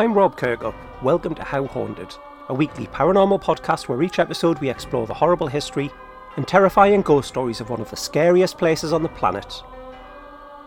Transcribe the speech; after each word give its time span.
I'm 0.00 0.14
Rob 0.14 0.34
Kirkup. 0.38 0.72
Welcome 1.02 1.34
to 1.34 1.44
How 1.44 1.66
Haunted, 1.66 2.14
a 2.48 2.54
weekly 2.54 2.86
paranormal 2.86 3.42
podcast 3.42 3.86
where 3.86 4.02
each 4.02 4.18
episode 4.18 4.58
we 4.58 4.70
explore 4.70 5.06
the 5.06 5.12
horrible 5.12 5.46
history 5.46 5.90
and 6.36 6.48
terrifying 6.48 7.02
ghost 7.02 7.28
stories 7.28 7.60
of 7.60 7.68
one 7.68 7.82
of 7.82 7.90
the 7.90 7.98
scariest 7.98 8.56
places 8.56 8.94
on 8.94 9.02
the 9.02 9.10
planet. 9.10 9.62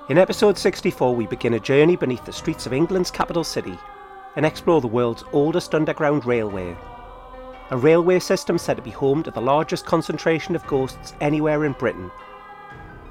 In 0.08 0.20
episode 0.20 0.56
64, 0.56 1.16
we 1.16 1.26
begin 1.26 1.56
a 1.56 1.60
journey 1.60 1.96
beneath 1.96 2.24
the 2.26 2.32
streets 2.32 2.68
of 2.68 2.74
England's 2.74 3.10
capital 3.10 3.44
city 3.44 3.76
and 4.36 4.46
explore 4.46 4.82
the 4.82 4.88
world's 4.88 5.24
oldest 5.34 5.74
underground 5.74 6.26
railway. 6.26 6.78
A 7.72 7.78
railway 7.78 8.20
system 8.20 8.60
said 8.60 8.76
to 8.76 8.84
be 8.84 8.92
home 8.92 9.24
to 9.24 9.32
the 9.32 9.42
largest 9.42 9.84
concentration 9.84 10.56
of 10.56 10.68
ghosts 10.68 11.16
anywhere 11.22 11.66
in 11.66 11.72
Britain. 11.72 12.12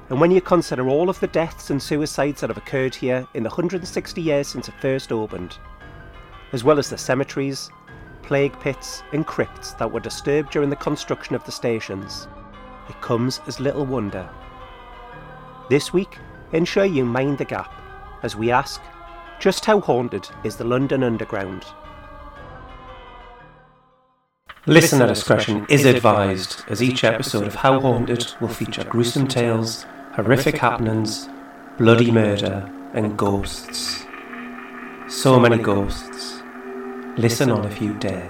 And 0.09 0.21
when 0.21 0.31
you 0.31 0.39
consider 0.39 0.87
all 0.87 1.09
of 1.09 1.19
the 1.19 1.27
deaths 1.27 1.69
and 1.69 1.83
suicides 1.83 2.39
that 2.39 2.49
have 2.49 2.57
occurred 2.57 2.95
here 2.95 3.27
in 3.33 3.43
the 3.43 3.49
160 3.49 4.21
years 4.21 4.47
since 4.47 4.69
it 4.69 4.75
first 4.79 5.11
opened, 5.11 5.57
as 6.53 6.63
well 6.63 6.79
as 6.79 6.89
the 6.89 6.97
cemeteries, 6.97 7.69
plague 8.21 8.57
pits, 8.59 9.03
and 9.11 9.27
crypts 9.27 9.73
that 9.73 9.91
were 9.91 9.99
disturbed 9.99 10.51
during 10.51 10.69
the 10.69 10.75
construction 10.75 11.35
of 11.35 11.43
the 11.43 11.51
stations, 11.51 12.27
it 12.89 13.01
comes 13.01 13.41
as 13.47 13.59
little 13.59 13.85
wonder. 13.85 14.29
This 15.69 15.91
week, 15.91 16.17
ensure 16.51 16.85
you 16.85 17.03
mind 17.03 17.37
the 17.37 17.45
gap 17.45 17.73
as 18.21 18.35
we 18.35 18.51
ask 18.51 18.81
just 19.39 19.65
how 19.65 19.79
haunted 19.79 20.29
is 20.43 20.55
the 20.55 20.63
London 20.63 21.03
Underground? 21.03 21.65
Listener 24.65 25.07
discretion 25.07 25.65
is 25.67 25.83
advised 25.83 26.63
as 26.69 26.81
each 26.81 27.03
episode 27.03 27.45
of 27.45 27.55
How 27.55 27.81
Haunted 27.81 28.33
will 28.39 28.47
feature 28.47 28.85
gruesome 28.85 29.27
tales, 29.27 29.85
horrific 30.13 30.57
happenings, 30.57 31.27
bloody 31.77 32.11
murder, 32.11 32.71
and 32.93 33.17
ghosts. 33.17 34.05
So 35.09 35.37
many 35.37 35.57
ghosts. 35.57 36.42
Listen 37.15 37.51
on 37.51 37.63
if 37.65 37.79
you 37.79 37.93
dare. 37.99 38.27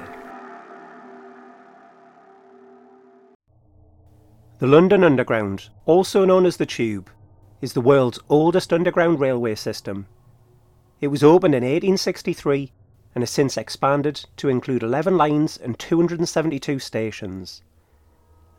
The 4.59 4.67
London 4.67 5.05
Underground, 5.05 5.69
also 5.85 6.25
known 6.25 6.45
as 6.45 6.57
the 6.57 6.65
Tube, 6.65 7.09
is 7.61 7.71
the 7.71 7.81
world's 7.81 8.19
oldest 8.27 8.73
underground 8.73 9.21
railway 9.21 9.55
system. 9.55 10.07
It 10.99 11.07
was 11.07 11.23
opened 11.23 11.55
in 11.55 11.63
1863 11.63 12.73
and 13.15 13.21
has 13.21 13.29
since 13.29 13.55
expanded 13.55 14.25
to 14.35 14.49
include 14.49 14.83
11 14.83 15.15
lines 15.15 15.55
and 15.55 15.79
272 15.79 16.77
stations. 16.79 17.61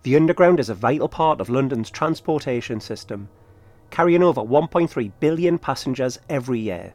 The 0.05 0.17
Underground 0.17 0.59
is 0.59 0.71
a 0.71 0.75
vital 0.75 1.09
part 1.09 1.39
of 1.39 1.51
London's 1.51 1.91
transportation 1.91 2.81
system, 2.81 3.29
carrying 3.91 4.23
over 4.23 4.41
1.3 4.41 5.13
billion 5.21 5.59
passengers 5.59 6.19
every 6.31 6.61
year. 6.61 6.95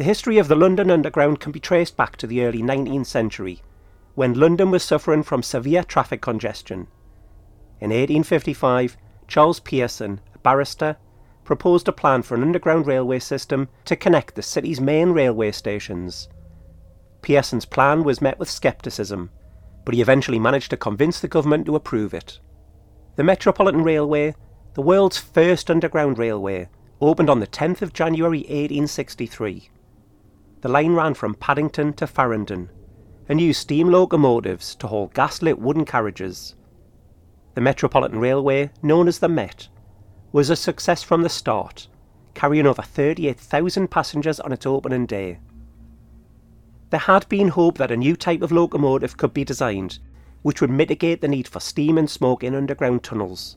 The 0.00 0.06
history 0.06 0.38
of 0.38 0.48
the 0.48 0.56
London 0.56 0.90
Underground 0.90 1.40
can 1.40 1.52
be 1.52 1.60
traced 1.60 1.94
back 1.94 2.16
to 2.16 2.26
the 2.26 2.42
early 2.42 2.62
19th 2.62 3.04
century, 3.04 3.60
when 4.14 4.32
London 4.32 4.70
was 4.70 4.82
suffering 4.82 5.22
from 5.22 5.42
severe 5.42 5.84
traffic 5.84 6.22
congestion. 6.22 6.86
In 7.82 7.90
1855, 7.90 8.96
Charles 9.28 9.60
Pearson, 9.60 10.22
a 10.34 10.38
barrister, 10.38 10.96
proposed 11.44 11.86
a 11.86 11.92
plan 11.92 12.22
for 12.22 12.34
an 12.34 12.40
underground 12.40 12.86
railway 12.86 13.18
system 13.18 13.68
to 13.84 13.94
connect 13.94 14.36
the 14.36 14.42
city's 14.42 14.80
main 14.80 15.10
railway 15.10 15.52
stations. 15.52 16.30
Pearson's 17.20 17.66
plan 17.66 18.02
was 18.02 18.22
met 18.22 18.38
with 18.38 18.48
scepticism, 18.48 19.28
but 19.84 19.92
he 19.92 20.00
eventually 20.00 20.38
managed 20.38 20.70
to 20.70 20.78
convince 20.78 21.20
the 21.20 21.28
government 21.28 21.66
to 21.66 21.76
approve 21.76 22.14
it. 22.14 22.40
The 23.16 23.24
Metropolitan 23.24 23.84
Railway, 23.84 24.34
the 24.72 24.80
world's 24.80 25.18
first 25.18 25.70
underground 25.70 26.18
railway, 26.18 26.70
opened 27.02 27.28
on 27.28 27.40
the 27.40 27.46
10th 27.46 27.82
of 27.82 27.92
January 27.92 28.38
1863. 28.38 29.68
The 30.60 30.68
line 30.68 30.94
ran 30.94 31.14
from 31.14 31.34
Paddington 31.34 31.94
to 31.94 32.06
Farringdon 32.06 32.70
and 33.28 33.40
used 33.40 33.60
steam 33.60 33.90
locomotives 33.90 34.74
to 34.76 34.88
haul 34.88 35.10
gaslit 35.14 35.58
wooden 35.58 35.84
carriages. 35.84 36.54
The 37.54 37.60
Metropolitan 37.60 38.18
Railway, 38.18 38.70
known 38.82 39.08
as 39.08 39.20
the 39.20 39.28
Met, 39.28 39.68
was 40.32 40.50
a 40.50 40.56
success 40.56 41.02
from 41.02 41.22
the 41.22 41.28
start, 41.28 41.88
carrying 42.34 42.66
over 42.66 42.82
38,000 42.82 43.88
passengers 43.88 44.40
on 44.40 44.52
its 44.52 44.66
opening 44.66 45.06
day. 45.06 45.38
There 46.90 47.00
had 47.00 47.28
been 47.28 47.48
hope 47.48 47.78
that 47.78 47.92
a 47.92 47.96
new 47.96 48.16
type 48.16 48.42
of 48.42 48.52
locomotive 48.52 49.16
could 49.16 49.32
be 49.32 49.44
designed 49.44 49.98
which 50.42 50.60
would 50.60 50.70
mitigate 50.70 51.20
the 51.20 51.28
need 51.28 51.46
for 51.46 51.60
steam 51.60 51.98
and 51.98 52.08
smoke 52.08 52.42
in 52.42 52.54
underground 52.54 53.02
tunnels. 53.02 53.56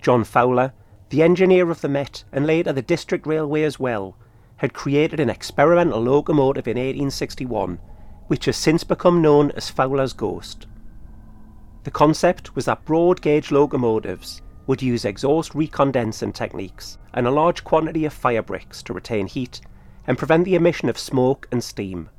John 0.00 0.24
Fowler, 0.24 0.72
the 1.08 1.22
engineer 1.22 1.70
of 1.70 1.80
the 1.80 1.88
Met 1.88 2.24
and 2.32 2.46
later 2.46 2.72
the 2.72 2.82
District 2.82 3.26
Railway 3.26 3.62
as 3.62 3.80
well, 3.80 4.16
had 4.56 4.72
created 4.72 5.20
an 5.20 5.30
experimental 5.30 6.00
locomotive 6.00 6.66
in 6.66 6.76
1861 6.76 7.78
which 8.26 8.46
has 8.46 8.56
since 8.56 8.84
become 8.84 9.22
known 9.22 9.50
as 9.52 9.70
Fowler's 9.70 10.12
Ghost. 10.12 10.66
The 11.84 11.90
concept 11.90 12.56
was 12.56 12.64
that 12.64 12.84
broad 12.84 13.22
gauge 13.22 13.52
locomotives 13.52 14.42
would 14.66 14.82
use 14.82 15.04
exhaust 15.04 15.52
recondensing 15.52 16.34
techniques 16.34 16.98
and 17.14 17.26
a 17.26 17.30
large 17.30 17.62
quantity 17.62 18.04
of 18.04 18.12
fire 18.12 18.42
bricks 18.42 18.82
to 18.82 18.92
retain 18.92 19.28
heat 19.28 19.60
and 20.06 20.18
prevent 20.18 20.44
the 20.44 20.56
emission 20.56 20.88
of 20.88 20.98
smoke 20.98 21.46
and 21.52 21.62
steam. 21.62 22.10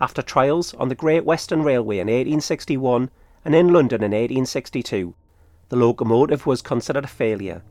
After 0.00 0.22
trials 0.22 0.74
on 0.74 0.88
the 0.88 0.94
Great 0.94 1.24
Western 1.24 1.62
Railway 1.62 1.98
in 1.98 2.08
1861 2.08 3.10
and 3.44 3.54
in 3.54 3.72
London 3.72 4.02
in 4.02 4.10
1862, 4.10 5.14
the 5.68 5.76
locomotive 5.76 6.46
was 6.46 6.62
considered 6.62 7.04
a 7.04 7.08
failure. 7.08 7.62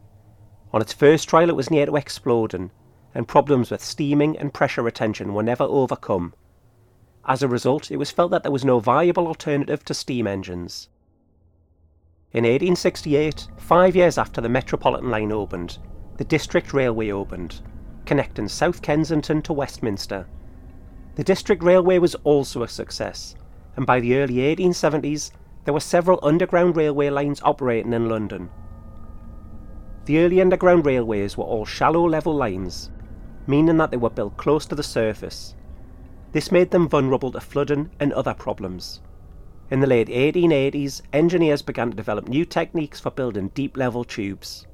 On 0.73 0.81
its 0.81 0.93
first 0.93 1.27
trial, 1.27 1.49
it 1.49 1.55
was 1.55 1.71
near 1.71 1.85
to 1.85 1.95
exploding, 1.95 2.71
and 3.17 3.27
problems 3.27 3.71
with 3.71 3.83
steaming 3.83 4.37
and 4.37 4.53
pressure 4.53 4.83
retention 4.83 5.33
were 5.33 5.41
never 5.41 5.63
overcome. 5.63 6.35
As 7.25 7.41
a 7.41 7.47
result, 7.47 7.89
it 7.89 7.97
was 7.97 8.11
felt 8.11 8.29
that 8.29 8.43
there 8.43 8.51
was 8.51 8.63
no 8.63 8.79
viable 8.79 9.25
alternative 9.25 9.83
to 9.85 9.95
steam 9.95 10.27
engines. 10.27 10.87
In 12.31 12.43
1868, 12.43 13.47
five 13.57 13.95
years 13.95 14.19
after 14.19 14.39
the 14.39 14.49
Metropolitan 14.49 15.09
line 15.09 15.31
opened, 15.31 15.79
the 16.17 16.25
District 16.25 16.71
Railway 16.75 17.09
opened, 17.09 17.61
connecting 18.05 18.47
South 18.47 18.83
Kensington 18.83 19.41
to 19.41 19.51
Westminster. 19.51 20.27
The 21.15 21.23
District 21.23 21.63
Railway 21.63 21.97
was 21.97 22.13
also 22.23 22.61
a 22.61 22.67
success, 22.67 23.33
and 23.77 23.87
by 23.87 23.99
the 23.99 24.15
early 24.15 24.55
1870s, 24.55 25.31
there 25.65 25.73
were 25.73 25.79
several 25.79 26.19
underground 26.21 26.77
railway 26.77 27.09
lines 27.09 27.41
operating 27.41 27.93
in 27.93 28.09
London. 28.09 28.51
The 30.05 30.19
early 30.19 30.39
underground 30.39 30.85
railways 30.85 31.35
were 31.35 31.45
all 31.45 31.65
shallow 31.65 32.07
level 32.07 32.35
lines, 32.35 32.91
meaning 33.47 33.77
that 33.77 33.89
they 33.91 33.97
were 33.97 34.09
built 34.09 34.37
close 34.37 34.65
to 34.67 34.75
the 34.75 34.83
surface. 34.83 35.55
This 36.33 36.51
made 36.51 36.71
them 36.71 36.87
vulnerable 36.87 37.31
to 37.31 37.39
flooding 37.39 37.89
and 37.99 38.13
other 38.13 38.33
problems. 38.33 39.01
In 39.71 39.79
the 39.79 39.87
late 39.87 40.07
1880s, 40.07 41.01
engineers 41.13 41.61
began 41.61 41.89
to 41.89 41.97
develop 41.97 42.27
new 42.27 42.45
techniques 42.45 42.99
for 42.99 43.11
building 43.11 43.49
deep 43.49 43.75
level 43.75 44.03
tubes. 44.03 44.67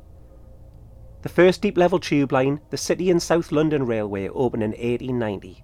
The 1.22 1.30
first 1.30 1.62
deep 1.62 1.78
level 1.78 2.00
tube 2.00 2.32
line, 2.32 2.60
the 2.70 2.78
City 2.78 3.10
and 3.10 3.22
South 3.22 3.52
London 3.52 3.86
Railway, 3.86 4.28
opened 4.28 4.64
in 4.64 4.72
1890. 4.72 5.64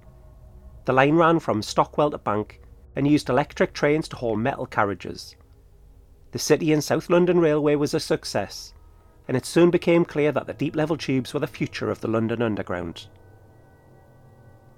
The 0.85 0.93
line 0.93 1.15
ran 1.15 1.39
from 1.39 1.61
Stockwell 1.61 2.11
to 2.11 2.17
Bank 2.17 2.61
and 2.95 3.07
used 3.07 3.29
electric 3.29 3.73
trains 3.73 4.07
to 4.09 4.15
haul 4.15 4.35
metal 4.35 4.65
carriages. 4.65 5.35
The 6.31 6.39
City 6.39 6.71
and 6.71 6.83
South 6.83 7.09
London 7.09 7.39
Railway 7.39 7.75
was 7.75 7.93
a 7.93 7.99
success, 7.99 8.73
and 9.29 9.37
it 9.37 9.45
soon 9.45 9.69
became 9.69 10.03
clear 10.03 10.31
that 10.31 10.47
the 10.47 10.55
deep 10.55 10.75
level 10.75 10.97
tubes 10.97 11.35
were 11.35 11.39
the 11.39 11.45
future 11.45 11.91
of 11.91 12.01
the 12.01 12.07
London 12.07 12.41
Underground. 12.41 13.05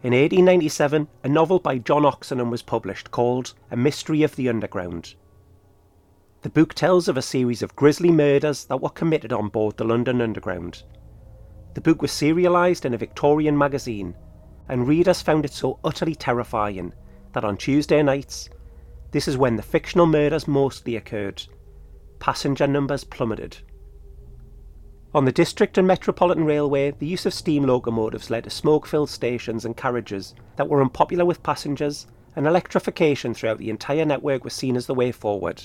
In 0.04 0.12
1897, 0.12 1.08
a 1.24 1.30
novel 1.30 1.58
by 1.58 1.78
John 1.78 2.04
Oxenham 2.04 2.52
was 2.52 2.62
published 2.62 3.12
called 3.12 3.54
A 3.72 3.78
Mystery 3.78 4.24
of 4.24 4.36
the 4.36 4.50
Underground. 4.50 5.16
The 6.42 6.50
book 6.50 6.74
tells 6.74 7.08
of 7.08 7.16
a 7.16 7.22
series 7.22 7.62
of 7.62 7.78
grisly 7.78 8.12
murders 8.12 8.66
that 8.66 8.82
were 8.82 8.90
committed 8.90 9.32
on 9.32 9.48
board 9.48 9.78
the 9.78 9.86
London 9.86 10.20
Underground. 10.20 10.84
The 11.74 11.80
book 11.80 12.02
was 12.02 12.12
serialised 12.12 12.84
in 12.84 12.94
a 12.94 12.98
Victorian 12.98 13.58
magazine, 13.58 14.18
and 14.68 14.86
readers 14.86 15.22
found 15.22 15.46
it 15.46 15.54
so 15.54 15.80
utterly 15.86 16.14
terrifying 16.14 16.92
that 17.32 17.46
on 17.46 17.56
Tuesday 17.56 18.04
nights, 18.04 18.50
this 19.12 19.30
is 19.30 19.38
when 19.38 19.56
the 19.56 19.64
fictional 19.64 20.08
murders 20.08 20.46
mostly 20.46 20.98
occurred, 20.98 21.42
passenger 22.20 22.68
numbers 22.68 23.06
plummeted. 23.06 23.60
On 25.14 25.26
the 25.26 25.32
District 25.34 25.78
and 25.78 25.86
Metropolitan 25.86 26.46
Railway, 26.46 26.92
the 26.92 27.06
use 27.06 27.26
of 27.26 27.34
steam 27.34 27.66
locomotives 27.66 28.30
led 28.30 28.46
to 28.46 28.50
smoke 28.50 28.88
filled 28.88 29.10
stations 29.10 29.66
and 29.66 29.76
carriages 29.76 30.34
that 30.56 30.70
were 30.70 30.82
unpopular 30.82 31.26
with 31.26 31.44
passengers, 31.44 32.08
and 32.34 32.48
electrification 32.48 33.34
throughout 33.34 33.58
the 33.58 33.70
entire 33.70 34.06
network 34.06 34.46
was 34.46 34.54
seen 34.54 34.78
as 34.78 34.86
the 34.86 34.96
way 34.96 35.12
forward. 35.12 35.64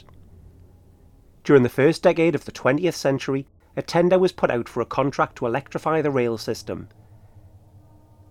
During 1.44 1.62
the 1.62 1.68
first 1.68 2.02
decade 2.02 2.34
of 2.34 2.44
the 2.44 2.50
20th 2.50 2.94
century, 2.94 3.46
a 3.76 3.82
tender 3.82 4.18
was 4.18 4.32
put 4.32 4.50
out 4.50 4.68
for 4.68 4.80
a 4.80 4.86
contract 4.86 5.36
to 5.36 5.46
electrify 5.46 6.02
the 6.02 6.10
rail 6.10 6.36
system. 6.38 6.88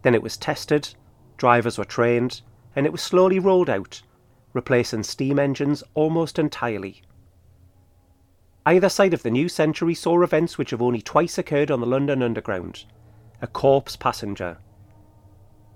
Then 0.02 0.16
it 0.16 0.22
was 0.22 0.36
tested, 0.36 0.96
drivers 1.38 1.78
were 1.78 1.86
trained, 1.86 2.42
and 2.76 2.86
it 2.86 2.92
was 2.92 3.02
slowly 3.02 3.40
rolled 3.40 3.70
out, 3.70 4.02
replacing 4.52 5.04
steam 5.04 5.40
engines 5.40 5.82
almost 5.94 6.38
entirely. 6.38 7.04
Either 8.68 8.90
side 8.90 9.14
of 9.14 9.22
the 9.22 9.30
new 9.30 9.48
century 9.48 9.94
saw 9.94 10.22
events 10.24 10.58
which 10.58 10.72
have 10.72 10.82
only 10.82 11.02
twice 11.02 11.38
occurred 11.38 11.70
on 11.70 11.80
the 11.80 11.86
London 11.86 12.24
Underground 12.24 12.86
a 13.42 13.48
corpse 13.48 13.96
passenger. 13.96 14.58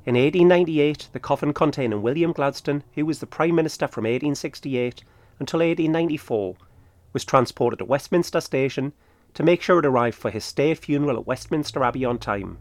In 0.05 0.15
1898, 0.15 1.09
the 1.11 1.19
coffin 1.19 1.53
containing 1.53 2.01
William 2.01 2.31
Gladstone, 2.31 2.83
who 2.95 3.05
was 3.05 3.19
the 3.19 3.27
Prime 3.27 3.53
Minister 3.53 3.85
from 3.85 4.05
1868 4.05 5.03
until 5.39 5.59
1894, 5.59 6.55
was 7.13 7.25
transported 7.25 7.79
to 7.79 7.85
Westminster 7.85 8.41
Station 8.41 8.93
to 9.33 9.43
make 9.43 9.61
sure 9.61 9.77
it 9.77 9.85
arrived 9.85 10.17
for 10.17 10.31
his 10.31 10.45
state 10.45 10.79
funeral 10.79 11.17
at 11.17 11.27
Westminster 11.27 11.83
Abbey 11.83 12.05
on 12.05 12.17
time. 12.17 12.57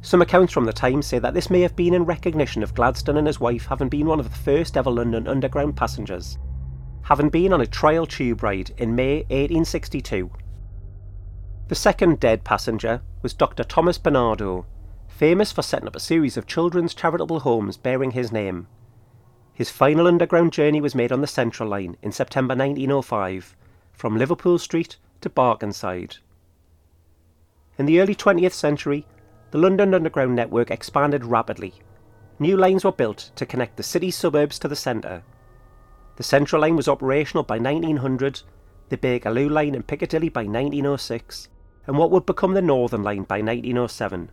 Some 0.00 0.22
accounts 0.22 0.52
from 0.52 0.64
the 0.64 0.72
time 0.72 1.02
say 1.02 1.18
that 1.18 1.34
this 1.34 1.50
may 1.50 1.60
have 1.60 1.76
been 1.76 1.94
in 1.94 2.06
recognition 2.06 2.62
of 2.62 2.74
Gladstone 2.74 3.18
and 3.18 3.26
his 3.26 3.38
wife 3.38 3.66
having 3.66 3.88
been 3.88 4.06
one 4.06 4.20
of 4.20 4.30
the 4.30 4.36
first 4.36 4.76
ever 4.76 4.90
London 4.90 5.28
Underground 5.28 5.76
passengers, 5.76 6.38
having 7.06 7.28
been 7.28 7.52
on 7.52 7.60
a 7.60 7.66
trial 7.66 8.04
tube 8.04 8.42
ride 8.42 8.72
in 8.78 8.96
May 8.96 9.18
1862. 9.28 10.28
The 11.68 11.74
second 11.76 12.18
dead 12.18 12.42
passenger 12.42 13.00
was 13.22 13.32
Dr. 13.32 13.62
Thomas 13.62 13.96
Barnardo, 13.96 14.66
famous 15.06 15.52
for 15.52 15.62
setting 15.62 15.86
up 15.86 15.94
a 15.94 16.00
series 16.00 16.36
of 16.36 16.48
children's 16.48 16.94
charitable 16.94 17.40
homes 17.40 17.76
bearing 17.76 18.10
his 18.10 18.32
name. 18.32 18.66
His 19.54 19.70
final 19.70 20.08
underground 20.08 20.52
journey 20.52 20.80
was 20.80 20.96
made 20.96 21.12
on 21.12 21.20
the 21.20 21.28
Central 21.28 21.68
Line 21.68 21.96
in 22.02 22.10
September 22.10 22.56
1905 22.56 23.54
from 23.92 24.18
Liverpool 24.18 24.58
Street 24.58 24.96
to 25.20 25.30
Barkingside. 25.30 26.18
In 27.78 27.86
the 27.86 28.00
early 28.00 28.16
20th 28.16 28.52
century, 28.52 29.06
the 29.52 29.58
London 29.58 29.94
Underground 29.94 30.34
network 30.34 30.72
expanded 30.72 31.24
rapidly. 31.24 31.74
New 32.40 32.56
lines 32.56 32.84
were 32.84 32.90
built 32.90 33.30
to 33.36 33.46
connect 33.46 33.76
the 33.76 33.84
city's 33.84 34.16
suburbs 34.16 34.58
to 34.58 34.66
the 34.66 34.74
centre. 34.74 35.22
The 36.16 36.22
Central 36.22 36.62
Line 36.62 36.76
was 36.76 36.88
operational 36.88 37.44
by 37.44 37.58
1900, 37.58 38.42
the 38.88 38.96
Bakerloo 38.96 39.50
Line 39.50 39.74
in 39.74 39.82
Piccadilly 39.82 40.30
by 40.30 40.44
1906, 40.44 41.48
and 41.86 41.98
what 41.98 42.10
would 42.10 42.24
become 42.24 42.54
the 42.54 42.62
Northern 42.62 43.02
Line 43.02 43.24
by 43.24 43.40
1907. 43.42 44.30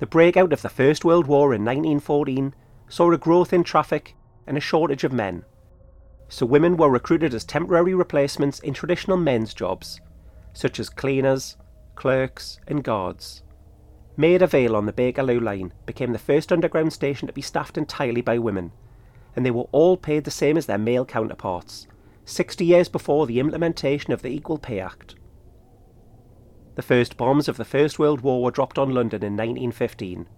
The 0.00 0.06
breakout 0.06 0.52
of 0.52 0.62
the 0.62 0.68
First 0.68 1.04
World 1.04 1.26
War 1.26 1.54
in 1.54 1.64
1914 1.64 2.54
saw 2.88 3.12
a 3.12 3.18
growth 3.18 3.52
in 3.52 3.62
traffic 3.62 4.16
and 4.46 4.56
a 4.56 4.60
shortage 4.60 5.04
of 5.04 5.12
men. 5.12 5.44
So 6.28 6.44
women 6.44 6.76
were 6.76 6.90
recruited 6.90 7.32
as 7.32 7.44
temporary 7.44 7.94
replacements 7.94 8.58
in 8.60 8.74
traditional 8.74 9.16
men's 9.16 9.54
jobs, 9.54 10.00
such 10.52 10.80
as 10.80 10.88
cleaners, 10.88 11.56
clerks, 11.94 12.58
and 12.66 12.82
guards. 12.82 13.42
Maida 14.16 14.46
Vale 14.46 14.74
on 14.74 14.86
the 14.86 14.92
Bakerloo 14.92 15.40
line 15.40 15.72
became 15.86 16.12
the 16.12 16.18
first 16.18 16.50
underground 16.50 16.92
station 16.92 17.28
to 17.28 17.32
be 17.32 17.42
staffed 17.42 17.78
entirely 17.78 18.22
by 18.22 18.38
women, 18.38 18.72
and 19.40 19.46
they 19.46 19.50
were 19.50 19.68
all 19.72 19.96
paid 19.96 20.24
the 20.24 20.30
same 20.30 20.58
as 20.58 20.66
their 20.66 20.76
male 20.76 21.06
counterparts, 21.06 21.86
60 22.26 22.62
years 22.62 22.90
before 22.90 23.26
the 23.26 23.40
implementation 23.40 24.12
of 24.12 24.20
the 24.20 24.28
Equal 24.28 24.58
Pay 24.58 24.80
Act. 24.80 25.14
The 26.74 26.82
first 26.82 27.16
bombs 27.16 27.48
of 27.48 27.56
the 27.56 27.64
First 27.64 27.98
World 27.98 28.20
War 28.20 28.42
were 28.42 28.50
dropped 28.50 28.78
on 28.78 28.92
London 28.92 29.22
in 29.22 29.38
1915, 29.38 30.28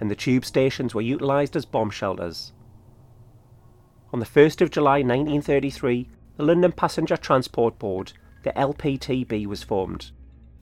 and 0.00 0.10
the 0.10 0.16
tube 0.16 0.46
stations 0.46 0.94
were 0.94 1.02
utilised 1.02 1.54
as 1.54 1.66
bomb 1.66 1.90
shelters. 1.90 2.54
On 4.10 4.20
the 4.20 4.24
1st 4.24 4.62
of 4.62 4.70
July 4.70 5.02
1933, 5.02 6.08
the 6.38 6.42
London 6.42 6.72
Passenger 6.72 7.18
Transport 7.18 7.78
Board, 7.78 8.14
the 8.42 8.52
LPTB, 8.52 9.44
was 9.44 9.62
formed 9.62 10.12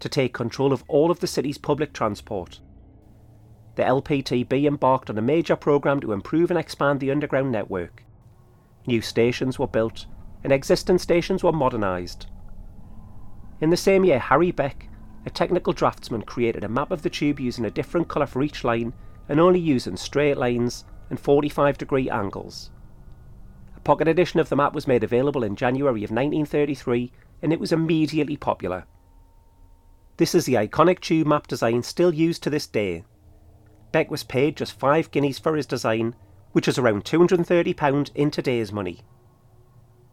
to 0.01 0.09
take 0.09 0.35
control 0.35 0.73
of 0.73 0.83
all 0.89 1.13
of 1.13 1.21
the 1.21 1.29
city's 1.29 1.59
public 1.59 1.93
transport. 1.93 2.59
The 3.79 3.85
LPTB 3.85 4.67
embarked 4.67 5.09
on 5.09 5.19
a 5.19 5.23
major 5.23 5.55
programme 5.55 6.01
to 6.01 6.11
improve 6.11 6.51
and 6.51 6.59
expand 6.59 6.99
the 6.99 7.13
underground 7.13 7.53
network. 7.53 8.03
New 8.89 9.01
stations 9.01 9.57
were 9.57 9.69
built, 9.69 10.07
and 10.43 10.53
existing 10.53 10.99
stations 10.99 11.45
were 11.45 11.53
modernised. 11.53 12.27
In 13.61 13.71
the 13.71 13.77
same 13.77 14.05
year, 14.05 14.19
Harry 14.19 14.51
Beck, 14.51 14.89
a 15.25 15.31
technical 15.31 15.73
draftsman, 15.73 16.23
created 16.23 16.65
a 16.65 16.69
map 16.69 16.91
of 16.91 17.03
the 17.03 17.09
tube 17.09 17.39
using 17.39 17.65
a 17.65 17.71
different 17.71 18.09
colour 18.09 18.27
for 18.27 18.43
each 18.43 18.65
line 18.65 18.95
and 19.29 19.39
only 19.39 19.61
using 19.61 19.97
straight 19.97 20.39
lines 20.39 20.85
and 21.09 21.21
45 21.21 21.79
degree 21.79 22.11
angles. 22.11 22.73
A 23.77 23.81
pocket 23.81 24.09
edition 24.09 24.41
of 24.41 24.49
the 24.49 24.57
map 24.57 24.73
was 24.73 24.89
made 24.89 25.05
available 25.05 25.45
in 25.45 25.55
January 25.55 26.03
of 26.03 26.11
1933 26.11 27.13
and 27.43 27.53
it 27.53 27.61
was 27.61 27.71
immediately 27.71 28.37
popular. 28.37 28.87
This 30.17 30.35
is 30.35 30.47
the 30.47 30.55
iconic 30.55 30.99
tube 30.99 31.29
map 31.29 31.47
design 31.47 31.85
still 31.85 32.13
used 32.13 32.43
to 32.43 32.51
this 32.51 32.67
day. 32.67 33.05
Beck 33.91 34.11
was 34.11 34.23
paid 34.23 34.57
just 34.57 34.79
5 34.79 35.11
guineas 35.11 35.39
for 35.39 35.57
his 35.57 35.67
design, 35.67 36.15
which 36.53 36.69
is 36.69 36.79
around 36.79 37.05
£230 37.05 38.11
in 38.15 38.31
today's 38.31 38.73
money. 38.73 39.01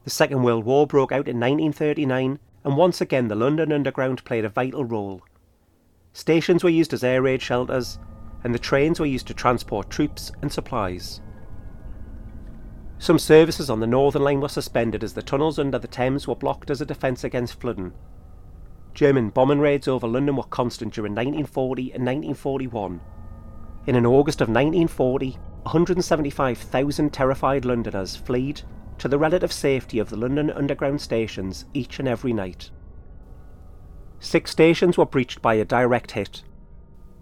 The 0.04 0.10
Second 0.10 0.44
World 0.44 0.66
War 0.66 0.86
broke 0.86 1.12
out 1.12 1.28
in 1.28 1.40
1939, 1.40 2.40
and 2.64 2.78
once 2.78 3.02
again 3.02 3.28
the 3.28 3.36
London 3.36 3.72
Underground 3.72 4.24
played 4.24 4.46
a 4.46 4.50
vital 4.50 4.86
role. 4.86 5.22
Stations 6.14 6.64
were 6.64 6.70
used 6.70 6.94
as 6.94 7.04
air 7.04 7.22
raid 7.22 7.42
shelters, 7.42 8.00
and 8.44 8.54
the 8.54 8.60
trains 8.60 9.00
were 9.00 9.06
used 9.06 9.28
to 9.28 9.34
transport 9.34 9.90
troops 9.90 10.32
and 10.42 10.52
supplies. 10.52 11.22
Some 12.98 13.20
services 13.20 13.70
on 13.70 13.82
the 13.82 13.88
Northern 13.88 14.22
Line 14.22 14.40
were 14.40 14.48
suspended 14.48 15.04
as 15.04 15.14
the 15.14 15.22
tunnels 15.22 15.60
under 15.60 15.78
the 15.78 15.88
Thames 15.88 16.28
were 16.28 16.36
blocked 16.36 16.70
as 16.70 16.80
a 16.80 16.86
defence 16.86 17.24
against 17.24 17.60
flooding. 17.60 17.94
German 18.94 19.30
bombing 19.30 19.60
raids 19.60 19.88
over 19.88 20.08
London 20.08 20.38
were 20.38 20.44
constant 20.44 20.94
during 20.94 21.12
1940 21.12 21.82
and 21.92 22.06
1941. 22.06 23.02
In 23.88 23.96
an 23.96 24.06
August 24.06 24.42
of 24.42 24.48
1940, 24.48 25.38
175,000 25.62 27.14
terrified 27.14 27.66
Londoners 27.66 28.16
fled 28.16 28.64
to 28.98 29.08
the 29.08 29.20
relative 29.20 29.54
safety 29.54 30.00
of 30.00 30.10
the 30.10 30.16
London 30.16 30.50
Underground 30.50 31.02
stations 31.02 31.66
each 31.72 32.00
and 32.00 32.08
every 32.08 32.34
night. 32.34 32.72
Six 34.20 34.50
stations 34.50 34.98
were 34.98 35.06
breached 35.06 35.40
by 35.40 35.54
a 35.56 35.66
direct 35.66 36.12
hit, 36.12 36.42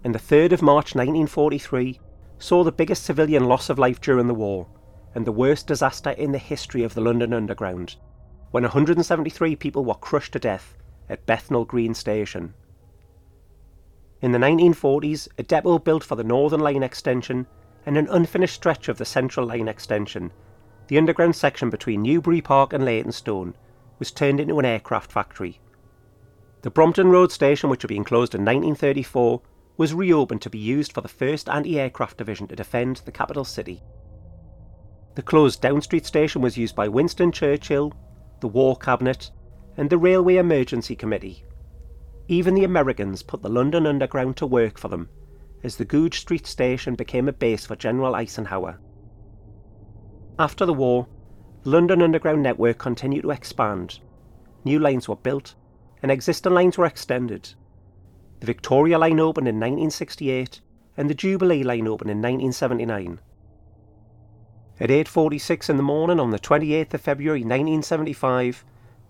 and 0.02 0.14
the 0.14 0.18
3rd 0.18 0.52
of 0.52 0.62
March 0.62 0.94
1943 0.94 2.00
saw 2.38 2.64
the 2.64 2.72
biggest 2.72 3.04
civilian 3.04 3.44
loss 3.44 3.68
of 3.68 3.78
life 3.78 4.00
during 4.00 4.26
the 4.26 4.34
war 4.34 4.66
and 5.14 5.26
the 5.26 5.32
worst 5.32 5.66
disaster 5.66 6.10
in 6.10 6.32
the 6.32 6.38
history 6.38 6.82
of 6.82 6.94
the 6.94 7.00
London 7.02 7.34
Underground, 7.34 7.96
when 8.52 8.62
173 8.62 9.54
people 9.56 9.84
were 9.84 9.94
crushed 9.94 10.32
to 10.32 10.38
death 10.38 10.76
at 11.10 11.26
Bethnal 11.26 11.66
Green 11.66 11.92
Station. 11.92 12.54
In 14.24 14.32
the 14.32 14.38
1940s, 14.38 15.28
a 15.36 15.42
depot 15.42 15.78
built 15.78 16.02
for 16.02 16.14
the 16.14 16.24
Northern 16.24 16.60
Line 16.60 16.82
extension 16.82 17.46
and 17.84 17.98
an 17.98 18.08
unfinished 18.10 18.54
stretch 18.54 18.88
of 18.88 18.96
the 18.96 19.04
Central 19.04 19.48
Line 19.48 19.68
extension, 19.68 20.32
the 20.88 20.96
underground 20.96 21.36
section 21.36 21.68
between 21.68 22.00
Newbury 22.00 22.40
Park 22.40 22.72
and 22.72 22.86
Leytonstone, 22.86 23.54
was 23.98 24.10
turned 24.10 24.40
into 24.40 24.58
an 24.58 24.64
aircraft 24.64 25.12
factory. 25.12 25.60
The 26.62 26.70
Brompton 26.70 27.10
Road 27.10 27.32
station, 27.32 27.68
which 27.68 27.82
had 27.82 27.90
been 27.90 28.02
closed 28.02 28.34
in 28.34 28.40
1934, 28.40 29.42
was 29.76 29.92
reopened 29.92 30.40
to 30.40 30.48
be 30.48 30.56
used 30.56 30.94
for 30.94 31.02
the 31.02 31.08
1st 31.10 31.52
Anti 31.52 31.78
Aircraft 31.78 32.16
Division 32.16 32.48
to 32.48 32.56
defend 32.56 33.02
the 33.04 33.12
capital 33.12 33.44
city. 33.44 33.82
The 35.16 35.22
closed 35.22 35.60
Down 35.60 35.82
Street 35.82 36.06
station 36.06 36.40
was 36.40 36.56
used 36.56 36.74
by 36.74 36.88
Winston 36.88 37.30
Churchill, 37.30 37.92
the 38.40 38.48
War 38.48 38.74
Cabinet, 38.74 39.30
and 39.76 39.90
the 39.90 39.98
Railway 39.98 40.36
Emergency 40.36 40.96
Committee. 40.96 41.44
Even 42.28 42.54
the 42.54 42.64
Americans 42.64 43.22
put 43.22 43.42
the 43.42 43.50
London 43.50 43.86
Underground 43.86 44.36
to 44.38 44.46
work 44.46 44.78
for 44.78 44.88
them, 44.88 45.08
as 45.62 45.76
the 45.76 45.84
Goodge 45.84 46.20
Street 46.20 46.46
station 46.46 46.94
became 46.94 47.28
a 47.28 47.32
base 47.32 47.66
for 47.66 47.76
General 47.76 48.14
Eisenhower. 48.14 48.78
After 50.38 50.64
the 50.64 50.72
war, 50.72 51.06
the 51.62 51.70
London 51.70 52.00
Underground 52.02 52.42
network 52.42 52.78
continued 52.78 53.22
to 53.22 53.30
expand. 53.30 54.00
New 54.64 54.78
lines 54.78 55.08
were 55.08 55.16
built, 55.16 55.54
and 56.02 56.10
existing 56.10 56.52
lines 56.52 56.78
were 56.78 56.86
extended. 56.86 57.54
The 58.40 58.46
Victoria 58.46 58.98
Line 58.98 59.20
opened 59.20 59.48
in 59.48 59.56
1968, 59.56 60.60
and 60.96 61.08
the 61.08 61.14
Jubilee 61.14 61.62
Line 61.62 61.86
opened 61.86 62.10
in 62.10 62.18
1979. 62.18 63.20
At 64.80 64.90
8.46 64.90 65.70
in 65.70 65.76
the 65.76 65.82
morning 65.82 66.18
on 66.18 66.30
the 66.30 66.38
28th 66.38 66.94
of 66.94 67.00
February 67.00 67.40
1975, 67.40 68.64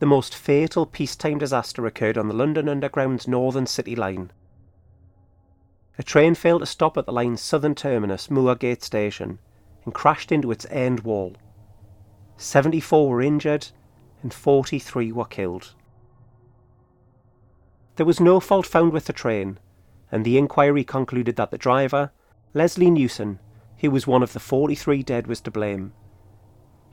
the 0.05 0.09
most 0.09 0.35
fatal 0.35 0.85
peacetime 0.85 1.39
disaster 1.39 1.87
occurred 1.87 2.19
on 2.19 2.29
the 2.29 2.35
London 2.35 2.69
Underground's 2.69 3.27
Northern 3.27 3.67
City 3.67 3.97
Line. 3.97 4.31
A 5.99 6.03
train 6.03 6.35
failed 6.35 6.61
to 6.61 6.67
stop 6.67 6.99
at 6.99 7.07
the 7.07 7.13
line's 7.13 7.41
southern 7.41 7.75
terminus, 7.75 8.29
Moorgate 8.29 8.83
Station, 8.83 9.39
and 9.87 9.95
crashed 9.95 10.31
into 10.31 10.53
its 10.53 10.67
end 10.69 11.01
wall. 11.05 11.37
74 12.37 13.09
were 13.09 13.23
injured 13.23 13.69
and 14.23 14.35
43 14.35 15.11
were 15.11 15.25
killed. 15.25 15.73
There 17.97 18.05
was 18.05 18.21
no 18.21 18.41
fault 18.41 18.67
found 18.67 18.93
with 18.93 19.07
the 19.07 19.15
train, 19.15 19.59
and 20.13 20.23
the 20.23 20.37
inquiry 20.37 20.85
concluded 20.85 21.37
that 21.37 21.51
the 21.51 21.57
driver, 21.57 22.13
Leslie 22.53 22.91
Newson, 22.91 23.39
who 23.79 23.91
was 23.91 24.07
one 24.07 24.23
of 24.23 24.35
the 24.35 24.39
43 24.39 25.03
dead, 25.03 25.27
was 25.27 25.41
to 25.41 25.51
blame 25.51 25.95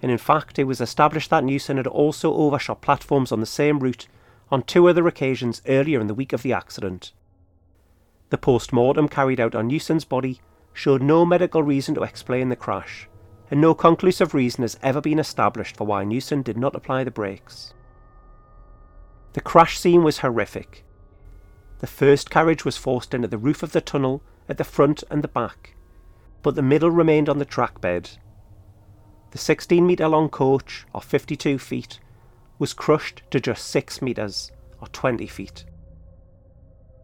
and 0.01 0.11
in 0.11 0.17
fact 0.17 0.57
it 0.57 0.65
was 0.65 0.81
established 0.81 1.29
that 1.29 1.43
Newson 1.43 1.77
had 1.77 1.87
also 1.87 2.33
overshot 2.33 2.81
platforms 2.81 3.31
on 3.31 3.39
the 3.39 3.45
same 3.45 3.79
route 3.79 4.07
on 4.49 4.63
two 4.63 4.87
other 4.87 5.07
occasions 5.07 5.61
earlier 5.67 5.99
in 5.99 6.07
the 6.07 6.13
week 6.13 6.33
of 6.33 6.41
the 6.41 6.53
accident. 6.53 7.13
The 8.29 8.37
post 8.37 8.73
mortem 8.73 9.07
carried 9.07 9.39
out 9.39 9.55
on 9.55 9.67
Newson's 9.67 10.05
body 10.05 10.41
showed 10.73 11.01
no 11.01 11.25
medical 11.25 11.63
reason 11.63 11.95
to 11.95 12.03
explain 12.03 12.49
the 12.49 12.55
crash, 12.55 13.07
and 13.49 13.59
no 13.59 13.73
conclusive 13.73 14.33
reason 14.33 14.61
has 14.61 14.77
ever 14.81 15.01
been 15.01 15.19
established 15.19 15.75
for 15.75 15.85
why 15.85 16.03
Newson 16.03 16.41
did 16.41 16.57
not 16.57 16.75
apply 16.75 17.03
the 17.03 17.11
brakes. 17.11 17.73
The 19.33 19.41
crash 19.41 19.77
scene 19.77 20.03
was 20.03 20.19
horrific. 20.19 20.83
The 21.79 21.87
first 21.87 22.29
carriage 22.29 22.63
was 22.63 22.77
forced 22.77 23.13
into 23.13 23.27
the 23.27 23.37
roof 23.37 23.63
of 23.63 23.71
the 23.71 23.81
tunnel 23.81 24.21
at 24.47 24.57
the 24.57 24.63
front 24.63 25.03
and 25.09 25.23
the 25.23 25.27
back, 25.27 25.75
but 26.41 26.55
the 26.55 26.61
middle 26.61 26.91
remained 26.91 27.29
on 27.29 27.37
the 27.37 27.45
track 27.45 27.81
bed. 27.81 28.11
The 29.31 29.37
16 29.37 29.85
metre 29.87 30.07
long 30.07 30.29
coach, 30.29 30.85
or 30.93 31.01
52 31.01 31.57
feet, 31.57 31.99
was 32.59 32.73
crushed 32.73 33.23
to 33.31 33.39
just 33.39 33.67
6 33.69 34.01
metres, 34.01 34.51
or 34.81 34.87
20 34.87 35.25
feet. 35.27 35.65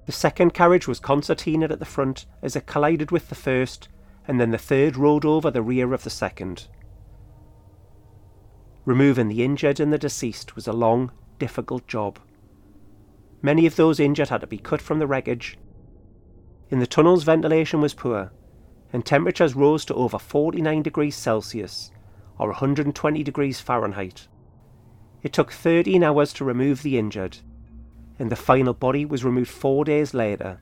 The 0.06 0.12
second 0.12 0.54
carriage 0.54 0.88
was 0.88 1.00
concertinaed 1.00 1.72
at 1.72 1.80
the 1.80 1.86
front 1.86 2.26
as 2.42 2.56
it 2.56 2.66
collided 2.66 3.12
with 3.12 3.30
the 3.30 3.36
first, 3.36 3.88
and 4.28 4.40
then 4.40 4.52
the 4.52 4.58
third 4.58 4.98
rode 4.98 5.26
over 5.26 5.50
the 5.50 5.62
rear 5.62 5.94
of 5.94 6.04
the 6.04 6.10
second. 6.10 6.68
Removing 8.84 9.30
the 9.30 9.44
injured 9.44 9.80
and 9.80 9.92
the 9.92 9.98
deceased 9.98 10.56
was 10.56 10.68
a 10.68 10.74
long, 10.74 11.12
difficult 11.40 11.88
job. 11.88 12.20
Many 13.42 13.66
of 13.66 13.76
those 13.78 14.00
injured 14.00 14.30
had 14.30 14.42
to 14.42 14.48
be 14.48 14.58
cut 14.58 14.82
from 14.82 15.00
the 15.00 15.08
wreckage. 15.08 15.58
In 16.70 16.80
the 16.80 16.88
tunnels, 16.88 17.24
ventilation 17.24 17.80
was 17.80 17.94
poor, 17.94 18.32
and 18.92 19.06
temperatures 19.06 19.56
rose 19.56 19.86
to 19.86 19.94
over 19.94 20.20
49 20.20 20.82
degrees 20.82 21.16
Celsius, 21.16 21.92
or 22.40 22.50
120 22.50 23.24
degrees 23.24 23.60
Fahrenheit. 23.60 24.28
It 25.24 25.34
took 25.34 25.52
13 25.52 26.04
hours 26.04 26.34
to 26.34 26.46
remove 26.46 26.84
the 26.84 26.98
injured, 26.98 27.40
and 28.20 28.32
the 28.32 28.36
final 28.36 28.74
body 28.74 29.06
was 29.06 29.26
removed 29.26 29.50
four 29.50 29.84
days 29.86 30.14
later. 30.14 30.60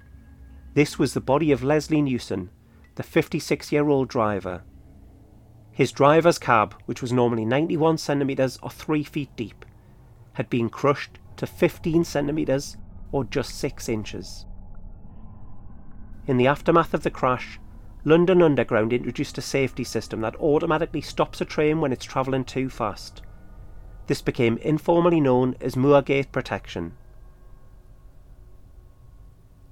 This 0.73 0.99
was 0.99 1.13
the 1.13 1.21
body 1.21 1.51
of 1.51 1.63
Leslie 1.63 2.01
Newson, 2.01 2.49
the 2.95 3.03
56 3.03 3.71
year 3.71 3.87
old 3.87 4.07
driver. 4.07 4.63
His 5.71 5.91
driver's 5.91 6.39
cab, 6.39 6.75
which 6.85 7.01
was 7.01 7.11
normally 7.11 7.45
91 7.45 7.97
centimetres 7.97 8.57
or 8.63 8.69
3 8.69 9.03
feet 9.03 9.35
deep, 9.35 9.65
had 10.33 10.49
been 10.49 10.69
crushed 10.69 11.19
to 11.37 11.45
15 11.45 12.05
centimetres 12.05 12.77
or 13.11 13.25
just 13.25 13.59
6 13.59 13.89
inches. 13.89 14.45
In 16.27 16.37
the 16.37 16.47
aftermath 16.47 16.93
of 16.93 17.03
the 17.03 17.11
crash, 17.11 17.59
London 18.07 18.43
Underground 18.43 18.93
introduced 18.93 19.39
a 19.39 19.41
safety 19.41 19.83
system 19.83 20.21
that 20.21 20.35
automatically 20.35 21.01
stops 21.01 21.41
a 21.41 21.45
train 21.45 21.81
when 21.81 21.91
it's 21.91 22.05
travelling 22.05 22.43
too 22.43 22.69
fast. 22.69 23.23
This 24.05 24.21
became 24.21 24.57
informally 24.57 25.19
known 25.19 25.55
as 25.59 25.75
Moorgate 25.75 26.31
Protection. 26.31 26.93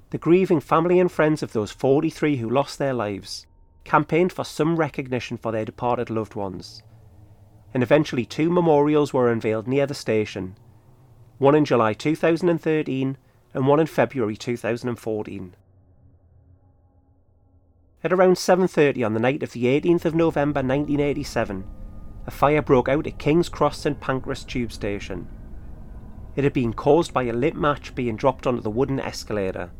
The 0.10 0.18
grieving 0.18 0.60
family 0.60 1.00
and 1.00 1.12
friends 1.12 1.44
of 1.44 1.54
those 1.54 1.72
43 1.72 2.38
who 2.38 2.50
lost 2.50 2.80
their 2.80 2.94
lives 2.94 3.46
campaigned 3.84 4.34
for 4.34 4.44
some 4.44 4.78
recognition 4.78 5.38
for 5.38 5.52
their 5.52 5.66
departed 5.66 6.10
loved 6.10 6.34
ones, 6.34 6.82
and 7.72 7.84
eventually 7.84 8.26
two 8.26 8.50
memorials 8.50 9.14
were 9.14 9.32
unveiled 9.32 9.68
near 9.68 9.86
the 9.86 9.94
station 9.94 10.58
one 11.38 11.56
in 11.56 11.66
July 11.66 11.94
2013 11.94 13.18
and 13.54 13.68
one 13.68 13.80
in 13.80 13.88
February 13.88 14.38
2014. 14.38 15.56
At 18.04 18.12
around 18.12 18.36
7:30 18.36 19.06
on 19.06 19.14
the 19.14 19.20
night 19.22 19.44
of 19.44 19.54
the 19.54 19.64
18th 19.66 20.04
of 20.04 20.14
November 20.14 20.60
1987, 20.60 21.64
a 22.28 22.32
fire 22.32 22.62
broke 22.62 22.90
out 22.90 23.08
at 23.08 23.18
King's 23.18 23.48
Cross 23.48 23.80
St 23.80 23.98
Pancras 24.02 24.44
tube 24.44 24.74
station. 24.74 25.26
It 26.36 26.44
had 26.44 26.52
been 26.52 26.74
caused 26.74 27.14
by 27.14 27.24
a 27.24 27.34
lit 27.34 27.56
match 27.56 27.96
being 27.96 28.18
dropped 28.18 28.46
onto 28.46 28.62
the 28.62 28.70
wooden 28.70 29.00
escalator. 29.00 29.72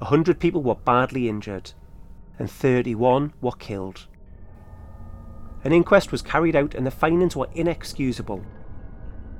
A 0.00 0.04
hundred 0.04 0.38
people 0.38 0.62
were 0.62 0.76
badly 0.76 1.28
injured, 1.28 1.72
and 2.38 2.48
31 2.48 3.32
were 3.40 3.50
killed. 3.50 4.06
An 5.64 5.72
inquest 5.72 6.12
was 6.12 6.22
carried 6.22 6.54
out 6.54 6.72
and 6.76 6.86
the 6.86 6.90
findings 6.92 7.34
were 7.34 7.48
inexcusable. 7.52 8.44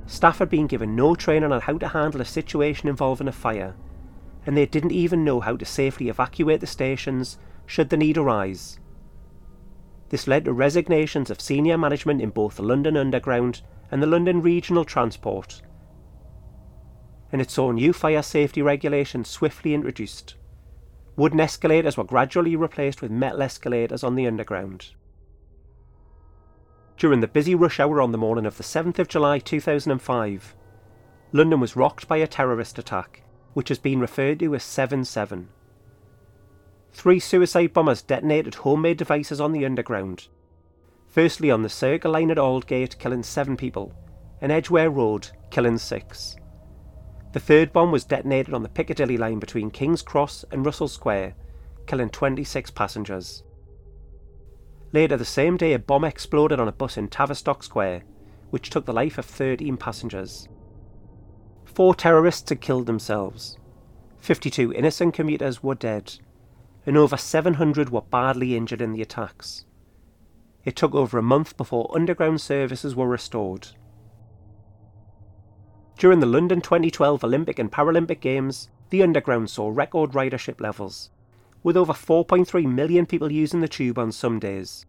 Staff 0.05 0.39
had 0.39 0.49
been 0.49 0.67
given 0.67 0.97
no 0.97 1.15
training 1.15 1.53
on 1.53 1.61
how 1.61 1.77
to 1.77 1.87
handle 1.87 2.19
a 2.19 2.25
situation 2.25 2.89
involving 2.89 3.29
a 3.29 3.31
fire, 3.31 3.75
and 4.45 4.57
they 4.57 4.65
didn't 4.65 4.91
even 4.91 5.23
know 5.23 5.39
how 5.39 5.55
to 5.55 5.63
safely 5.63 6.09
evacuate 6.09 6.59
the 6.59 6.67
stations 6.67 7.37
should 7.69 7.89
the 7.89 7.97
need 7.97 8.17
arise. 8.17 8.79
This 10.09 10.27
led 10.27 10.45
to 10.45 10.53
resignations 10.53 11.29
of 11.29 11.39
senior 11.39 11.77
management 11.77 12.19
in 12.19 12.31
both 12.31 12.55
the 12.55 12.63
London 12.63 12.97
Underground 12.97 13.61
and 13.91 14.01
the 14.01 14.07
London 14.07 14.41
Regional 14.41 14.83
Transport, 14.83 15.61
and 17.31 17.39
it 17.39 17.51
saw 17.51 17.71
new 17.71 17.93
fire 17.93 18.23
safety 18.23 18.63
regulations 18.63 19.29
swiftly 19.29 19.75
introduced. 19.75 20.33
Wooden 21.15 21.39
escalators 21.39 21.95
were 21.95 22.03
gradually 22.03 22.55
replaced 22.55 23.03
with 23.03 23.11
metal 23.11 23.43
escalators 23.43 24.03
on 24.03 24.15
the 24.15 24.25
Underground. 24.25 24.87
During 26.97 27.19
the 27.19 27.27
busy 27.27 27.53
rush 27.53 27.79
hour 27.79 28.01
on 28.01 28.11
the 28.11 28.17
morning 28.17 28.47
of 28.47 28.57
the 28.57 28.63
7th 28.63 28.97
of 28.97 29.07
July 29.07 29.37
2005, 29.37 30.55
London 31.31 31.59
was 31.59 31.75
rocked 31.75 32.07
by 32.07 32.17
a 32.17 32.25
terrorist 32.25 32.79
attack, 32.79 33.21
which 33.53 33.69
has 33.69 33.77
been 33.77 33.99
referred 33.99 34.39
to 34.39 34.55
as 34.55 34.63
7 34.63 35.05
7. 35.05 35.49
Three 36.91 37.19
suicide 37.19 37.73
bombers 37.73 38.01
detonated 38.01 38.55
homemade 38.55 38.97
devices 38.97 39.39
on 39.39 39.51
the 39.51 39.65
Underground. 39.65 40.27
Firstly, 41.07 41.49
on 41.49 41.63
the 41.63 41.69
Circle 41.69 42.11
Line 42.11 42.31
at 42.31 42.37
Aldgate, 42.37 42.99
killing 42.99 43.23
seven 43.23 43.57
people, 43.57 43.93
and 44.41 44.51
Edgware 44.51 44.89
Road, 44.89 45.29
killing 45.49 45.77
six. 45.77 46.35
The 47.31 47.39
third 47.39 47.71
bomb 47.71 47.91
was 47.91 48.05
detonated 48.05 48.53
on 48.53 48.63
the 48.63 48.69
Piccadilly 48.69 49.17
line 49.17 49.39
between 49.39 49.71
King's 49.71 50.01
Cross 50.01 50.45
and 50.51 50.65
Russell 50.65 50.87
Square, 50.87 51.35
killing 51.85 52.09
26 52.09 52.71
passengers. 52.71 53.43
Later 54.91 55.17
the 55.17 55.25
same 55.25 55.55
day, 55.55 55.73
a 55.73 55.79
bomb 55.79 56.03
exploded 56.03 56.59
on 56.59 56.67
a 56.67 56.71
bus 56.71 56.97
in 56.97 57.07
Tavistock 57.07 57.63
Square, 57.63 58.03
which 58.49 58.71
took 58.71 58.85
the 58.85 58.93
life 58.93 59.19
of 59.19 59.25
13 59.25 59.77
passengers. 59.77 60.47
Four 61.65 61.93
terrorists 61.93 62.49
had 62.49 62.61
killed 62.61 62.87
themselves. 62.87 63.57
52 64.17 64.73
innocent 64.73 65.13
commuters 65.13 65.61
were 65.61 65.75
dead, 65.75 66.17
and 66.85 66.97
over 66.97 67.17
700 67.17 67.89
were 67.89 68.01
badly 68.01 68.55
injured 68.55 68.81
in 68.81 68.93
the 68.93 69.01
attacks. 69.01 69.65
It 70.65 70.75
took 70.75 70.93
over 70.93 71.17
a 71.17 71.23
month 71.23 71.57
before 71.57 71.91
underground 71.93 72.41
services 72.41 72.95
were 72.95 73.07
restored. 73.07 73.69
During 75.97 76.19
the 76.19 76.25
London 76.25 76.61
2012 76.61 77.23
Olympic 77.23 77.59
and 77.59 77.71
Paralympic 77.71 78.21
Games, 78.21 78.69
the 78.89 79.03
Underground 79.03 79.49
saw 79.49 79.69
record 79.69 80.11
ridership 80.11 80.61
levels 80.61 81.09
with 81.63 81.75
over 81.75 81.93
4.3 81.93 82.65
million 82.65 83.05
people 83.05 83.31
using 83.31 83.59
the 83.59 83.67
tube 83.67 83.99
on 83.99 84.11
some 84.11 84.39
days. 84.39 84.85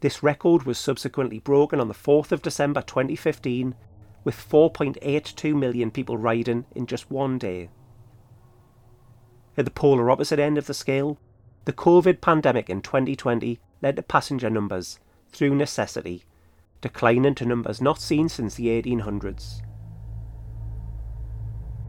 This 0.00 0.22
record 0.22 0.64
was 0.64 0.78
subsequently 0.78 1.38
broken 1.38 1.80
on 1.80 1.88
the 1.88 1.94
4th 1.94 2.32
of 2.32 2.42
December 2.42 2.82
2015, 2.82 3.74
with 4.22 4.36
4.82 4.36 5.54
million 5.54 5.90
people 5.90 6.16
riding 6.16 6.64
in 6.74 6.86
just 6.86 7.10
one 7.10 7.38
day. 7.38 7.70
At 9.56 9.64
the 9.64 9.70
polar 9.70 10.10
opposite 10.10 10.40
end 10.40 10.58
of 10.58 10.66
the 10.66 10.74
scale, 10.74 11.18
the 11.64 11.72
COVID 11.72 12.20
pandemic 12.20 12.68
in 12.68 12.82
2020 12.82 13.60
led 13.82 13.96
to 13.96 14.02
passenger 14.02 14.50
numbers, 14.50 14.98
through 15.30 15.54
necessity, 15.54 16.24
declining 16.80 17.34
to 17.36 17.46
numbers 17.46 17.80
not 17.80 18.00
seen 18.00 18.28
since 18.28 18.56
the 18.56 18.66
1800s. 18.66 19.60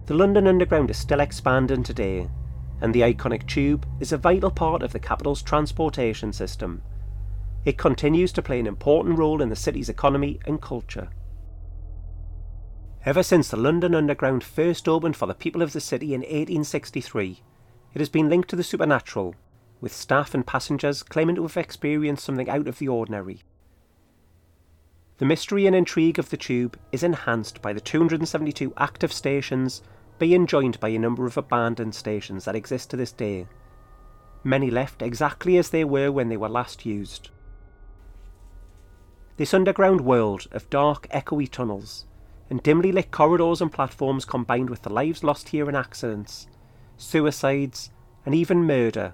The 0.05 0.13
London 0.13 0.45
Underground 0.45 0.91
is 0.91 0.97
still 0.97 1.19
expanding 1.19 1.81
today, 1.81 2.29
and 2.79 2.93
the 2.93 3.01
iconic 3.01 3.47
tube 3.47 3.87
is 3.99 4.11
a 4.11 4.17
vital 4.17 4.51
part 4.51 4.83
of 4.83 4.93
the 4.93 4.99
capital's 4.99 5.41
transportation 5.41 6.31
system. 6.31 6.83
It 7.65 7.79
continues 7.79 8.31
to 8.33 8.43
play 8.43 8.59
an 8.59 8.67
important 8.67 9.17
role 9.17 9.41
in 9.41 9.49
the 9.49 9.55
city's 9.55 9.89
economy 9.89 10.39
and 10.45 10.61
culture. 10.61 11.09
Ever 13.05 13.23
since 13.23 13.49
the 13.49 13.57
London 13.57 13.95
Underground 13.95 14.43
first 14.43 14.87
opened 14.87 15.15
for 15.17 15.25
the 15.25 15.33
people 15.33 15.63
of 15.63 15.73
the 15.73 15.81
city 15.81 16.13
in 16.13 16.21
1863, 16.21 17.41
it 17.95 17.99
has 17.99 18.09
been 18.09 18.29
linked 18.29 18.49
to 18.49 18.55
the 18.57 18.63
supernatural, 18.63 19.33
with 19.79 19.93
staff 19.93 20.33
and 20.33 20.45
passengers 20.45 21.01
claiming 21.01 21.35
to 21.37 21.43
have 21.43 21.55
experienced 21.55 22.25
something 22.25 22.49
out 22.49 22.67
of 22.67 22.77
the 22.77 22.89
ordinary. 22.89 23.39
The 25.17 25.25
mystery 25.25 25.65
and 25.65 25.73
intrigue 25.73 26.19
of 26.19 26.29
the 26.29 26.35
tube 26.35 26.77
is 26.91 27.03
enhanced 27.03 27.61
by 27.61 27.71
the 27.71 27.79
272 27.79 28.73
active 28.75 29.13
stations 29.13 29.81
being 30.19 30.45
joined 30.45 30.77
by 30.81 30.89
a 30.89 30.99
number 30.99 31.25
of 31.25 31.37
abandoned 31.37 31.95
stations 31.95 32.43
that 32.43 32.55
exist 32.55 32.89
to 32.89 32.97
this 32.97 33.13
day. 33.13 33.47
Many 34.43 34.69
left 34.69 35.01
exactly 35.01 35.57
as 35.57 35.69
they 35.69 35.85
were 35.85 36.11
when 36.11 36.27
they 36.27 36.37
were 36.37 36.49
last 36.49 36.85
used. 36.85 37.29
This 39.37 39.53
underground 39.53 40.01
world 40.01 40.47
of 40.51 40.69
dark, 40.69 41.07
echoey 41.11 41.49
tunnels 41.49 42.05
and 42.49 42.61
dimly 42.61 42.91
lit 42.91 43.11
corridors 43.11 43.61
and 43.61 43.71
platforms 43.71 44.25
combined 44.25 44.69
with 44.69 44.81
the 44.81 44.91
lives 44.91 45.23
lost 45.23 45.49
here 45.49 45.69
in 45.69 45.75
accidents, 45.75 46.47
suicides, 46.97 47.91
and 48.25 48.33
even 48.33 48.65
murder 48.65 49.13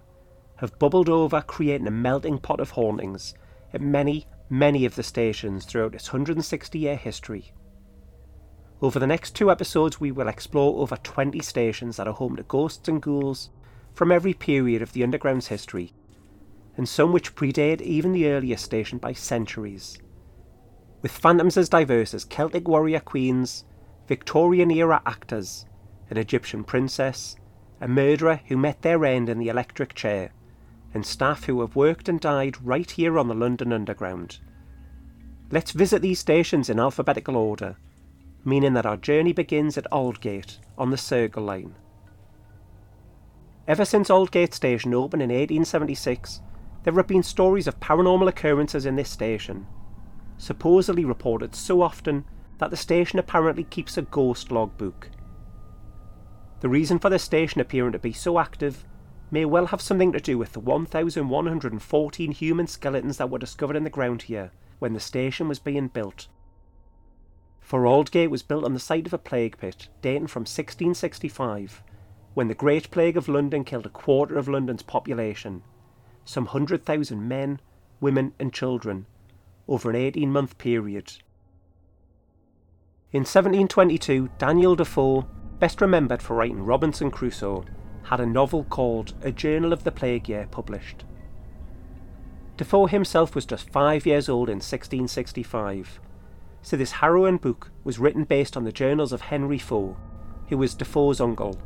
have 0.57 0.77
bubbled 0.77 1.09
over, 1.09 1.41
creating 1.41 1.87
a 1.87 1.91
melting 1.91 2.37
pot 2.37 2.59
of 2.59 2.71
hauntings 2.71 3.33
at 3.73 3.81
many, 3.81 4.27
many 4.49 4.85
of 4.85 4.95
the 4.95 5.03
stations 5.03 5.65
throughout 5.65 5.95
its 5.95 6.13
160 6.13 6.77
year 6.77 6.95
history. 6.95 7.53
Over 8.81 8.99
the 8.99 9.07
next 9.07 9.35
two 9.35 9.51
episodes, 9.51 9.99
we 9.99 10.11
will 10.11 10.27
explore 10.27 10.81
over 10.81 10.97
20 10.97 11.39
stations 11.41 11.97
that 11.97 12.07
are 12.07 12.13
home 12.13 12.35
to 12.35 12.43
ghosts 12.43 12.87
and 12.87 13.01
ghouls 13.01 13.49
from 13.93 14.11
every 14.11 14.33
period 14.33 14.81
of 14.81 14.93
the 14.93 15.03
Underground's 15.03 15.47
history, 15.47 15.93
and 16.77 16.87
some 16.87 17.11
which 17.11 17.35
predate 17.35 17.81
even 17.81 18.11
the 18.11 18.27
earliest 18.27 18.65
station 18.65 18.97
by 18.97 19.13
centuries. 19.13 19.99
With 21.01 21.11
phantoms 21.11 21.57
as 21.57 21.69
diverse 21.69 22.13
as 22.13 22.25
Celtic 22.25 22.67
warrior 22.67 22.99
queens, 22.99 23.65
Victorian 24.07 24.71
era 24.71 25.01
actors, 25.05 25.65
an 26.09 26.17
Egyptian 26.17 26.63
princess, 26.63 27.35
a 27.81 27.87
murderer 27.87 28.39
who 28.47 28.55
met 28.55 28.83
their 28.83 29.03
end 29.03 29.27
in 29.27 29.39
the 29.39 29.49
electric 29.49 29.95
chair, 29.95 30.31
and 30.93 31.05
staff 31.05 31.45
who 31.45 31.59
have 31.61 31.75
worked 31.75 32.07
and 32.07 32.19
died 32.21 32.61
right 32.61 32.91
here 32.91 33.17
on 33.17 33.27
the 33.27 33.33
London 33.33 33.73
Underground. 33.73 34.39
Let's 35.49 35.71
visit 35.71 36.01
these 36.01 36.19
stations 36.19 36.69
in 36.69 36.79
alphabetical 36.79 37.35
order, 37.35 37.75
meaning 38.45 38.73
that 38.73 38.85
our 38.85 38.97
journey 38.97 39.33
begins 39.33 39.77
at 39.77 39.91
Aldgate 39.91 40.59
on 40.77 40.91
the 40.91 40.97
Circle 40.97 41.43
Line. 41.43 41.75
Ever 43.67 43.83
since 43.83 44.09
Aldgate 44.09 44.53
Station 44.53 44.93
opened 44.93 45.23
in 45.23 45.29
1876, 45.29 46.41
there 46.83 46.93
have 46.93 47.07
been 47.07 47.23
stories 47.23 47.67
of 47.67 47.79
paranormal 47.79 48.27
occurrences 48.27 48.85
in 48.85 48.95
this 48.95 49.09
station, 49.09 49.65
supposedly 50.37 51.05
reported 51.05 51.55
so 51.55 51.81
often 51.81 52.25
that 52.59 52.69
the 52.69 52.77
station 52.77 53.17
apparently 53.17 53.63
keeps 53.63 53.97
a 53.97 54.03
ghost 54.03 54.51
logbook. 54.51 55.09
The 56.61 56.69
reason 56.69 56.99
for 56.99 57.09
the 57.09 57.17
station 57.17 57.59
appearing 57.59 57.91
to 57.93 57.99
be 57.99 58.13
so 58.13 58.37
active 58.37 58.85
may 59.31 59.45
well 59.45 59.67
have 59.67 59.81
something 59.81 60.11
to 60.11 60.19
do 60.19 60.37
with 60.37 60.53
the 60.53 60.59
1,114 60.59 62.31
human 62.31 62.67
skeletons 62.67 63.17
that 63.17 63.31
were 63.31 63.39
discovered 63.39 63.75
in 63.75 63.83
the 63.83 63.89
ground 63.89 64.23
here 64.23 64.51
when 64.77 64.93
the 64.93 64.99
station 64.99 65.47
was 65.47 65.57
being 65.57 65.87
built. 65.87 66.27
For 67.59 67.87
Aldgate 67.87 68.29
was 68.29 68.43
built 68.43 68.63
on 68.63 68.73
the 68.73 68.79
site 68.79 69.07
of 69.07 69.13
a 69.13 69.17
plague 69.17 69.57
pit 69.57 69.87
dating 70.03 70.27
from 70.27 70.41
1665, 70.41 71.81
when 72.35 72.47
the 72.47 72.53
Great 72.53 72.91
Plague 72.91 73.17
of 73.17 73.27
London 73.27 73.63
killed 73.63 73.87
a 73.87 73.89
quarter 73.89 74.37
of 74.37 74.47
London's 74.47 74.83
population, 74.83 75.63
some 76.25 76.45
100,000 76.45 77.27
men, 77.27 77.59
women, 77.99 78.33
and 78.39 78.53
children, 78.53 79.07
over 79.67 79.89
an 79.89 79.95
18 79.95 80.31
month 80.31 80.57
period. 80.59 81.13
In 83.11 83.21
1722, 83.21 84.29
Daniel 84.37 84.75
Defoe, 84.75 85.25
best 85.61 85.79
remembered 85.79 86.23
for 86.23 86.35
writing 86.35 86.65
Robinson 86.65 87.11
Crusoe, 87.11 87.63
had 88.05 88.19
a 88.19 88.25
novel 88.25 88.63
called 88.63 89.13
A 89.21 89.31
Journal 89.31 89.71
of 89.71 89.83
the 89.83 89.91
Plague 89.91 90.27
Year 90.27 90.47
published. 90.49 91.05
Defoe 92.57 92.87
himself 92.87 93.35
was 93.35 93.45
just 93.45 93.69
five 93.69 94.07
years 94.07 94.27
old 94.27 94.49
in 94.49 94.55
1665, 94.55 95.99
so 96.63 96.75
this 96.75 96.93
harrowing 96.93 97.37
book 97.37 97.69
was 97.83 97.99
written 97.99 98.23
based 98.23 98.57
on 98.57 98.63
the 98.63 98.71
journals 98.71 99.13
of 99.13 99.21
Henry 99.21 99.59
Foe, 99.59 99.95
who 100.49 100.57
was 100.57 100.73
Defoe's 100.73 101.21
uncle, 101.21 101.61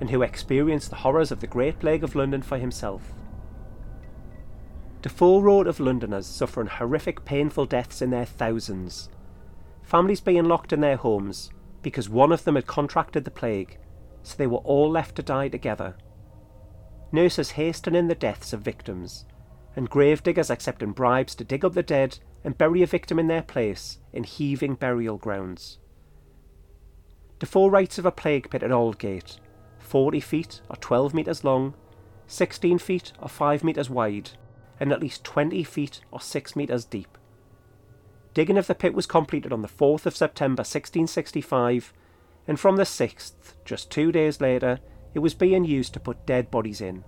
and 0.00 0.10
who 0.10 0.20
experienced 0.20 0.90
the 0.90 0.96
horrors 0.96 1.32
of 1.32 1.40
the 1.40 1.46
Great 1.46 1.78
Plague 1.78 2.04
of 2.04 2.14
London 2.14 2.42
for 2.42 2.58
himself. 2.58 3.14
Defoe 5.00 5.40
wrote 5.40 5.66
of 5.66 5.80
Londoners 5.80 6.26
suffering 6.26 6.66
horrific, 6.66 7.24
painful 7.24 7.64
deaths 7.64 8.02
in 8.02 8.10
their 8.10 8.26
thousands, 8.26 9.08
families 9.82 10.20
being 10.20 10.44
locked 10.44 10.74
in 10.74 10.82
their 10.82 10.96
homes 10.98 11.50
because 11.82 12.08
one 12.08 12.32
of 12.32 12.44
them 12.44 12.54
had 12.54 12.66
contracted 12.66 13.24
the 13.24 13.30
plague 13.30 13.78
so 14.22 14.36
they 14.36 14.46
were 14.46 14.58
all 14.58 14.90
left 14.90 15.16
to 15.16 15.22
die 15.22 15.48
together. 15.48 15.96
Nurses 17.12 17.52
hasten 17.52 17.94
in 17.94 18.08
the 18.08 18.14
deaths 18.14 18.52
of 18.52 18.60
victims, 18.60 19.24
and 19.74 19.90
grave 19.90 20.22
gravediggers 20.22 20.50
accepting 20.50 20.92
bribes 20.92 21.34
to 21.34 21.44
dig 21.44 21.64
up 21.64 21.74
the 21.74 21.82
dead 21.82 22.18
and 22.44 22.58
bury 22.58 22.82
a 22.82 22.86
victim 22.86 23.18
in 23.18 23.26
their 23.26 23.42
place 23.42 23.98
in 24.12 24.24
heaving 24.24 24.74
burial 24.74 25.16
grounds. 25.16 25.78
Defoe 27.38 27.68
writes 27.68 27.98
of 27.98 28.06
a 28.06 28.12
plague 28.12 28.50
pit 28.50 28.62
at 28.62 28.70
Aldgate, 28.70 29.38
40 29.78 30.20
feet 30.20 30.60
or 30.68 30.76
12 30.76 31.14
metres 31.14 31.44
long, 31.44 31.74
16 32.26 32.78
feet 32.78 33.12
or 33.18 33.28
5 33.28 33.64
metres 33.64 33.90
wide, 33.90 34.30
and 34.78 34.92
at 34.92 35.00
least 35.00 35.24
20 35.24 35.64
feet 35.64 36.00
or 36.10 36.20
6 36.20 36.56
metres 36.56 36.84
deep. 36.84 37.18
Digging 38.32 38.58
of 38.58 38.66
the 38.66 38.74
pit 38.74 38.94
was 38.94 39.06
completed 39.06 39.52
on 39.52 39.62
the 39.62 39.68
4th 39.68 40.06
of 40.06 40.16
September 40.16 40.60
1665 40.60 41.92
and 42.46 42.58
from 42.58 42.76
the 42.76 42.84
6th, 42.84 43.54
just 43.64 43.90
two 43.90 44.10
days 44.10 44.40
later, 44.40 44.80
it 45.14 45.18
was 45.20 45.34
being 45.34 45.64
used 45.64 45.92
to 45.94 46.00
put 46.00 46.26
dead 46.26 46.50
bodies 46.50 46.80
in. 46.80 47.04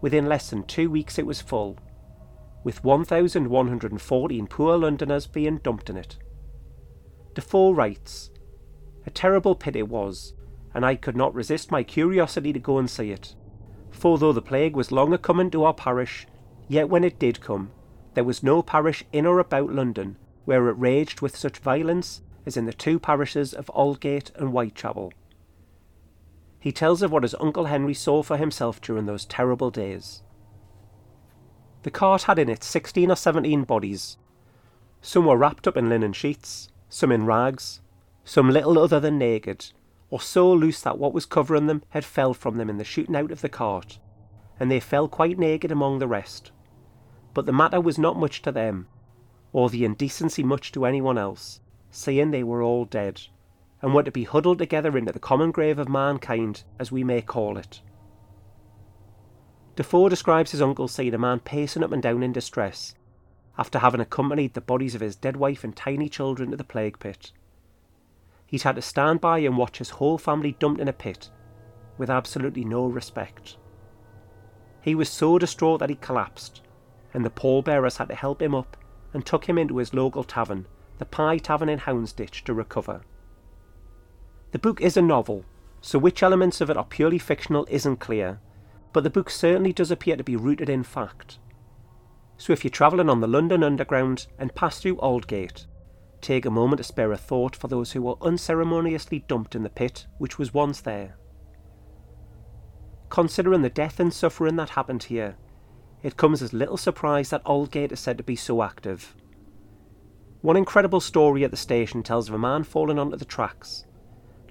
Within 0.00 0.26
less 0.26 0.50
than 0.50 0.62
two 0.62 0.90
weeks, 0.90 1.18
it 1.18 1.26
was 1.26 1.40
full, 1.40 1.78
with 2.62 2.84
1,114 2.84 4.46
poor 4.46 4.76
Londoners 4.76 5.26
being 5.26 5.58
dumped 5.58 5.90
in 5.90 5.96
it. 5.96 6.16
Defoe 7.34 7.72
writes, 7.72 8.30
A 9.06 9.10
terrible 9.10 9.54
pit 9.54 9.76
it 9.76 9.88
was, 9.88 10.34
and 10.74 10.84
I 10.84 10.94
could 10.94 11.16
not 11.16 11.34
resist 11.34 11.70
my 11.70 11.82
curiosity 11.82 12.52
to 12.52 12.58
go 12.58 12.78
and 12.78 12.88
see 12.88 13.10
it. 13.10 13.34
For 13.90 14.18
though 14.18 14.32
the 14.32 14.42
plague 14.42 14.76
was 14.76 14.92
long 14.92 15.12
a 15.12 15.18
coming 15.18 15.50
to 15.50 15.64
our 15.64 15.74
parish, 15.74 16.26
yet 16.68 16.88
when 16.88 17.04
it 17.04 17.18
did 17.18 17.40
come, 17.40 17.70
there 18.14 18.24
was 18.24 18.42
no 18.42 18.62
parish 18.62 19.04
in 19.12 19.26
or 19.26 19.38
about 19.38 19.72
London 19.72 20.16
where 20.44 20.68
it 20.68 20.78
raged 20.78 21.20
with 21.20 21.36
such 21.36 21.58
violence 21.58 22.22
as 22.46 22.56
in 22.56 22.64
the 22.64 22.72
two 22.72 22.98
parishes 22.98 23.52
of 23.52 23.70
Aldgate 23.74 24.30
and 24.36 24.50
Whitechapel. 24.50 25.12
He 26.58 26.72
tells 26.72 27.02
of 27.02 27.12
what 27.12 27.22
his 27.22 27.36
Uncle 27.38 27.66
Henry 27.66 27.94
saw 27.94 28.22
for 28.22 28.36
himself 28.36 28.80
during 28.80 29.06
those 29.06 29.26
terrible 29.26 29.70
days. 29.70 30.22
The 31.82 31.90
cart 31.90 32.22
had 32.22 32.38
in 32.38 32.48
it 32.48 32.64
sixteen 32.64 33.10
or 33.10 33.16
seventeen 33.16 33.64
bodies. 33.64 34.16
Some 35.00 35.26
were 35.26 35.36
wrapped 35.36 35.68
up 35.68 35.76
in 35.76 35.88
linen 35.88 36.12
sheets, 36.12 36.70
some 36.88 37.12
in 37.12 37.26
rags, 37.26 37.80
some 38.24 38.50
little 38.50 38.78
other 38.78 38.98
than 38.98 39.18
naked, 39.18 39.72
or 40.10 40.20
so 40.20 40.50
loose 40.52 40.80
that 40.80 40.98
what 40.98 41.12
was 41.12 41.26
covering 41.26 41.66
them 41.66 41.82
had 41.90 42.04
fell 42.04 42.34
from 42.34 42.56
them 42.56 42.68
in 42.68 42.78
the 42.78 42.84
shooting 42.84 43.14
out 43.14 43.30
of 43.30 43.42
the 43.42 43.48
cart, 43.48 43.98
and 44.58 44.70
they 44.70 44.80
fell 44.80 45.06
quite 45.06 45.38
naked 45.38 45.70
among 45.70 45.98
the 45.98 46.08
rest. 46.08 46.50
But 47.38 47.46
the 47.46 47.52
matter 47.52 47.80
was 47.80 48.00
not 48.00 48.18
much 48.18 48.42
to 48.42 48.50
them, 48.50 48.88
or 49.52 49.70
the 49.70 49.84
indecency 49.84 50.42
much 50.42 50.72
to 50.72 50.84
anyone 50.84 51.16
else 51.16 51.60
seeing 51.88 52.32
they 52.32 52.42
were 52.42 52.64
all 52.64 52.84
dead, 52.84 53.22
and 53.80 53.94
were 53.94 54.02
to 54.02 54.10
be 54.10 54.24
huddled 54.24 54.58
together 54.58 54.98
into 54.98 55.12
the 55.12 55.20
common 55.20 55.52
grave 55.52 55.78
of 55.78 55.88
mankind, 55.88 56.64
as 56.80 56.90
we 56.90 57.04
may 57.04 57.22
call 57.22 57.56
it. 57.56 57.80
Defoe 59.76 60.08
describes 60.08 60.50
his 60.50 60.60
uncle 60.60 60.88
seeing 60.88 61.14
a 61.14 61.18
man 61.18 61.38
pacing 61.38 61.84
up 61.84 61.92
and 61.92 62.02
down 62.02 62.24
in 62.24 62.32
distress, 62.32 62.96
after 63.56 63.78
having 63.78 64.00
accompanied 64.00 64.54
the 64.54 64.60
bodies 64.60 64.96
of 64.96 65.00
his 65.00 65.14
dead 65.14 65.36
wife 65.36 65.62
and 65.62 65.76
tiny 65.76 66.08
children 66.08 66.50
to 66.50 66.56
the 66.56 66.64
plague 66.64 66.98
pit. 66.98 67.30
He'd 68.46 68.62
had 68.62 68.74
to 68.74 68.82
stand 68.82 69.20
by 69.20 69.38
and 69.38 69.56
watch 69.56 69.78
his 69.78 69.90
whole 69.90 70.18
family 70.18 70.56
dumped 70.58 70.80
in 70.80 70.88
a 70.88 70.92
pit, 70.92 71.30
with 71.98 72.10
absolutely 72.10 72.64
no 72.64 72.86
respect. 72.86 73.58
He 74.80 74.96
was 74.96 75.08
so 75.08 75.38
distraught 75.38 75.78
that 75.78 75.90
he 75.90 75.94
collapsed, 75.94 76.62
and 77.18 77.24
the 77.24 77.30
pallbearers 77.30 77.96
had 77.96 78.06
to 78.06 78.14
help 78.14 78.40
him 78.40 78.54
up 78.54 78.76
and 79.12 79.26
took 79.26 79.48
him 79.48 79.58
into 79.58 79.78
his 79.78 79.92
local 79.92 80.22
tavern 80.22 80.68
the 80.98 81.04
Pie 81.04 81.38
Tavern 81.38 81.68
in 81.68 81.80
Houndsditch 81.80 82.44
to 82.44 82.54
recover. 82.54 83.00
The 84.52 84.60
book 84.60 84.80
is 84.80 84.96
a 84.96 85.02
novel, 85.02 85.44
so 85.80 85.98
which 85.98 86.22
elements 86.22 86.60
of 86.60 86.70
it 86.70 86.76
are 86.76 86.84
purely 86.84 87.18
fictional 87.18 87.66
isn't 87.68 87.96
clear, 87.96 88.38
but 88.92 89.02
the 89.02 89.10
book 89.10 89.30
certainly 89.30 89.72
does 89.72 89.90
appear 89.90 90.16
to 90.16 90.22
be 90.22 90.36
rooted 90.36 90.68
in 90.68 90.84
fact. 90.84 91.40
So 92.36 92.52
if 92.52 92.62
you're 92.62 92.70
travelling 92.70 93.10
on 93.10 93.20
the 93.20 93.26
London 93.26 93.64
Underground 93.64 94.28
and 94.38 94.54
pass 94.54 94.78
through 94.78 94.98
Aldgate, 94.98 95.66
take 96.20 96.46
a 96.46 96.50
moment 96.50 96.78
to 96.78 96.84
spare 96.84 97.10
a 97.10 97.16
thought 97.16 97.56
for 97.56 97.66
those 97.66 97.92
who 97.92 98.02
were 98.02 98.22
unceremoniously 98.22 99.24
dumped 99.26 99.56
in 99.56 99.64
the 99.64 99.70
pit 99.70 100.06
which 100.18 100.38
was 100.38 100.54
once 100.54 100.80
there. 100.80 101.16
Considering 103.08 103.62
the 103.62 103.70
death 103.70 103.98
and 103.98 104.12
suffering 104.12 104.54
that 104.54 104.70
happened 104.70 105.02
here, 105.02 105.36
it 106.02 106.16
comes 106.16 106.42
as 106.42 106.52
little 106.52 106.76
surprise 106.76 107.30
that 107.30 107.44
Aldgate 107.44 107.92
is 107.92 108.00
said 108.00 108.18
to 108.18 108.24
be 108.24 108.36
so 108.36 108.62
active. 108.62 109.14
One 110.40 110.56
incredible 110.56 111.00
story 111.00 111.42
at 111.42 111.50
the 111.50 111.56
station 111.56 112.02
tells 112.02 112.28
of 112.28 112.34
a 112.34 112.38
man 112.38 112.62
falling 112.62 112.98
onto 112.98 113.16
the 113.16 113.24
tracks. 113.24 113.84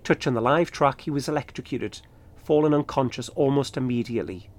Touching 0.03 0.33
the 0.33 0.41
live 0.41 0.71
track, 0.71 1.01
he 1.01 1.11
was 1.11 1.29
electrocuted, 1.29 2.01
falling 2.35 2.73
unconscious 2.73 3.29
almost 3.29 3.77
immediately. 3.77 4.49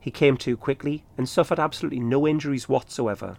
He 0.00 0.10
came 0.10 0.36
to 0.38 0.56
quickly 0.56 1.04
and 1.16 1.26
suffered 1.26 1.58
absolutely 1.58 2.00
no 2.00 2.26
injuries 2.26 2.68
whatsoever. 2.68 3.38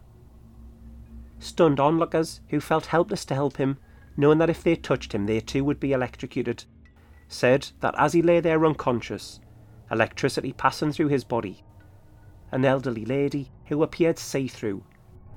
Stunned 1.37 1.79
onlookers, 1.79 2.41
who 2.49 2.59
felt 2.59 2.87
helpless 2.87 3.23
to 3.25 3.35
help 3.35 3.57
him, 3.57 3.77
knowing 4.17 4.39
that 4.39 4.49
if 4.49 4.63
they 4.63 4.75
touched 4.75 5.13
him 5.13 5.27
they 5.27 5.39
too 5.39 5.63
would 5.63 5.79
be 5.79 5.91
electrocuted, 5.91 6.65
said 7.27 7.69
that 7.81 7.93
as 7.97 8.13
he 8.13 8.21
lay 8.23 8.39
there 8.39 8.65
unconscious, 8.65 9.39
electricity 9.91 10.53
passing 10.53 10.91
through 10.91 11.09
his 11.09 11.23
body, 11.23 11.63
an 12.51 12.65
elderly 12.65 13.05
lady, 13.05 13.51
who 13.67 13.83
appeared 13.83 14.19
see 14.19 14.47
through, 14.47 14.83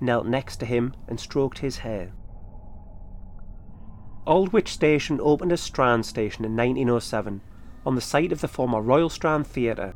knelt 0.00 0.26
next 0.26 0.56
to 0.58 0.66
him 0.66 0.94
and 1.06 1.18
stroked 1.18 1.58
his 1.58 1.78
hair. 1.78 2.12
Aldwych 4.26 4.68
Station 4.68 5.20
opened 5.22 5.52
as 5.52 5.60
Strand 5.60 6.04
Station 6.04 6.44
in 6.44 6.54
1907 6.54 7.40
on 7.86 7.94
the 7.94 8.00
site 8.00 8.30
of 8.30 8.42
the 8.42 8.48
former 8.48 8.82
Royal 8.82 9.08
Strand 9.08 9.46
Theatre. 9.46 9.94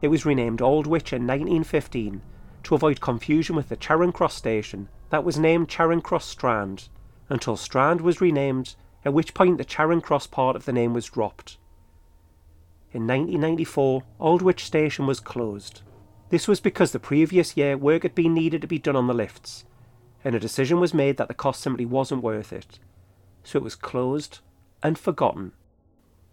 It 0.00 0.08
was 0.08 0.24
renamed 0.24 0.60
Aldwych 0.60 1.12
in 1.12 1.26
1915 1.26 2.22
to 2.62 2.74
avoid 2.74 3.00
confusion 3.00 3.56
with 3.56 3.68
the 3.68 3.76
Charing 3.76 4.12
Cross 4.12 4.34
station 4.34 4.88
that 5.10 5.24
was 5.24 5.38
named 5.38 5.68
Charing 5.68 6.00
Cross 6.00 6.26
Strand 6.26 6.88
until 7.28 7.56
Strand 7.56 8.00
was 8.00 8.20
renamed, 8.20 8.76
at 9.04 9.12
which 9.12 9.34
point 9.34 9.58
the 9.58 9.64
Charing 9.64 10.00
Cross 10.00 10.28
part 10.28 10.54
of 10.54 10.64
the 10.64 10.72
name 10.72 10.94
was 10.94 11.06
dropped. 11.06 11.58
In 12.92 13.06
1994, 13.06 14.02
Aldwych 14.20 14.60
Station 14.60 15.06
was 15.06 15.18
closed. 15.18 15.82
This 16.32 16.48
was 16.48 16.60
because 16.60 16.92
the 16.92 16.98
previous 16.98 17.58
year 17.58 17.76
work 17.76 18.04
had 18.04 18.14
been 18.14 18.32
needed 18.32 18.62
to 18.62 18.66
be 18.66 18.78
done 18.78 18.96
on 18.96 19.06
the 19.06 19.12
lifts, 19.12 19.66
and 20.24 20.34
a 20.34 20.40
decision 20.40 20.80
was 20.80 20.94
made 20.94 21.18
that 21.18 21.28
the 21.28 21.34
cost 21.34 21.60
simply 21.60 21.84
wasn't 21.84 22.22
worth 22.22 22.54
it. 22.54 22.78
So 23.44 23.58
it 23.58 23.62
was 23.62 23.74
closed 23.74 24.38
and 24.82 24.98
forgotten. 24.98 25.52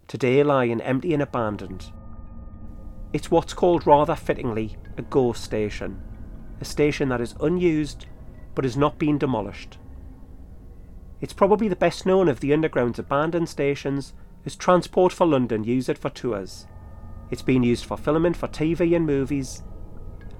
today 0.08 0.42
lying 0.42 0.80
empty 0.80 1.12
and 1.12 1.22
abandoned. 1.22 1.92
It's 3.12 3.30
what's 3.30 3.52
called 3.52 3.86
rather 3.86 4.16
fittingly 4.16 4.78
a 4.96 5.02
ghost 5.02 5.44
station, 5.44 6.00
a 6.62 6.64
station 6.64 7.10
that 7.10 7.20
is 7.20 7.34
unused 7.38 8.06
but 8.54 8.64
has 8.64 8.78
not 8.78 8.98
been 8.98 9.18
demolished. 9.18 9.76
It's 11.20 11.34
probably 11.34 11.68
the 11.68 11.76
best 11.76 12.06
known 12.06 12.26
of 12.26 12.40
the 12.40 12.54
Underground's 12.54 12.98
abandoned 12.98 13.50
stations 13.50 14.14
as 14.46 14.56
Transport 14.56 15.12
for 15.12 15.26
London 15.26 15.62
use 15.62 15.90
it 15.90 15.98
for 15.98 16.08
tours. 16.08 16.66
It's 17.30 17.42
been 17.42 17.62
used 17.62 17.84
for 17.84 17.98
filming 17.98 18.32
for 18.32 18.48
TV 18.48 18.96
and 18.96 19.04
movies, 19.04 19.62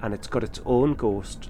and 0.01 0.13
it's 0.13 0.27
got 0.27 0.43
its 0.43 0.59
own 0.65 0.93
ghost. 0.93 1.49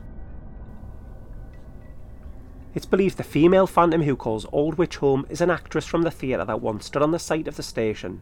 It's 2.74 2.86
believed 2.86 3.18
the 3.18 3.24
female 3.24 3.68
phantom 3.68 4.04
who 4.04 4.16
calls 4.16 4.46
Aldwych 4.46 4.96
home 4.96 5.26
is 5.30 5.42
an 5.42 5.52
actress 5.52 5.86
from 5.86 6.04
the 6.04 6.12
theatre 6.12 6.46
that 6.46 6.62
once 6.62 6.86
stood 6.86 7.02
on 7.02 7.12
the 7.12 7.20
site 7.20 7.48
of 7.48 7.58
the 7.58 7.64
station. 7.64 8.22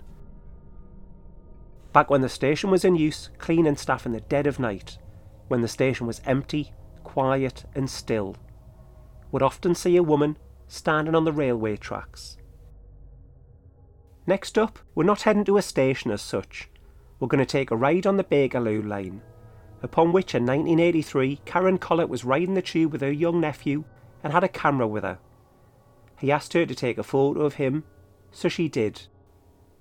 Back 1.93 2.09
when 2.09 2.21
the 2.21 2.29
station 2.29 2.69
was 2.71 2.85
in 2.85 2.95
use, 2.95 3.29
cleaning 3.37 3.75
staff 3.75 4.05
in 4.05 4.11
the 4.11 4.21
dead 4.21 4.47
of 4.47 4.59
night, 4.59 4.97
when 5.47 5.61
the 5.61 5.67
station 5.67 6.07
was 6.07 6.21
empty, 6.25 6.73
quiet, 7.03 7.65
and 7.75 7.89
still, 7.89 8.35
would 9.31 9.41
often 9.43 9.75
see 9.75 9.95
a 9.97 10.03
woman 10.03 10.37
standing 10.67 11.15
on 11.15 11.25
the 11.25 11.33
railway 11.33 11.75
tracks. 11.75 12.37
Next 14.27 14.57
up, 14.57 14.77
we're 14.93 15.03
not 15.03 15.23
heading 15.23 15.45
to 15.45 15.57
a 15.57 15.61
station 15.61 16.11
as 16.11 16.21
such. 16.21 16.69
We're 17.19 17.27
going 17.27 17.39
to 17.39 17.45
take 17.45 17.71
a 17.71 17.75
ride 17.75 18.05
on 18.05 18.17
the 18.17 18.23
Bakerloo 18.23 18.85
line, 18.87 19.21
upon 19.81 20.11
which 20.11 20.35
in 20.35 20.45
1983 20.45 21.41
Karen 21.45 21.77
Collett 21.77 22.09
was 22.09 22.25
riding 22.25 22.53
the 22.53 22.61
tube 22.61 22.91
with 22.91 23.01
her 23.01 23.11
young 23.11 23.39
nephew 23.39 23.83
and 24.23 24.33
had 24.33 24.43
a 24.43 24.49
camera 24.49 24.87
with 24.87 25.03
her. 25.03 25.19
He 26.19 26.31
asked 26.31 26.53
her 26.53 26.65
to 26.65 26.75
take 26.75 26.97
a 26.97 27.03
photo 27.03 27.41
of 27.41 27.55
him, 27.55 27.85
so 28.31 28.49
she 28.49 28.67
did. 28.67 29.07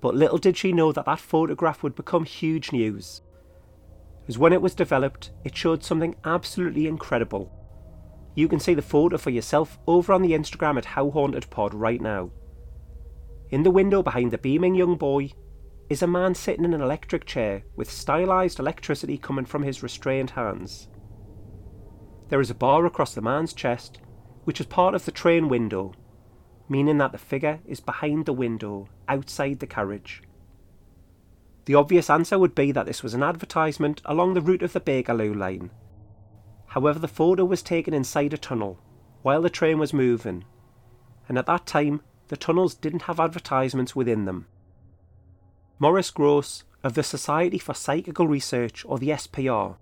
But 0.01 0.15
little 0.15 0.37
did 0.37 0.57
she 0.57 0.71
know 0.71 0.91
that 0.91 1.05
that 1.05 1.19
photograph 1.19 1.83
would 1.83 1.95
become 1.95 2.23
huge 2.23 2.71
news. 2.71 3.21
As 4.27 4.37
when 4.37 4.53
it 4.53 4.61
was 4.61 4.75
developed, 4.75 5.31
it 5.43 5.57
showed 5.57 5.83
something 5.83 6.15
absolutely 6.23 6.87
incredible. 6.87 7.51
You 8.35 8.47
can 8.47 8.59
see 8.59 8.73
the 8.73 8.81
photo 8.81 9.17
for 9.17 9.31
yourself 9.31 9.79
over 9.87 10.13
on 10.13 10.21
the 10.21 10.31
Instagram 10.31 10.77
at 10.77 10.85
How 10.85 11.09
Haunted 11.09 11.49
Pod 11.49 11.73
right 11.73 11.99
now. 11.99 12.31
In 13.49 13.63
the 13.63 13.71
window 13.71 14.03
behind 14.03 14.31
the 14.31 14.37
beaming 14.37 14.75
young 14.75 14.95
boy 14.95 15.31
is 15.89 16.03
a 16.03 16.07
man 16.07 16.35
sitting 16.35 16.63
in 16.63 16.73
an 16.73 16.81
electric 16.81 17.25
chair 17.25 17.63
with 17.75 17.91
stylized 17.91 18.59
electricity 18.59 19.17
coming 19.17 19.45
from 19.45 19.63
his 19.63 19.81
restrained 19.81 20.29
hands. 20.31 20.87
There 22.29 22.39
is 22.39 22.51
a 22.51 22.55
bar 22.55 22.85
across 22.85 23.15
the 23.15 23.21
man's 23.21 23.53
chest 23.53 23.99
which 24.43 24.59
is 24.59 24.67
part 24.67 24.93
of 24.93 25.05
the 25.05 25.11
train 25.11 25.49
window, 25.49 25.93
meaning 26.67 26.99
that 26.99 27.11
the 27.11 27.17
figure 27.17 27.59
is 27.65 27.79
behind 27.79 28.25
the 28.25 28.33
window, 28.33 28.87
outside 29.07 29.59
the 29.59 29.67
carriage. 29.67 30.21
The 31.65 31.75
obvious 31.75 32.09
answer 32.09 32.37
would 32.39 32.55
be 32.55 32.71
that 32.71 32.85
this 32.85 33.03
was 33.03 33.13
an 33.13 33.23
advertisement 33.23 34.01
along 34.05 34.33
the 34.33 34.41
route 34.41 34.63
of 34.63 34.73
the 34.73 34.79
Bakerloo 34.79 35.35
line. 35.35 35.71
However, 36.67 36.99
the 36.99 37.07
photo 37.07 37.45
was 37.45 37.63
taken 37.63 37.93
inside 37.93 38.33
a 38.33 38.37
tunnel 38.37 38.79
while 39.23 39.41
the 39.41 39.49
train 39.49 39.79
was 39.79 39.93
moving, 39.93 40.45
and 41.27 41.37
at 41.37 41.47
that 41.47 41.65
time 41.65 42.01
the 42.29 42.37
tunnels 42.37 42.75
didn't 42.75 43.03
have 43.03 43.19
advertisements 43.19 43.95
within 43.95 44.25
them. 44.25 44.45
Maurice 45.81 46.11
Grosse 46.11 46.65
of 46.83 46.93
the 46.95 47.03
Society 47.03 47.57
for 47.57 47.73
Psychical 47.73 48.27
Research, 48.27 48.83
or 48.85 48.99
the 48.99 49.11
SPR, 49.11 49.77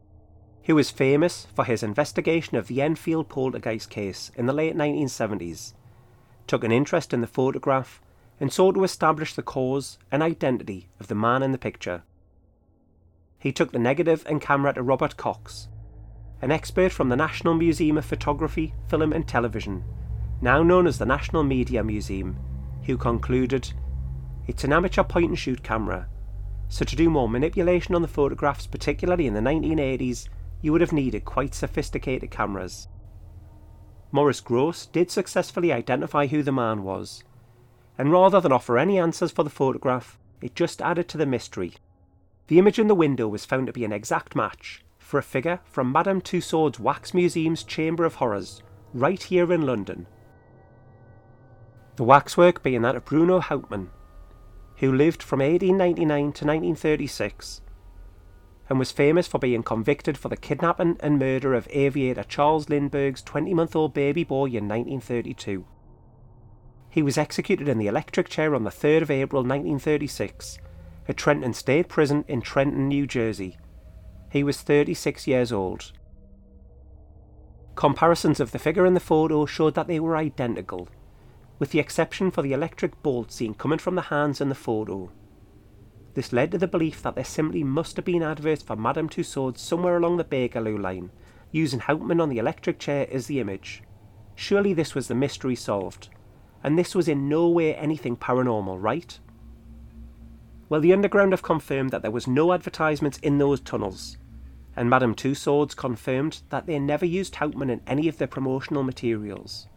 who 0.65 0.75
was 0.75 0.91
famous 0.91 1.47
for 1.55 1.65
his 1.65 1.81
investigation 1.81 2.55
of 2.55 2.67
the 2.67 2.83
Enfield 2.83 3.29
poltergeist 3.29 3.89
case 3.89 4.29
in 4.36 4.45
the 4.45 4.53
late 4.53 4.75
1970s, 4.75 5.73
took 6.45 6.63
an 6.63 6.71
interest 6.71 7.15
in 7.15 7.21
the 7.21 7.27
photograph 7.27 7.99
and 8.39 8.53
sought 8.53 8.75
to 8.75 8.83
establish 8.83 9.33
the 9.33 9.41
cause 9.41 9.97
and 10.12 10.21
identity 10.21 10.88
of 10.99 11.07
the 11.07 11.15
man 11.15 11.41
in 11.41 11.51
the 11.51 11.57
picture. 11.57 12.03
He 13.39 13.51
took 13.51 13.71
the 13.71 13.79
negative 13.79 14.23
and 14.27 14.39
camera 14.39 14.73
to 14.73 14.83
Robert 14.83 15.17
Cox, 15.17 15.67
an 16.43 16.51
expert 16.51 16.91
from 16.91 17.10
the 17.10 17.15
National 17.15 17.55
Museum 17.55 17.97
of 17.97 18.05
Photography, 18.05 18.75
Film 18.88 19.13
and 19.13 19.27
Television, 19.27 19.83
now 20.41 20.62
known 20.62 20.86
as 20.86 20.99
the 20.99 21.07
National 21.07 21.41
Media 21.41 21.83
Museum, 21.83 22.38
who 22.83 22.97
concluded 22.97 23.73
it's 24.47 24.63
an 24.63 24.73
amateur 24.73 25.03
point 25.03 25.29
and 25.29 25.39
shoot 25.39 25.62
camera, 25.63 26.07
so 26.69 26.83
to 26.83 26.95
do 26.95 27.10
more 27.10 27.29
manipulation 27.29 27.95
on 27.95 28.01
the 28.01 28.07
photographs, 28.07 28.67
particularly 28.67 29.27
in 29.27 29.33
the 29.33 29.39
1980s, 29.39 30.27
you 30.62 30.71
would 30.71 30.81
have 30.81 30.93
needed 30.93 31.25
quite 31.25 31.53
sophisticated 31.53 32.31
cameras. 32.31 32.88
Maurice 34.12 34.41
Grosse 34.41 34.86
did 34.86 35.12
successfully 35.12 35.71
identify 35.71 36.27
who 36.27 36.43
the 36.43 36.51
man 36.51 36.83
was, 36.83 37.23
and 37.97 38.12
rather 38.12 38.39
than 38.39 38.51
offer 38.51 38.77
any 38.77 38.97
answers 38.99 39.31
for 39.31 39.43
the 39.43 39.49
photograph, 39.49 40.17
it 40.41 40.55
just 40.55 40.81
added 40.81 41.07
to 41.10 41.17
the 41.17 41.25
mystery. 41.25 41.73
The 42.47 42.60
image 42.60 42.79
in 42.79 42.88
the 42.88 42.95
window 42.95 43.27
was 43.27 43.45
found 43.45 43.67
to 43.67 43.73
be 43.73 43.86
an 43.86 43.91
exact 43.91 44.36
match 44.36 44.83
for 44.97 45.17
a 45.17 45.23
figure 45.23 45.60
from 45.65 45.91
Madame 45.91 46.21
Tussauds 46.21 46.79
Wax 46.79 47.13
Museum's 47.13 47.63
Chamber 47.63 48.05
of 48.05 48.15
Horrors, 48.15 48.62
right 48.93 49.21
here 49.21 49.51
in 49.51 49.62
London. 49.62 50.07
The 51.95 52.03
waxwork 52.03 52.62
being 52.62 52.81
that 52.83 52.95
of 52.95 53.05
Bruno 53.05 53.39
Hauptmann, 53.39 53.89
who 54.77 54.91
lived 54.91 55.23
from 55.23 55.39
1899 55.39 56.19
to 56.19 56.45
1936 56.45 57.61
and 58.69 58.77
was 58.77 58.91
famous 58.91 59.27
for 59.27 59.39
being 59.39 59.63
convicted 59.63 60.17
for 60.17 60.29
the 60.29 60.37
kidnapping 60.37 60.97
and 60.99 61.17
murder 61.17 61.53
of 61.53 61.67
aviator 61.71 62.23
Charles 62.23 62.69
Lindbergh's 62.69 63.21
20 63.21 63.53
month 63.53 63.75
old 63.75 63.93
baby 63.93 64.23
boy 64.23 64.45
in 64.45 64.67
1932. 64.67 65.65
He 66.89 67.01
was 67.01 67.17
executed 67.17 67.67
in 67.67 67.77
the 67.77 67.87
electric 67.87 68.29
chair 68.29 68.53
on 68.55 68.63
the 68.63 68.69
3rd 68.69 69.03
of 69.03 69.11
April 69.11 69.41
1936 69.41 70.57
at 71.07 71.17
Trenton 71.17 71.53
State 71.53 71.87
Prison 71.87 72.25
in 72.27 72.41
Trenton, 72.41 72.87
New 72.87 73.07
Jersey. 73.07 73.57
He 74.31 74.43
was 74.43 74.61
36 74.61 75.27
years 75.27 75.51
old. 75.51 75.91
Comparisons 77.75 78.39
of 78.39 78.51
the 78.51 78.59
figure 78.59 78.85
in 78.85 78.95
the 78.95 78.99
photo 78.99 79.45
showed 79.45 79.75
that 79.75 79.87
they 79.87 79.99
were 79.99 80.17
identical, 80.17 80.89
with 81.59 81.71
the 81.71 81.79
exception 81.79 82.31
for 82.31 82.41
the 82.41 82.53
electric 82.53 83.01
bolt 83.01 83.31
seen 83.31 83.53
coming 83.53 83.79
from 83.79 83.95
the 83.95 84.03
hands 84.03 84.41
in 84.41 84.49
the 84.49 84.55
photo. 84.55 85.11
This 86.13 86.33
led 86.33 86.51
to 86.51 86.57
the 86.57 86.67
belief 86.67 87.01
that 87.03 87.15
there 87.15 87.23
simply 87.23 87.63
must 87.63 87.95
have 87.95 88.05
been 88.05 88.23
adverts 88.23 88.63
for 88.63 88.75
Madame 88.75 89.09
Tussauds 89.09 89.59
somewhere 89.59 89.97
along 89.97 90.17
the 90.17 90.23
Bakerloo 90.23 90.79
line, 90.79 91.11
using 91.51 91.79
Hauptmann 91.79 92.19
on 92.19 92.29
the 92.29 92.39
electric 92.39 92.79
chair 92.79 93.07
as 93.11 93.27
the 93.27 93.39
image. 93.39 93.83
Surely 94.35 94.73
this 94.73 94.95
was 94.95 95.07
the 95.07 95.15
mystery 95.15 95.55
solved, 95.55 96.09
and 96.63 96.77
this 96.77 96.95
was 96.95 97.07
in 97.07 97.29
no 97.29 97.47
way 97.47 97.75
anything 97.75 98.17
paranormal, 98.17 98.77
right? 98.81 99.19
Well, 100.69 100.81
the 100.81 100.93
Underground 100.93 101.31
have 101.31 101.43
confirmed 101.43 101.91
that 101.91 102.01
there 102.01 102.11
was 102.11 102.27
no 102.27 102.51
advertisements 102.51 103.19
in 103.19 103.37
those 103.37 103.61
tunnels, 103.61 104.17
and 104.75 104.89
Madame 104.89 105.15
Tussauds 105.15 105.75
confirmed 105.75 106.41
that 106.49 106.65
they 106.65 106.77
never 106.77 107.05
used 107.05 107.35
Hauptmann 107.35 107.69
in 107.69 107.81
any 107.87 108.07
of 108.07 108.17
their 108.17 108.27
promotional 108.27 108.83
materials. 108.83 109.67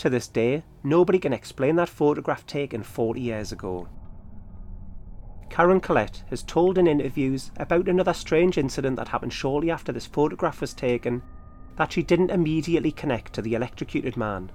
To 0.00 0.08
this 0.08 0.28
day, 0.28 0.62
nobody 0.82 1.18
can 1.18 1.34
explain 1.34 1.76
that 1.76 1.90
photograph 1.90 2.46
taken 2.46 2.82
40 2.82 3.20
years 3.20 3.52
ago. 3.52 3.86
Karen 5.50 5.78
Collett 5.78 6.22
has 6.30 6.42
told 6.42 6.78
in 6.78 6.86
interviews 6.86 7.50
about 7.58 7.86
another 7.86 8.14
strange 8.14 8.56
incident 8.56 8.96
that 8.96 9.08
happened 9.08 9.34
shortly 9.34 9.70
after 9.70 9.92
this 9.92 10.06
photograph 10.06 10.62
was 10.62 10.72
taken 10.72 11.20
that 11.76 11.92
she 11.92 12.02
didn't 12.02 12.30
immediately 12.30 12.90
connect 12.90 13.34
to 13.34 13.42
the 13.42 13.52
electrocuted 13.52 14.16
man. 14.16 14.50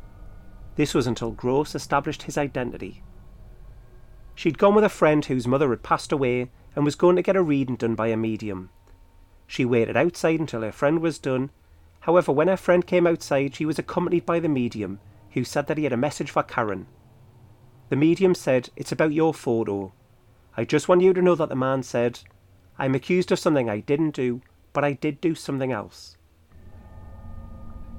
This 0.77 0.95
was 0.95 1.05
until 1.05 1.29
Grosse 1.29 1.75
established 1.75 2.23
his 2.23 2.39
identity. 2.39 3.03
She'd 4.33 4.57
gone 4.57 4.73
with 4.73 4.83
a 4.83 4.89
friend 4.89 5.23
whose 5.23 5.45
mother 5.45 5.69
had 5.69 5.83
passed 5.83 6.11
away 6.11 6.49
and 6.75 6.83
was 6.83 6.95
going 6.95 7.17
to 7.17 7.21
get 7.21 7.35
a 7.35 7.43
reading 7.43 7.75
done 7.75 7.93
by 7.93 8.07
a 8.07 8.17
medium. 8.17 8.71
She 9.45 9.63
waited 9.63 9.95
outside 9.95 10.39
until 10.39 10.61
her 10.61 10.71
friend 10.71 11.01
was 11.01 11.19
done. 11.19 11.51
However, 11.99 12.31
when 12.31 12.47
her 12.47 12.57
friend 12.57 12.87
came 12.87 13.05
outside, 13.05 13.53
she 13.53 13.67
was 13.67 13.77
accompanied 13.77 14.25
by 14.25 14.39
the 14.39 14.49
medium, 14.49 14.99
who 15.35 15.43
said 15.43 15.67
that 15.67 15.77
he 15.77 15.83
had 15.83 15.93
a 15.93 15.97
message 15.97 16.31
for 16.31 16.41
Karen. 16.41 16.87
The 17.89 17.95
medium 17.95 18.33
said, 18.33 18.69
It's 18.75 18.93
about 18.93 19.13
your 19.13 19.33
photo. 19.33 19.93
I 20.57 20.63
just 20.63 20.87
want 20.87 21.01
you 21.01 21.13
to 21.13 21.21
know 21.21 21.35
that 21.35 21.49
the 21.49 21.55
man 21.55 21.83
said, 21.83 22.21
I'm 22.79 22.95
accused 22.95 23.31
of 23.31 23.39
something 23.39 23.69
I 23.69 23.81
didn't 23.81 24.15
do, 24.15 24.41
but 24.71 24.85
I 24.85 24.93
did 24.93 25.19
do 25.19 25.35
something 25.35 25.73
else. 25.73 26.17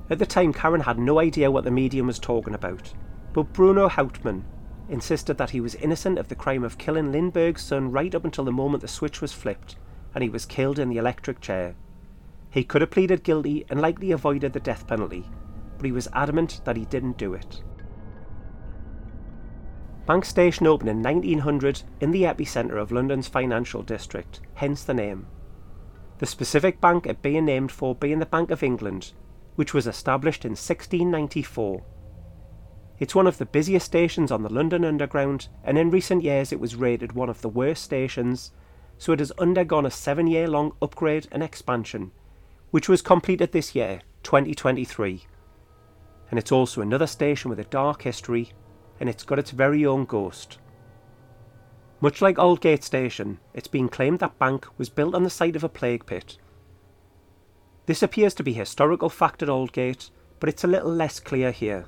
At 0.08 0.18
the 0.18 0.24
time, 0.26 0.54
Karen 0.54 0.80
had 0.80 0.98
no 0.98 1.20
idea 1.20 1.50
what 1.50 1.64
the 1.64 1.70
medium 1.70 2.06
was 2.06 2.18
talking 2.18 2.54
about, 2.54 2.94
but 3.34 3.52
Bruno 3.52 3.88
Hauptmann 3.88 4.44
insisted 4.88 5.36
that 5.36 5.50
he 5.50 5.60
was 5.60 5.74
innocent 5.74 6.18
of 6.18 6.28
the 6.28 6.34
crime 6.34 6.64
of 6.64 6.78
killing 6.78 7.12
Lindbergh's 7.12 7.62
son 7.62 7.92
right 7.92 8.14
up 8.14 8.24
until 8.24 8.44
the 8.44 8.52
moment 8.52 8.80
the 8.80 8.88
switch 8.88 9.20
was 9.20 9.32
flipped 9.32 9.76
and 10.14 10.24
he 10.24 10.30
was 10.30 10.46
killed 10.46 10.78
in 10.78 10.88
the 10.88 10.96
electric 10.96 11.40
chair. 11.40 11.74
He 12.48 12.64
could 12.64 12.80
have 12.80 12.90
pleaded 12.90 13.24
guilty 13.24 13.66
and 13.68 13.80
likely 13.80 14.10
avoided 14.12 14.54
the 14.54 14.60
death 14.60 14.86
penalty, 14.86 15.28
but 15.76 15.86
he 15.86 15.92
was 15.92 16.08
adamant 16.12 16.60
that 16.64 16.76
he 16.76 16.84
didn't 16.86 17.18
do 17.18 17.34
it. 17.34 17.62
Bank 20.06 20.24
Station 20.24 20.68
opened 20.68 20.88
in 20.88 21.02
1900 21.02 21.82
in 22.00 22.12
the 22.12 22.22
epicentre 22.22 22.80
of 22.80 22.92
London's 22.92 23.26
financial 23.26 23.82
district, 23.82 24.40
hence 24.54 24.84
the 24.84 24.94
name. 24.94 25.26
The 26.18 26.26
specific 26.26 26.80
bank 26.80 27.06
it 27.06 27.22
being 27.22 27.44
named 27.44 27.72
for 27.72 27.94
being 27.94 28.20
the 28.20 28.26
Bank 28.26 28.50
of 28.50 28.62
England, 28.62 29.12
which 29.56 29.74
was 29.74 29.86
established 29.86 30.44
in 30.44 30.52
1694. 30.52 31.82
It's 32.98 33.14
one 33.14 33.26
of 33.26 33.38
the 33.38 33.44
busiest 33.44 33.86
stations 33.86 34.30
on 34.30 34.42
the 34.42 34.52
London 34.52 34.84
Underground, 34.84 35.48
and 35.64 35.76
in 35.76 35.90
recent 35.90 36.22
years 36.22 36.52
it 36.52 36.60
was 36.60 36.76
rated 36.76 37.12
one 37.12 37.28
of 37.28 37.42
the 37.42 37.48
worst 37.48 37.82
stations, 37.82 38.52
so 38.96 39.12
it 39.12 39.18
has 39.18 39.32
undergone 39.32 39.84
a 39.84 39.90
seven 39.90 40.26
year 40.26 40.48
long 40.48 40.72
upgrade 40.80 41.26
and 41.32 41.42
expansion, 41.42 42.12
which 42.70 42.88
was 42.88 43.02
completed 43.02 43.52
this 43.52 43.74
year, 43.74 44.00
2023. 44.22 45.26
And 46.30 46.38
it's 46.38 46.52
also 46.52 46.80
another 46.80 47.06
station 47.06 47.48
with 47.48 47.60
a 47.60 47.64
dark 47.64 48.02
history, 48.02 48.52
and 48.98 49.08
it's 49.08 49.24
got 49.24 49.38
its 49.38 49.50
very 49.50 49.86
own 49.86 50.04
ghost. 50.04 50.58
Much 52.00 52.20
like 52.20 52.38
Aldgate 52.38 52.84
Station, 52.84 53.38
it's 53.54 53.68
been 53.68 53.88
claimed 53.88 54.18
that 54.18 54.38
Bank 54.38 54.66
was 54.76 54.90
built 54.90 55.14
on 55.14 55.22
the 55.22 55.30
site 55.30 55.56
of 55.56 55.64
a 55.64 55.68
plague 55.68 56.04
pit. 56.04 56.36
This 57.86 58.02
appears 58.02 58.34
to 58.34 58.42
be 58.42 58.52
historical 58.52 59.08
fact 59.08 59.42
at 59.42 59.48
Aldgate, 59.48 60.10
but 60.40 60.48
it's 60.48 60.64
a 60.64 60.68
little 60.68 60.92
less 60.92 61.20
clear 61.20 61.52
here. 61.52 61.86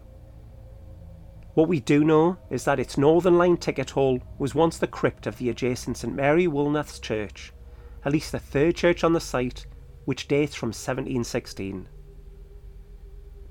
What 1.55 1.69
we 1.69 1.81
do 1.81 2.05
know 2.05 2.39
is 2.51 2.65
that 2.65 2.79
its 2.79 2.97
Northern 2.97 3.37
Line 3.37 3.57
ticket 3.57 3.91
hall 3.91 4.21
was 4.39 4.55
once 4.55 4.79
the 4.79 4.87
crypt 4.87 5.27
of 5.27 5.37
the 5.39 5.51
adjacent 5.51 5.97
St 5.97 6.15
Mary 6.15 6.47
Woolnoth's 6.47 7.01
Church, 7.01 7.53
at 8.05 8.13
least 8.13 8.33
the 8.33 8.39
third 8.39 8.77
church 8.77 9.03
on 9.03 9.13
the 9.13 9.21
site, 9.21 9.67
which 10.05 10.29
dates 10.29 10.55
from 10.55 10.69
1716. 10.69 11.89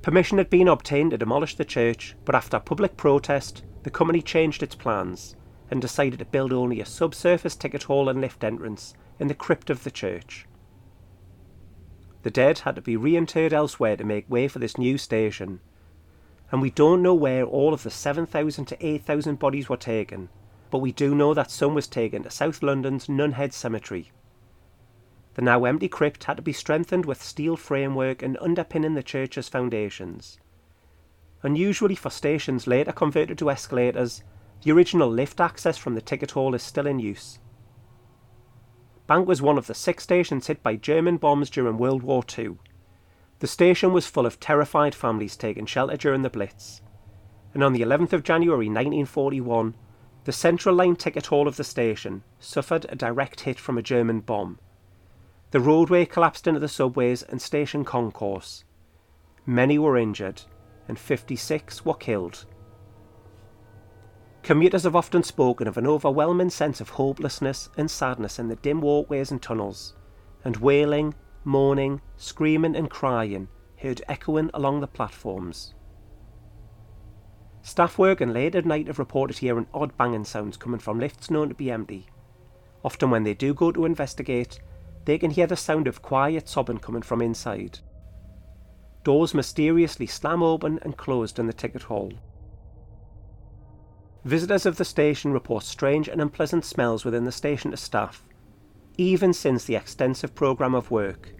Permission 0.02 0.38
had 0.38 0.50
been 0.50 0.68
obtained 0.68 1.12
to 1.12 1.18
demolish 1.18 1.56
the 1.56 1.66
church, 1.66 2.16
but 2.24 2.36
after 2.36 2.60
public 2.60 2.96
protest, 2.96 3.64
the 3.84 3.90
company 3.90 4.22
changed 4.22 4.64
its 4.64 4.76
plans 4.76 5.36
and 5.70 5.82
decided 5.82 6.20
to 6.20 6.26
build 6.26 6.54
only 6.54 6.80
a 6.80 6.86
subsurface 6.86 7.56
ticket 7.56 7.84
hall 7.84 8.08
and 8.08 8.22
lift 8.22 8.44
entrance 8.44 8.94
in 9.20 9.28
the 9.28 9.34
crypt 9.34 9.70
of 9.70 9.84
the 9.84 9.92
church. 9.92 10.48
The 12.24 12.32
dead 12.32 12.60
had 12.60 12.76
to 12.76 12.82
be 12.82 12.98
reinterred 12.98 13.54
elsewhere 13.54 13.98
to 13.98 14.04
make 14.04 14.30
way 14.30 14.48
for 14.48 14.60
this 14.60 14.78
new 14.78 14.98
station, 14.98 15.60
and 16.52 16.62
we 16.62 16.72
don't 16.72 17.02
know 17.02 17.14
where 17.14 17.44
all 17.44 17.74
of 17.74 17.84
the 17.84 17.92
7,000 17.92 18.66
to 18.66 18.86
8,000 18.86 19.38
bodies 19.40 19.68
were 19.68 19.78
taken, 19.78 20.30
but 20.72 20.80
we 20.80 20.92
do 20.92 21.14
know 21.14 21.34
that 21.34 21.52
some 21.52 21.74
was 21.74 21.88
taken 21.88 22.24
to 22.24 22.30
South 22.30 22.64
London's 22.64 23.08
Nunhead 23.08 23.54
Cemetery. 23.54 24.12
The 25.38 25.44
now 25.44 25.66
empty 25.66 25.88
crypt 25.88 26.24
had 26.24 26.38
to 26.38 26.42
be 26.42 26.52
strengthened 26.52 27.06
with 27.06 27.22
steel 27.22 27.58
framework 27.58 28.24
and 28.24 28.40
underpinning 28.42 28.96
the 28.96 29.04
church's 29.04 29.48
foundations. 29.48 30.40
Unusually 31.44 31.94
for 31.94 32.10
stations 32.10 32.66
later 32.66 32.92
converted 32.92 33.38
to 33.38 33.52
escalators, 33.52 34.24
the 34.64 34.72
original 34.72 35.08
lift 35.08 35.40
access 35.40 35.78
from 35.78 35.94
the 35.94 36.02
ticket 36.02 36.32
hall 36.32 36.56
is 36.56 36.64
still 36.64 36.88
in 36.88 36.98
use. 36.98 37.38
Bank 39.06 39.28
was 39.28 39.40
one 39.40 39.60
of 39.60 39.68
the 39.68 39.76
six 39.76 40.06
stations 40.06 40.48
hit 40.48 40.64
by 40.64 40.76
German 40.76 41.18
bombs 41.18 41.52
during 41.52 41.78
World 41.78 42.02
War 42.02 42.24
II. 42.36 42.58
The 43.38 43.46
station 43.46 43.94
was 43.94 44.08
full 44.08 44.26
of 44.26 44.40
terrified 44.40 44.96
families 44.96 45.38
taking 45.38 45.68
shelter 45.68 45.98
during 45.98 46.24
the 46.24 46.32
Blitz. 46.32 46.82
And 47.54 47.64
on 47.64 47.74
the 47.74 47.82
11th 47.82 48.14
of 48.14 48.24
January 48.24 48.70
1941, 48.70 49.76
the 50.24 50.32
central 50.32 50.74
line 50.74 50.96
ticket 50.96 51.28
hall 51.28 51.48
of 51.48 51.58
the 51.58 51.64
station 51.64 52.24
suffered 52.40 52.88
a 52.90 52.96
direct 52.96 53.42
hit 53.42 53.60
from 53.60 53.78
a 53.78 53.84
German 53.84 54.22
bomb. 54.22 54.58
The 55.52 55.60
roadway 55.62 56.06
collapsed 56.06 56.46
into 56.46 56.60
the 56.60 56.68
subways 56.68 57.24
and 57.24 57.42
station 57.42 57.86
concourse. 57.86 58.66
Many 59.46 59.80
were 59.80 59.98
injured, 59.98 60.42
and 60.88 61.00
56 61.00 61.86
were 61.86 61.94
killed. 61.94 62.46
Commuters 64.44 64.84
have 64.84 64.96
often 64.96 65.24
spoken 65.24 65.68
of 65.68 65.78
an 65.78 65.88
overwhelming 65.88 66.50
sense 66.50 66.82
of 66.82 66.90
hopelessness 66.90 67.70
and 67.78 67.90
sadness 67.90 68.40
in 68.40 68.48
the 68.50 68.56
dim 68.58 68.82
walkways 68.82 69.32
and 69.32 69.42
tunnels, 69.42 69.96
and 70.44 70.58
wailing, 70.58 71.14
moaning, 71.44 72.02
screaming, 72.18 72.76
and 72.76 72.90
crying 72.90 73.48
heard 73.78 74.02
echoing 74.08 74.50
along 74.54 74.82
the 74.82 74.88
platforms. 74.88 75.74
Staff 77.62 77.98
working 77.98 78.32
late 78.34 78.56
at 78.56 78.66
night 78.66 78.88
have 78.88 79.00
reported 79.00 79.38
hearing 79.38 79.68
odd 79.74 79.96
banging 79.98 80.24
sounds 80.24 80.58
coming 80.58 80.80
from 80.80 81.00
lifts 81.00 81.30
known 81.30 81.50
to 81.50 81.56
be 81.56 81.72
empty. 81.72 82.08
Often, 82.84 83.12
when 83.12 83.24
they 83.24 83.34
do 83.34 83.54
go 83.54 83.72
to 83.72 83.86
investigate, 83.86 84.60
they 85.08 85.18
can 85.18 85.32
hear 85.32 85.48
the 85.48 85.56
sound 85.56 85.88
of 85.88 86.02
quiet 86.02 86.50
sobbing 86.50 86.80
coming 86.80 87.02
from 87.02 87.22
inside. 87.22 87.80
Doors 89.06 89.34
mysteriously 89.34 90.06
slam 90.06 90.44
open 90.44 90.80
and 90.82 90.98
closed 90.98 91.40
in 91.40 91.48
the 91.48 91.54
ticket 91.54 91.84
hall. 91.84 92.12
Visitors 94.26 94.66
of 94.66 94.76
the 94.76 94.84
station 94.84 95.32
report 95.32 95.64
strange 95.64 96.10
and 96.10 96.20
unpleasant 96.20 96.66
smells 96.66 97.06
within 97.06 97.24
the 97.24 97.32
station 97.32 97.72
to 97.72 97.78
staff, 97.78 98.22
even 98.98 99.32
since 99.32 99.64
the 99.64 99.78
extensive 99.78 100.36
programme 100.36 100.76
of 100.76 100.92
work. 100.92 101.34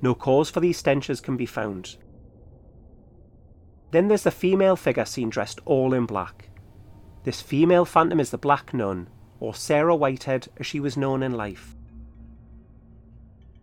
No 0.00 0.14
cause 0.14 0.48
for 0.48 0.60
these 0.60 0.78
stenches 0.78 1.20
can 1.20 1.36
be 1.36 1.44
found. 1.44 1.98
Then 3.90 4.08
there's 4.08 4.22
the 4.22 4.30
female 4.30 4.76
figure 4.76 5.04
seen 5.04 5.28
dressed 5.28 5.60
all 5.66 5.92
in 5.92 6.06
black. 6.06 6.48
This 7.24 7.42
female 7.42 7.84
phantom 7.84 8.20
is 8.20 8.30
the 8.30 8.38
Black 8.38 8.72
Nun, 8.72 9.10
or 9.38 9.54
Sarah 9.54 9.94
Whitehead 9.94 10.48
as 10.56 10.64
she 10.64 10.80
was 10.80 10.96
known 10.96 11.22
in 11.22 11.34
life. 11.34 11.75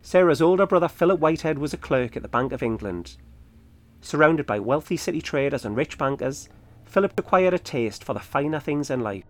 Sarah's 0.06 0.42
older 0.42 0.66
brother 0.66 0.86
Philip 0.86 1.18
Whitehead 1.18 1.58
was 1.58 1.72
a 1.72 1.78
clerk 1.78 2.14
at 2.14 2.20
the 2.20 2.28
Bank 2.28 2.52
of 2.52 2.62
England. 2.62 3.16
Surrounded 4.02 4.44
by 4.44 4.58
wealthy 4.58 4.98
city 4.98 5.22
traders 5.22 5.64
and 5.64 5.74
rich 5.74 5.96
bankers, 5.96 6.50
Philip 6.84 7.18
acquired 7.18 7.54
a 7.54 7.58
taste 7.58 8.04
for 8.04 8.12
the 8.12 8.20
finer 8.20 8.60
things 8.60 8.90
in 8.90 9.00
life, 9.00 9.24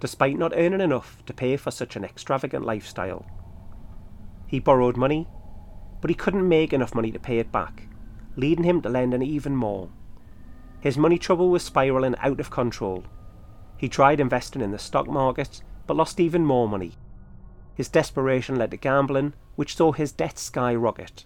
despite 0.00 0.36
not 0.36 0.52
earning 0.54 0.82
enough 0.82 1.24
to 1.24 1.32
pay 1.32 1.56
for 1.56 1.70
such 1.70 1.96
an 1.96 2.04
extravagant 2.04 2.66
lifestyle. 2.66 3.24
He 4.46 4.60
borrowed 4.60 4.98
money, 4.98 5.26
but 6.02 6.10
he 6.10 6.14
couldn't 6.14 6.46
make 6.46 6.74
enough 6.74 6.94
money 6.94 7.10
to 7.10 7.18
pay 7.18 7.38
it 7.38 7.50
back, 7.50 7.88
leading 8.36 8.64
him 8.64 8.82
to 8.82 8.90
lending 8.90 9.22
even 9.22 9.56
more. 9.56 9.88
His 10.80 10.98
money 10.98 11.16
trouble 11.16 11.48
was 11.48 11.62
spiralling 11.62 12.16
out 12.18 12.38
of 12.38 12.50
control. 12.50 13.04
He 13.78 13.88
tried 13.88 14.20
investing 14.20 14.60
in 14.60 14.72
the 14.72 14.78
stock 14.78 15.08
market, 15.08 15.62
but 15.86 15.96
lost 15.96 16.20
even 16.20 16.44
more 16.44 16.68
money. 16.68 16.98
His 17.78 17.88
desperation 17.88 18.56
led 18.56 18.72
to 18.72 18.76
gambling, 18.76 19.34
which 19.54 19.76
saw 19.76 19.92
his 19.92 20.10
debts 20.10 20.42
skyrocket. 20.42 21.24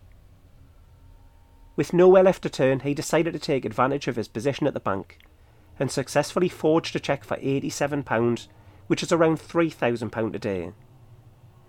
With 1.77 1.95
nowhere 1.95 2.23
left 2.23 2.43
to 2.43 2.51
turn, 2.51 2.81
he 2.81 2.93
decided 2.93 3.33
to 3.33 3.38
take 3.38 3.65
advantage 3.65 4.07
of 4.07 4.17
his 4.17 4.29
position 4.29 4.67
at 4.67 4.75
the 4.75 4.79
bank 4.79 5.19
and 5.79 5.91
successfully 5.91 6.51
forged 6.51 6.95
a 6.95 7.01
cheque 7.01 7.25
for 7.25 7.38
£87, 7.38 8.49
which 8.87 9.03
is 9.03 9.11
around 9.11 9.38
£3,000 9.38 10.35
a 10.35 10.38
day. 10.38 10.73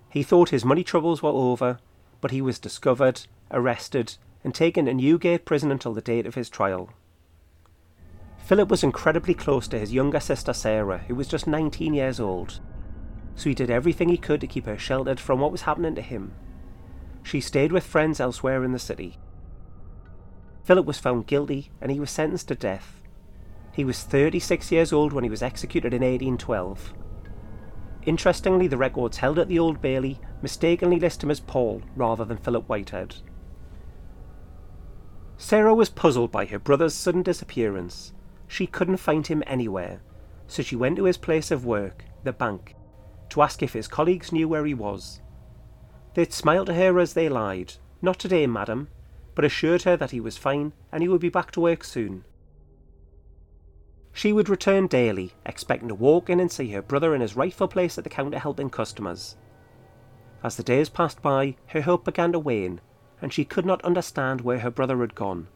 He 0.09 0.21
thought 0.21 0.49
his 0.49 0.65
money 0.65 0.83
troubles 0.83 1.23
were 1.23 1.29
over, 1.29 1.79
but 2.19 2.31
he 2.31 2.41
was 2.41 2.59
discovered, 2.59 3.21
arrested, 3.51 4.17
and 4.43 4.53
taken 4.53 4.83
to 4.87 4.93
Newgate 4.93 5.45
prison 5.45 5.71
until 5.71 5.93
the 5.93 6.01
date 6.01 6.25
of 6.25 6.35
his 6.35 6.49
trial. 6.49 6.89
Philip 8.37 8.67
was 8.67 8.83
incredibly 8.83 9.33
close 9.33 9.69
to 9.69 9.79
his 9.79 9.93
younger 9.93 10.19
sister 10.19 10.51
Sarah, 10.51 11.05
who 11.07 11.15
was 11.15 11.29
just 11.29 11.47
19 11.47 11.93
years 11.93 12.19
old, 12.19 12.59
so 13.35 13.49
he 13.49 13.55
did 13.55 13.69
everything 13.69 14.09
he 14.09 14.17
could 14.17 14.41
to 14.41 14.47
keep 14.47 14.65
her 14.65 14.77
sheltered 14.77 15.19
from 15.19 15.39
what 15.39 15.51
was 15.51 15.63
happening 15.63 15.95
to 15.95 16.01
him. 16.01 16.33
She 17.23 17.41
stayed 17.41 17.71
with 17.71 17.85
friends 17.85 18.19
elsewhere 18.19 18.63
in 18.63 18.73
the 18.73 18.79
city. 18.79 19.17
Philip 20.63 20.85
was 20.85 20.99
found 20.99 21.27
guilty 21.27 21.71
and 21.81 21.91
he 21.91 21.99
was 21.99 22.11
sentenced 22.11 22.47
to 22.49 22.55
death. 22.55 23.01
He 23.73 23.83
was 23.83 24.03
36 24.03 24.71
years 24.71 24.93
old 24.93 25.13
when 25.13 25.23
he 25.23 25.29
was 25.29 25.41
executed 25.41 25.93
in 25.93 26.01
1812. 26.01 26.93
Interestingly, 28.05 28.67
the 28.67 28.77
records 28.77 29.17
held 29.17 29.39
at 29.39 29.47
the 29.47 29.59
Old 29.59 29.81
Bailey 29.81 30.19
mistakenly 30.41 30.99
list 30.99 31.23
him 31.23 31.31
as 31.31 31.39
Paul 31.39 31.81
rather 31.95 32.25
than 32.25 32.37
Philip 32.37 32.67
Whitehead. 32.67 33.15
Sarah 35.37 35.73
was 35.73 35.89
puzzled 35.89 36.31
by 36.31 36.45
her 36.45 36.59
brother's 36.59 36.93
sudden 36.93 37.23
disappearance. 37.23 38.13
She 38.47 38.67
couldn't 38.67 38.97
find 38.97 39.25
him 39.25 39.41
anywhere, 39.47 40.01
so 40.47 40.61
she 40.61 40.75
went 40.75 40.97
to 40.97 41.05
his 41.05 41.17
place 41.17 41.49
of 41.49 41.65
work, 41.65 42.05
the 42.23 42.33
bank, 42.33 42.75
to 43.29 43.41
ask 43.41 43.63
if 43.63 43.73
his 43.73 43.87
colleagues 43.87 44.31
knew 44.31 44.47
where 44.47 44.65
he 44.65 44.73
was. 44.73 45.21
They'd 46.13 46.33
smiled 46.33 46.67
to 46.67 46.73
her 46.73 46.99
as 46.99 47.13
they 47.13 47.29
lied, 47.29 47.73
not 48.01 48.19
today, 48.19 48.45
madam, 48.47 48.89
but 49.35 49.45
assured 49.45 49.83
her 49.83 49.97
that 49.97 50.11
he 50.11 50.19
was 50.19 50.37
fine 50.37 50.73
and 50.91 51.01
he 51.01 51.09
would 51.09 51.21
be 51.21 51.29
back 51.29 51.51
to 51.51 51.61
work 51.61 51.83
soon. 51.83 52.23
She 54.11 54.31
would 54.31 54.47
return 54.47 54.85
daily, 54.85 55.33
expecting 55.45 55.87
to 55.87 55.95
walk 55.95 56.29
in 56.29 56.39
and 56.39 56.51
see 56.51 56.71
her 56.71 56.83
brother 56.83 57.15
in 57.15 57.21
his 57.21 57.35
rightful 57.35 57.67
place 57.67 57.97
at 57.97 58.03
the 58.03 58.11
counter 58.11 58.37
helping 58.37 58.69
customers. 58.69 59.35
As 60.43 60.55
the 60.55 60.63
days 60.63 60.89
passed 60.89 61.21
by, 61.21 61.55
her 61.67 61.81
hope 61.81 62.05
began 62.05 62.31
to 62.33 62.39
wane, 62.39 62.79
and 63.21 63.33
she 63.33 63.43
could 63.43 63.65
not 63.65 63.83
understand 63.83 64.41
where 64.41 64.59
her 64.59 64.69
brother 64.69 64.99
had 64.99 65.15
gone. 65.15 65.47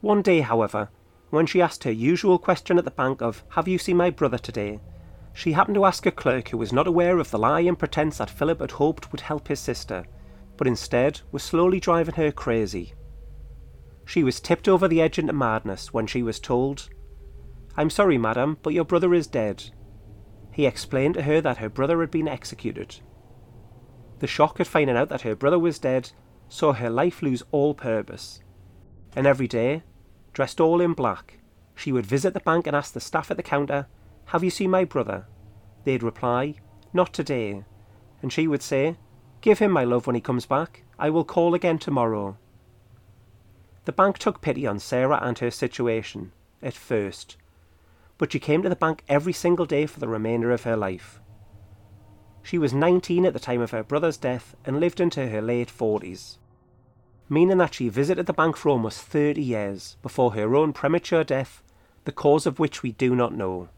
One 0.00 0.22
day, 0.22 0.40
however, 0.40 0.88
when 1.30 1.46
she 1.46 1.60
asked 1.60 1.84
her 1.84 1.90
usual 1.90 2.38
question 2.38 2.78
at 2.78 2.84
the 2.84 2.90
bank 2.90 3.20
of, 3.20 3.42
Have 3.50 3.68
you 3.68 3.76
seen 3.76 3.96
my 3.96 4.10
brother 4.10 4.38
today? 4.38 4.80
She 5.34 5.52
happened 5.52 5.74
to 5.74 5.84
ask 5.84 6.06
a 6.06 6.12
clerk 6.12 6.48
who 6.48 6.56
was 6.56 6.72
not 6.72 6.86
aware 6.86 7.18
of 7.18 7.30
the 7.30 7.38
lie 7.38 7.60
and 7.60 7.78
pretence 7.78 8.18
that 8.18 8.30
Philip 8.30 8.60
had 8.60 8.70
hoped 8.70 9.10
would 9.10 9.20
help 9.20 9.48
his 9.48 9.58
sister, 9.58 10.06
but 10.56 10.68
instead 10.68 11.20
was 11.32 11.42
slowly 11.42 11.80
driving 11.80 12.14
her 12.14 12.30
crazy. 12.30 12.94
She 14.06 14.22
was 14.22 14.38
tipped 14.38 14.68
over 14.68 14.86
the 14.86 15.00
edge 15.02 15.18
into 15.18 15.32
madness 15.32 15.92
when 15.92 16.06
she 16.06 16.22
was 16.22 16.38
told, 16.38 16.88
I'm 17.76 17.90
sorry, 17.90 18.16
madam, 18.16 18.58
but 18.62 18.74
your 18.74 18.84
brother 18.84 19.12
is 19.12 19.26
dead. 19.26 19.70
He 20.52 20.66
explained 20.66 21.14
to 21.14 21.22
her 21.22 21.40
that 21.40 21.56
her 21.56 21.68
brother 21.68 22.00
had 22.00 22.12
been 22.12 22.28
executed. 22.28 23.00
The 24.20 24.28
shock 24.28 24.60
at 24.60 24.68
finding 24.68 24.96
out 24.96 25.08
that 25.08 25.22
her 25.22 25.34
brother 25.34 25.58
was 25.58 25.80
dead 25.80 26.12
saw 26.48 26.74
her 26.74 26.90
life 26.90 27.22
lose 27.22 27.42
all 27.50 27.74
purpose. 27.74 28.40
And 29.16 29.26
every 29.26 29.48
day, 29.48 29.82
dressed 30.32 30.60
all 30.60 30.80
in 30.80 30.92
black, 30.92 31.40
she 31.74 31.90
would 31.90 32.06
visit 32.06 32.34
the 32.34 32.40
bank 32.40 32.68
and 32.68 32.76
ask 32.76 32.92
the 32.92 33.00
staff 33.00 33.32
at 33.32 33.36
the 33.36 33.42
counter, 33.42 33.88
Have 34.26 34.42
you 34.42 34.50
seen 34.50 34.70
my 34.70 34.84
brother? 34.84 35.26
They'd 35.84 36.02
reply, 36.02 36.54
Not 36.92 37.12
today. 37.12 37.64
And 38.22 38.32
she 38.32 38.48
would 38.48 38.62
say, 38.62 38.96
Give 39.40 39.58
him 39.58 39.70
my 39.70 39.84
love 39.84 40.06
when 40.06 40.14
he 40.14 40.20
comes 40.20 40.46
back. 40.46 40.82
I 40.98 41.10
will 41.10 41.24
call 41.24 41.54
again 41.54 41.78
tomorrow. 41.78 42.38
The 43.84 43.92
bank 43.92 44.16
took 44.18 44.40
pity 44.40 44.66
on 44.66 44.78
Sarah 44.78 45.20
and 45.22 45.38
her 45.38 45.50
situation, 45.50 46.32
at 46.62 46.72
first, 46.72 47.36
but 48.16 48.32
she 48.32 48.38
came 48.38 48.62
to 48.62 48.68
the 48.70 48.76
bank 48.76 49.02
every 49.08 49.34
single 49.34 49.66
day 49.66 49.84
for 49.84 50.00
the 50.00 50.08
remainder 50.08 50.50
of 50.50 50.62
her 50.62 50.76
life. 50.76 51.20
She 52.42 52.56
was 52.56 52.72
19 52.72 53.26
at 53.26 53.34
the 53.34 53.38
time 53.38 53.60
of 53.60 53.72
her 53.72 53.82
brother's 53.82 54.16
death 54.16 54.56
and 54.64 54.80
lived 54.80 55.00
into 55.00 55.28
her 55.28 55.42
late 55.42 55.68
40s, 55.68 56.38
meaning 57.28 57.58
that 57.58 57.74
she 57.74 57.88
visited 57.90 58.24
the 58.24 58.32
bank 58.32 58.56
for 58.56 58.70
almost 58.70 59.02
30 59.02 59.42
years 59.42 59.96
before 60.02 60.32
her 60.32 60.56
own 60.56 60.72
premature 60.72 61.24
death, 61.24 61.62
the 62.04 62.12
cause 62.12 62.46
of 62.46 62.58
which 62.58 62.82
we 62.82 62.92
do 62.92 63.14
not 63.14 63.34
know. 63.34 63.68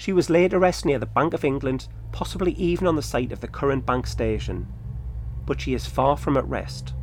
She 0.00 0.14
was 0.14 0.30
laid 0.30 0.52
to 0.52 0.58
rest 0.58 0.86
near 0.86 0.98
the 0.98 1.04
Bank 1.04 1.34
of 1.34 1.44
England, 1.44 1.86
possibly 2.10 2.52
even 2.52 2.86
on 2.86 2.96
the 2.96 3.02
site 3.02 3.32
of 3.32 3.40
the 3.40 3.46
current 3.46 3.84
bank 3.84 4.06
station, 4.06 4.66
but 5.44 5.60
she 5.60 5.74
is 5.74 5.84
far 5.84 6.16
from 6.16 6.38
at 6.38 6.48
rest. 6.48 6.94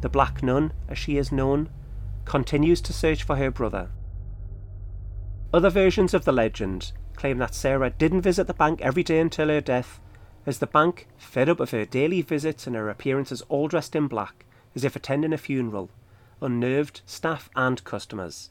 The 0.00 0.08
Black 0.08 0.40
Nun, 0.40 0.72
as 0.88 0.96
she 0.96 1.16
is 1.16 1.32
known, 1.32 1.70
continues 2.24 2.80
to 2.82 2.92
search 2.92 3.24
for 3.24 3.34
her 3.34 3.50
brother. 3.50 3.90
Other 5.52 5.70
versions 5.70 6.14
of 6.14 6.24
the 6.24 6.30
legend 6.30 6.92
claim 7.16 7.38
that 7.38 7.52
Sarah 7.52 7.90
didn't 7.90 8.20
visit 8.20 8.46
the 8.46 8.54
bank 8.54 8.80
every 8.80 9.02
day 9.02 9.18
until 9.18 9.48
her 9.48 9.60
death, 9.60 9.98
as 10.46 10.60
the 10.60 10.68
bank, 10.68 11.08
fed 11.18 11.48
up 11.48 11.58
of 11.58 11.72
her 11.72 11.84
daily 11.84 12.22
visits 12.22 12.64
and 12.64 12.76
her 12.76 12.88
appearances 12.88 13.42
all 13.48 13.66
dressed 13.66 13.96
in 13.96 14.06
black, 14.06 14.44
as 14.76 14.84
if 14.84 14.94
attending 14.94 15.32
a 15.32 15.36
funeral, 15.36 15.90
unnerved 16.40 17.00
staff 17.06 17.50
and 17.56 17.82
customers. 17.82 18.50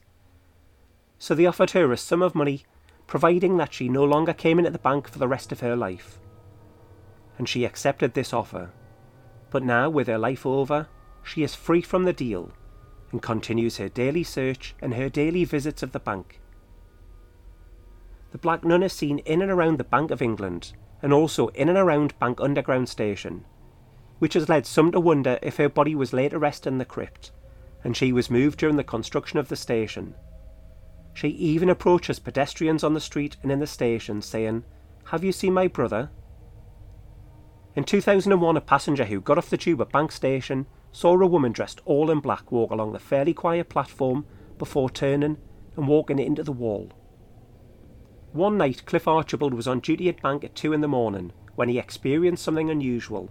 So 1.18 1.34
they 1.34 1.46
offered 1.46 1.70
her 1.70 1.90
a 1.90 1.96
sum 1.96 2.20
of 2.20 2.34
money, 2.34 2.64
providing 3.10 3.56
that 3.56 3.74
she 3.74 3.88
no 3.88 4.04
longer 4.04 4.32
came 4.32 4.56
into 4.60 4.70
the 4.70 4.78
bank 4.78 5.08
for 5.08 5.18
the 5.18 5.26
rest 5.26 5.50
of 5.50 5.58
her 5.58 5.74
life. 5.74 6.20
And 7.36 7.48
she 7.48 7.64
accepted 7.64 8.14
this 8.14 8.32
offer. 8.32 8.70
But 9.50 9.64
now, 9.64 9.90
with 9.90 10.06
her 10.06 10.16
life 10.16 10.46
over, 10.46 10.86
she 11.24 11.42
is 11.42 11.56
free 11.56 11.82
from 11.82 12.04
the 12.04 12.12
deal 12.12 12.52
and 13.10 13.20
continues 13.20 13.78
her 13.78 13.88
daily 13.88 14.22
search 14.22 14.76
and 14.80 14.94
her 14.94 15.08
daily 15.08 15.44
visits 15.44 15.82
of 15.82 15.90
the 15.90 15.98
bank. 15.98 16.40
The 18.30 18.38
Black 18.38 18.64
Nun 18.64 18.84
is 18.84 18.92
seen 18.92 19.18
in 19.18 19.42
and 19.42 19.50
around 19.50 19.78
the 19.78 19.84
Bank 19.84 20.12
of 20.12 20.22
England 20.22 20.72
and 21.02 21.12
also 21.12 21.48
in 21.48 21.68
and 21.68 21.76
around 21.76 22.16
Bank 22.20 22.40
Underground 22.40 22.88
Station, 22.88 23.44
which 24.20 24.34
has 24.34 24.48
led 24.48 24.66
some 24.66 24.92
to 24.92 25.00
wonder 25.00 25.36
if 25.42 25.56
her 25.56 25.68
body 25.68 25.96
was 25.96 26.12
laid 26.12 26.30
to 26.30 26.38
rest 26.38 26.64
in 26.64 26.78
the 26.78 26.84
crypt 26.84 27.32
and 27.82 27.96
she 27.96 28.12
was 28.12 28.30
moved 28.30 28.60
during 28.60 28.76
the 28.76 28.84
construction 28.84 29.40
of 29.40 29.48
the 29.48 29.56
station. 29.56 30.14
She 31.20 31.28
even 31.28 31.68
approaches 31.68 32.18
pedestrians 32.18 32.82
on 32.82 32.94
the 32.94 32.98
street 32.98 33.36
and 33.42 33.52
in 33.52 33.60
the 33.60 33.66
station 33.66 34.22
saying, 34.22 34.64
Have 35.08 35.22
you 35.22 35.32
seen 35.32 35.52
my 35.52 35.66
brother? 35.66 36.08
In 37.76 37.84
2001, 37.84 38.56
a 38.56 38.60
passenger 38.62 39.04
who 39.04 39.20
got 39.20 39.36
off 39.36 39.50
the 39.50 39.58
tube 39.58 39.82
at 39.82 39.92
Bank 39.92 40.12
Station 40.12 40.64
saw 40.92 41.20
a 41.20 41.26
woman 41.26 41.52
dressed 41.52 41.82
all 41.84 42.10
in 42.10 42.20
black 42.20 42.50
walk 42.50 42.70
along 42.70 42.94
the 42.94 42.98
fairly 42.98 43.34
quiet 43.34 43.68
platform 43.68 44.24
before 44.56 44.88
turning 44.88 45.36
and 45.76 45.86
walking 45.86 46.18
into 46.18 46.42
the 46.42 46.52
wall. 46.52 46.90
One 48.32 48.56
night, 48.56 48.86
Cliff 48.86 49.06
Archibald 49.06 49.52
was 49.52 49.68
on 49.68 49.80
duty 49.80 50.08
at 50.08 50.22
bank 50.22 50.42
at 50.42 50.54
two 50.54 50.72
in 50.72 50.80
the 50.80 50.88
morning 50.88 51.32
when 51.54 51.68
he 51.68 51.78
experienced 51.78 52.44
something 52.44 52.70
unusual 52.70 53.30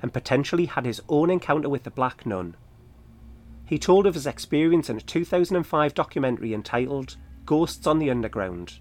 and 0.00 0.12
potentially 0.12 0.66
had 0.66 0.86
his 0.86 1.02
own 1.08 1.30
encounter 1.30 1.68
with 1.68 1.82
the 1.82 1.90
Black 1.90 2.24
Nun. 2.24 2.56
He 3.66 3.78
told 3.78 4.06
of 4.06 4.14
his 4.14 4.26
experience 4.26 4.88
in 4.88 4.96
a 4.96 5.00
2005 5.00 5.94
documentary 5.94 6.54
entitled 6.54 7.16
Ghosts 7.44 7.86
on 7.86 7.98
the 7.98 8.10
Underground. 8.10 8.78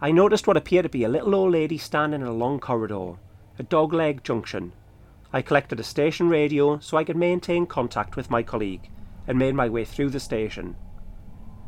I 0.00 0.12
noticed 0.12 0.46
what 0.46 0.56
appeared 0.56 0.84
to 0.84 0.88
be 0.88 1.04
a 1.04 1.08
little 1.08 1.34
old 1.34 1.52
lady 1.52 1.78
standing 1.78 2.20
in 2.20 2.26
a 2.26 2.32
long 2.32 2.60
corridor, 2.60 3.14
a 3.58 3.62
dogleg 3.62 4.22
junction, 4.22 4.72
I 5.34 5.42
collected 5.42 5.80
a 5.80 5.82
station 5.82 6.28
radio 6.28 6.78
so 6.78 6.96
I 6.96 7.02
could 7.02 7.16
maintain 7.16 7.66
contact 7.66 8.14
with 8.14 8.30
my 8.30 8.44
colleague 8.44 8.88
and 9.26 9.36
made 9.36 9.56
my 9.56 9.68
way 9.68 9.84
through 9.84 10.10
the 10.10 10.20
station. 10.20 10.76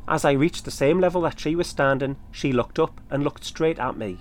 As 0.06 0.24
I 0.24 0.32
reached 0.32 0.64
the 0.64 0.70
same 0.70 1.00
level 1.00 1.22
that 1.22 1.40
she 1.40 1.56
was 1.56 1.66
standing, 1.66 2.14
she 2.30 2.52
looked 2.52 2.78
up 2.78 3.00
and 3.10 3.24
looked 3.24 3.42
straight 3.42 3.80
at 3.80 3.96
me, 3.96 4.18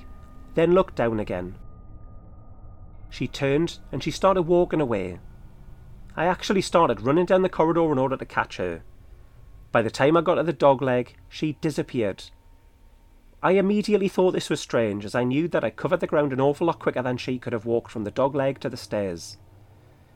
then 0.56 0.74
looked 0.74 0.96
down 0.96 1.20
again. 1.20 1.58
She 3.12 3.28
turned 3.28 3.78
and 3.92 4.02
she 4.02 4.10
started 4.10 4.42
walking 4.42 4.82
away. 4.82 5.20
I 6.18 6.26
actually 6.26 6.62
started 6.62 7.02
running 7.02 7.26
down 7.26 7.42
the 7.42 7.50
corridor 7.50 7.92
in 7.92 7.98
order 7.98 8.16
to 8.16 8.26
catch 8.26 8.58
her. 8.58 8.84
By 9.72 9.82
the 9.82 9.92
time 9.92 10.16
I 10.16 10.22
got 10.22 10.36
to 10.36 10.44
the 10.44 10.54
dog 10.54 10.82
leg, 10.82 11.16
she 11.28 11.58
disappeared. 11.60 12.24
I 13.44 13.52
immediately 13.52 14.08
thought 14.08 14.32
this 14.32 14.50
was 14.50 14.62
strange, 14.62 15.04
as 15.04 15.14
I 15.14 15.26
knew 15.26 15.48
that 15.50 15.64
I 15.64 15.70
covered 15.70 16.00
the 16.00 16.08
ground 16.08 16.32
an 16.32 16.40
awful 16.40 16.68
lot 16.68 16.80
quicker 16.80 17.02
than 17.02 17.18
she 17.18 17.38
could 17.38 17.54
have 17.54 17.66
walked 17.66 17.92
from 17.92 18.06
the 18.06 18.12
dog 18.12 18.34
leg 18.34 18.60
to 18.62 18.70
the 18.70 18.78
stairs. 18.78 19.38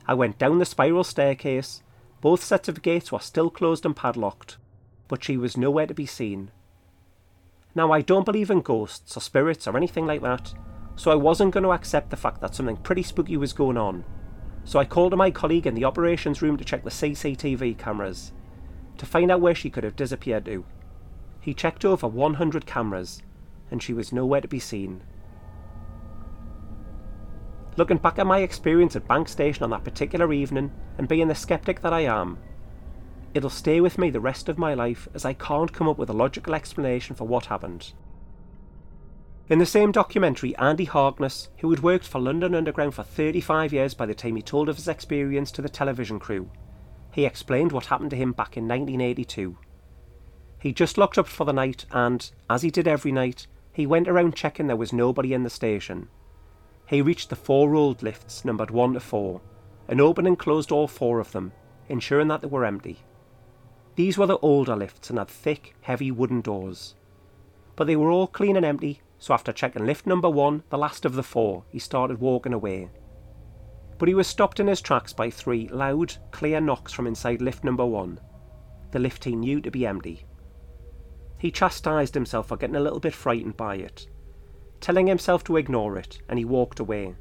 I 0.08 0.14
went 0.14 0.40
down 0.40 0.58
the 0.58 0.66
spiral 0.66 1.04
staircase. 1.04 1.84
Both 2.22 2.44
sets 2.44 2.70
of 2.70 2.82
gates 2.82 3.12
were 3.12 3.20
still 3.20 3.50
closed 3.50 3.86
and 3.86 3.96
padlocked, 3.96 4.58
but 5.08 5.24
she 5.24 5.38
was 5.38 5.58
nowhere 5.58 5.86
to 5.86 5.94
be 5.94 6.06
seen. 6.06 6.52
Now, 7.76 7.92
I 7.92 8.02
don't 8.02 8.26
believe 8.26 8.50
in 8.50 8.62
ghosts 8.62 9.16
or 9.16 9.20
spirits 9.20 9.68
or 9.68 9.78
anything 9.78 10.08
like 10.08 10.22
that, 10.22 10.54
so 10.96 11.12
I 11.12 11.16
wasn't 11.16 11.54
going 11.54 11.66
to 11.66 11.74
accept 11.74 12.10
the 12.10 12.18
fact 12.18 12.42
that 12.42 12.56
something 12.56 12.78
pretty 12.78 13.04
spooky 13.04 13.38
was 13.38 13.54
going 13.54 13.78
on. 13.78 14.06
So 14.70 14.78
I 14.78 14.86
called 14.86 15.18
my 15.18 15.32
colleague 15.32 15.66
in 15.66 15.74
the 15.74 15.86
operations 15.86 16.44
room 16.44 16.56
to 16.58 16.64
check 16.64 16.84
the 16.84 16.92
CCTV 16.92 17.76
cameras 17.80 18.34
to 19.00 19.06
find 19.08 19.32
out 19.32 19.42
where 19.42 19.56
she 19.56 19.72
could 19.72 19.84
have 19.84 19.96
disappeared 19.96 20.46
to. 20.46 20.64
He 21.42 21.56
checked 21.56 21.84
over 21.84 22.08
100 22.08 22.68
cameras, 22.68 23.24
and 23.72 23.82
she 23.82 23.94
was 23.94 24.14
nowhere 24.14 24.42
to 24.42 24.48
be 24.48 24.60
seen. 24.60 25.02
Looking 27.78 27.98
back 27.98 28.20
at 28.20 28.28
my 28.28 28.42
experience 28.42 28.96
at 28.96 29.08
Bank 29.08 29.28
Station 29.28 29.64
on 29.64 29.72
that 29.72 29.84
particular 29.84 30.32
evening, 30.32 30.72
and 31.00 31.08
being 31.08 31.30
the 31.30 31.34
skeptic 31.34 31.82
that 31.82 31.92
I 31.92 32.02
am, 32.02 32.38
it'll 33.34 33.50
stay 33.50 33.82
with 33.82 33.98
me 33.98 34.12
the 34.12 34.20
rest 34.20 34.50
of 34.50 34.60
my 34.60 34.76
life 34.76 35.08
as 35.16 35.26
I 35.26 35.34
can't 35.34 35.74
come 35.74 35.90
up 35.90 35.98
with 35.98 36.12
a 36.12 36.14
logical 36.14 36.54
explanation 36.54 37.16
for 37.16 37.26
what 37.26 37.48
happened. 37.48 37.94
In 39.50 39.58
the 39.58 39.66
same 39.66 39.92
documentary, 39.92 40.56
Andy 40.58 40.86
Harkness, 40.86 41.50
who 41.58 41.72
had 41.72 41.82
worked 41.82 42.06
for 42.06 42.22
London 42.22 42.54
Underground 42.54 42.94
for 42.94 43.02
35 43.02 43.74
years 43.74 43.96
by 43.96 44.06
the 44.06 44.14
time 44.14 44.36
he 44.36 44.44
told 44.44 44.70
of 44.70 44.76
his 44.76 44.88
experience 44.88 45.50
to 45.54 45.64
the 45.64 45.68
television 45.68 46.20
crew, 46.20 46.52
he 47.12 47.26
explained 47.26 47.72
what 47.72 47.88
happened 47.88 48.12
to 48.12 48.16
him 48.16 48.32
back 48.32 48.58
in 48.58 48.68
1982. 48.68 49.58
He 50.60 50.72
just 50.72 51.00
locked 51.00 51.18
up 51.18 51.28
for 51.28 51.46
the 51.46 51.52
night 51.52 51.88
and, 51.92 52.30
as 52.48 52.62
he 52.62 52.70
did 52.70 52.88
every 52.88 53.12
night, 53.12 53.48
he 53.74 53.88
went 53.88 54.08
around 54.08 54.36
checking 54.36 54.68
there 54.68 54.76
was 54.76 54.94
nobody 54.94 55.34
in 55.34 55.42
the 55.42 55.50
station. 55.50 56.10
He 56.86 57.02
reached 57.02 57.32
the 57.32 57.36
four 57.36 57.72
rolled 57.72 58.04
lifts 58.04 58.46
numbered 58.46 58.70
1 58.70 58.94
to 58.94 59.00
4 59.00 59.42
and 59.88 60.00
opened 60.00 60.28
and 60.28 60.38
closed 60.38 60.72
all 60.72 60.88
four 60.88 61.20
of 61.20 61.32
them, 61.32 61.54
ensuring 61.88 62.28
that 62.28 62.42
they 62.42 62.48
were 62.48 62.66
empty. 62.66 63.00
These 63.96 64.16
were 64.16 64.28
the 64.28 64.38
older 64.38 64.76
lifts 64.76 65.10
and 65.10 65.18
had 65.18 65.28
thick, 65.28 65.76
heavy 65.82 66.12
wooden 66.12 66.42
doors. 66.42 66.94
But 67.76 67.86
they 67.86 67.96
were 67.96 68.12
all 68.12 68.28
clean 68.28 68.56
and 68.56 68.66
empty, 68.66 69.02
so 69.20 69.34
after 69.34 69.52
checking 69.52 69.86
lift 69.86 70.08
number 70.08 70.30
1, 70.30 70.64
the 70.70 70.78
last 70.78 71.04
of 71.04 71.14
the 71.14 71.24
four, 71.24 71.66
he 71.68 71.78
started 71.78 72.22
walking 72.22 72.54
away. 72.54 72.90
But 73.98 74.08
he 74.08 74.16
was 74.16 74.28
stopped 74.28 74.62
in 74.62 74.68
his 74.68 74.80
tracks 74.80 75.12
by 75.12 75.30
three 75.30 75.68
loud, 75.68 76.16
clear 76.32 76.62
knocks 76.62 76.94
from 76.94 77.06
inside 77.06 77.42
lift 77.42 77.66
number 77.66 77.86
1, 77.86 78.18
the 78.92 79.00
lift 79.00 79.26
he 79.26 79.36
knew 79.36 79.60
to 79.60 79.70
be 79.70 79.86
empty. 79.86 80.26
He 81.38 81.52
chastised 81.52 82.14
himself 82.14 82.48
for 82.48 82.56
getting 82.58 82.78
a 82.78 82.82
little 82.82 83.02
bit 83.02 83.14
frightened 83.14 83.58
by 83.58 83.76
it, 83.76 84.08
telling 84.80 85.08
himself 85.08 85.44
to 85.44 85.58
ignore 85.58 85.98
it, 85.98 86.22
and 86.30 86.40
he 86.40 86.46
walked 86.46 86.80
away. 86.80 87.16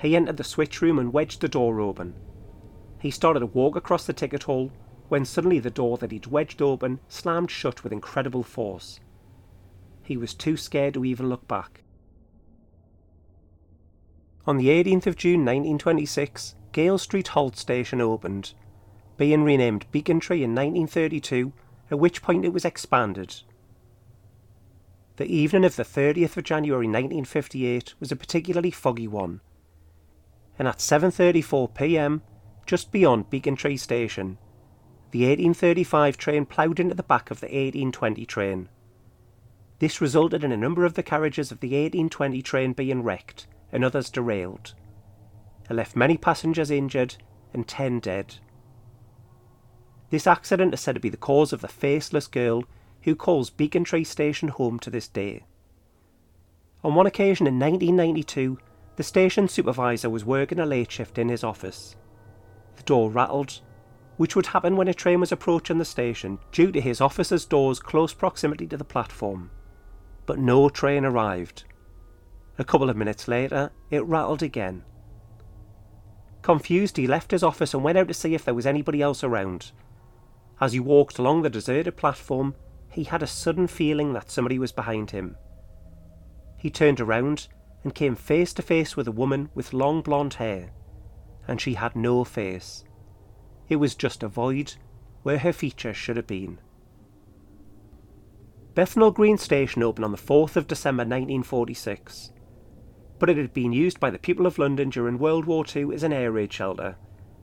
He 0.00 0.14
entered 0.14 0.36
the 0.36 0.44
switch 0.44 0.80
room 0.80 1.00
and 1.00 1.12
wedged 1.12 1.40
the 1.40 1.48
door 1.48 1.80
open. 1.80 2.14
He 3.00 3.10
started 3.10 3.40
to 3.40 3.46
walk 3.46 3.74
across 3.74 4.06
the 4.06 4.12
ticket 4.12 4.44
hall 4.44 4.70
when 5.08 5.24
suddenly 5.24 5.58
the 5.58 5.70
door 5.70 5.98
that 5.98 6.12
he'd 6.12 6.26
wedged 6.26 6.62
open 6.62 7.00
slammed 7.08 7.50
shut 7.50 7.82
with 7.82 7.92
incredible 7.92 8.44
force. 8.44 9.00
He 10.08 10.16
was 10.16 10.32
too 10.32 10.56
scared 10.56 10.94
to 10.94 11.04
even 11.04 11.28
look 11.28 11.46
back. 11.46 11.82
On 14.46 14.56
the 14.56 14.68
18th 14.68 15.06
of 15.06 15.16
June 15.16 15.40
1926, 15.40 16.54
Gale 16.72 16.96
Street 16.96 17.28
Halt 17.28 17.58
Station 17.58 18.00
opened, 18.00 18.54
being 19.18 19.44
renamed 19.44 19.84
Becontree 19.92 20.42
in 20.42 20.54
1932 20.54 21.52
at 21.90 21.98
which 21.98 22.22
point 22.22 22.46
it 22.46 22.54
was 22.54 22.64
expanded. 22.64 23.42
The 25.16 25.26
evening 25.26 25.66
of 25.66 25.76
the 25.76 25.82
30th 25.82 26.38
of 26.38 26.44
January 26.44 26.86
1958 26.86 27.92
was 28.00 28.10
a 28.10 28.16
particularly 28.16 28.70
foggy 28.70 29.08
one, 29.08 29.42
and 30.58 30.66
at 30.66 30.78
7:34 30.78 31.74
p.m., 31.74 32.22
just 32.64 32.90
beyond 32.90 33.28
Becontree 33.28 33.78
Station, 33.78 34.38
the 35.10 35.26
1835 35.26 36.16
train 36.16 36.46
ploughed 36.46 36.80
into 36.80 36.94
the 36.94 37.02
back 37.02 37.30
of 37.30 37.40
the 37.40 37.48
1820 37.48 38.24
train. 38.24 38.70
This 39.78 40.00
resulted 40.00 40.42
in 40.42 40.50
a 40.50 40.56
number 40.56 40.84
of 40.84 40.94
the 40.94 41.02
carriages 41.02 41.52
of 41.52 41.60
the 41.60 41.68
1820 41.68 42.42
train 42.42 42.72
being 42.72 43.02
wrecked 43.02 43.46
and 43.70 43.84
others 43.84 44.10
derailed. 44.10 44.74
It 45.70 45.74
left 45.74 45.94
many 45.94 46.16
passengers 46.16 46.70
injured 46.70 47.16
and 47.52 47.66
10 47.66 48.00
dead. 48.00 48.36
This 50.10 50.26
accident 50.26 50.74
is 50.74 50.80
said 50.80 50.94
to 50.94 51.00
be 51.00 51.10
the 51.10 51.16
cause 51.16 51.52
of 51.52 51.60
the 51.60 51.68
faceless 51.68 52.26
girl 52.26 52.64
who 53.02 53.14
calls 53.14 53.50
Becontree 53.50 54.06
Station 54.06 54.48
home 54.48 54.78
to 54.80 54.90
this 54.90 55.06
day. 55.06 55.44
On 56.82 56.94
one 56.94 57.06
occasion 57.06 57.46
in 57.46 57.58
1992, 57.58 58.58
the 58.96 59.02
station 59.02 59.46
supervisor 59.46 60.10
was 60.10 60.24
working 60.24 60.58
a 60.58 60.66
late 60.66 60.90
shift 60.90 61.18
in 61.18 61.28
his 61.28 61.44
office. 61.44 61.94
The 62.76 62.82
door 62.82 63.10
rattled, 63.10 63.60
which 64.16 64.34
would 64.34 64.46
happen 64.46 64.76
when 64.76 64.88
a 64.88 64.94
train 64.94 65.20
was 65.20 65.30
approaching 65.30 65.78
the 65.78 65.84
station 65.84 66.38
due 66.50 66.72
to 66.72 66.80
his 66.80 67.00
office's 67.00 67.44
door's 67.44 67.78
close 67.78 68.12
proximity 68.12 68.66
to 68.66 68.76
the 68.76 68.84
platform. 68.84 69.50
But 70.28 70.38
no 70.38 70.68
train 70.68 71.06
arrived. 71.06 71.64
A 72.58 72.64
couple 72.64 72.90
of 72.90 72.98
minutes 72.98 73.28
later, 73.28 73.70
it 73.88 74.04
rattled 74.04 74.42
again. 74.42 74.84
Confused, 76.42 76.98
he 76.98 77.06
left 77.06 77.30
his 77.30 77.42
office 77.42 77.72
and 77.72 77.82
went 77.82 77.96
out 77.96 78.08
to 78.08 78.14
see 78.14 78.34
if 78.34 78.44
there 78.44 78.52
was 78.52 78.66
anybody 78.66 79.00
else 79.00 79.24
around. 79.24 79.72
As 80.60 80.74
he 80.74 80.80
walked 80.80 81.18
along 81.18 81.40
the 81.40 81.48
deserted 81.48 81.96
platform, 81.96 82.56
he 82.90 83.04
had 83.04 83.22
a 83.22 83.26
sudden 83.26 83.68
feeling 83.68 84.12
that 84.12 84.30
somebody 84.30 84.58
was 84.58 84.70
behind 84.70 85.12
him. 85.12 85.38
He 86.58 86.68
turned 86.68 87.00
around 87.00 87.48
and 87.82 87.94
came 87.94 88.14
face 88.14 88.52
to 88.52 88.60
face 88.60 88.98
with 88.98 89.08
a 89.08 89.12
woman 89.12 89.48
with 89.54 89.72
long 89.72 90.02
blonde 90.02 90.34
hair, 90.34 90.72
and 91.46 91.58
she 91.58 91.72
had 91.72 91.96
no 91.96 92.22
face. 92.22 92.84
It 93.70 93.76
was 93.76 93.94
just 93.94 94.22
a 94.22 94.28
void 94.28 94.74
where 95.22 95.38
her 95.38 95.54
features 95.54 95.96
should 95.96 96.18
have 96.18 96.26
been. 96.26 96.58
Bethnal 98.78 99.10
Green 99.10 99.38
Station 99.38 99.82
opened 99.82 100.04
on 100.04 100.12
the 100.12 100.16
4th 100.16 100.54
of 100.54 100.68
December 100.68 101.00
1946, 101.00 102.30
but 103.18 103.28
it 103.28 103.36
had 103.36 103.52
been 103.52 103.72
used 103.72 103.98
by 103.98 104.08
the 104.08 104.20
people 104.20 104.46
of 104.46 104.56
London 104.56 104.88
during 104.88 105.18
World 105.18 105.46
War 105.46 105.64
II 105.74 105.92
as 105.92 106.04
an 106.04 106.12
air 106.12 106.30
raid 106.30 106.52
shelter, 106.52 106.94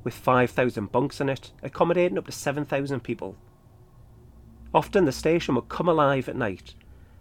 with 0.06 0.14
5,000 0.14 0.94
bunks 0.94 1.20
in 1.20 1.28
it, 1.28 1.52
accommodating 1.62 2.18
up 2.18 2.28
to 2.28 2.32
7,000 2.32 3.02
people. 3.02 3.36
Often 4.74 5.04
the 5.04 5.12
station 5.12 5.56
would 5.56 5.68
come 5.68 5.90
alive 5.90 6.30
at 6.30 6.38
night, 6.38 6.74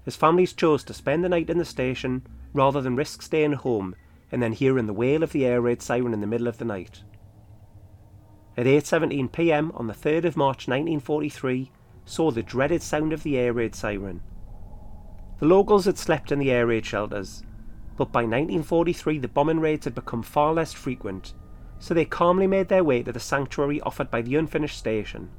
as 0.07 0.15
families 0.15 0.53
chose 0.53 0.85
to 0.85 0.95
spend 0.95 1.25
the 1.25 1.29
night 1.29 1.51
in 1.51 1.59
the 1.59 1.65
station 1.65 2.25
rather 2.53 2.81
than 2.81 2.95
risk 2.95 3.21
staying 3.21 3.55
home 3.55 3.97
and 4.31 4.41
then 4.41 4.53
hearing 4.53 4.87
the 4.87 4.93
wail 4.93 5.25
of 5.25 5.33
the 5.33 5.45
air 5.45 5.61
raid 5.61 5.83
siren 5.83 6.15
in 6.15 6.21
the 6.21 6.29
middle 6.29 6.47
of 6.47 6.59
the 6.59 6.65
night. 6.65 7.03
At 8.57 8.67
8:17 8.67 9.33
p.m. 9.33 9.73
on 9.75 9.89
the 9.89 9.93
3rd 9.93 10.25
of 10.25 10.37
March 10.37 10.69
1943, 10.69 11.73
saw 12.05 12.31
the 12.31 12.43
dreaded 12.43 12.83
sound 12.83 13.13
of 13.13 13.23
the 13.23 13.39
air 13.39 13.53
raid 13.53 13.75
siren. 13.75 14.21
The 15.39 15.47
locals 15.47 15.85
had 15.85 15.99
slept 15.99 16.33
in 16.33 16.39
the 16.39 16.51
air 16.51 16.67
raid 16.67 16.87
shelters, 16.87 17.43
but 17.97 18.13
by 18.13 18.21
1943 18.21 19.19
the 19.19 19.29
bombing 19.29 19.61
raids 19.61 19.85
had 19.85 19.95
become 19.95 20.23
far 20.23 20.53
less 20.53 20.73
frequent, 20.73 21.35
so 21.79 21.95
they 21.95 22.05
calmly 22.05 22.47
made 22.47 22.69
their 22.69 22.85
way 22.85 23.03
to 23.03 23.13
the 23.13 23.21
sanctuary 23.21 23.81
offered 23.81 24.11
by 24.11 24.23
the 24.23 24.37
unfinished 24.37 24.79
station. 24.79 25.31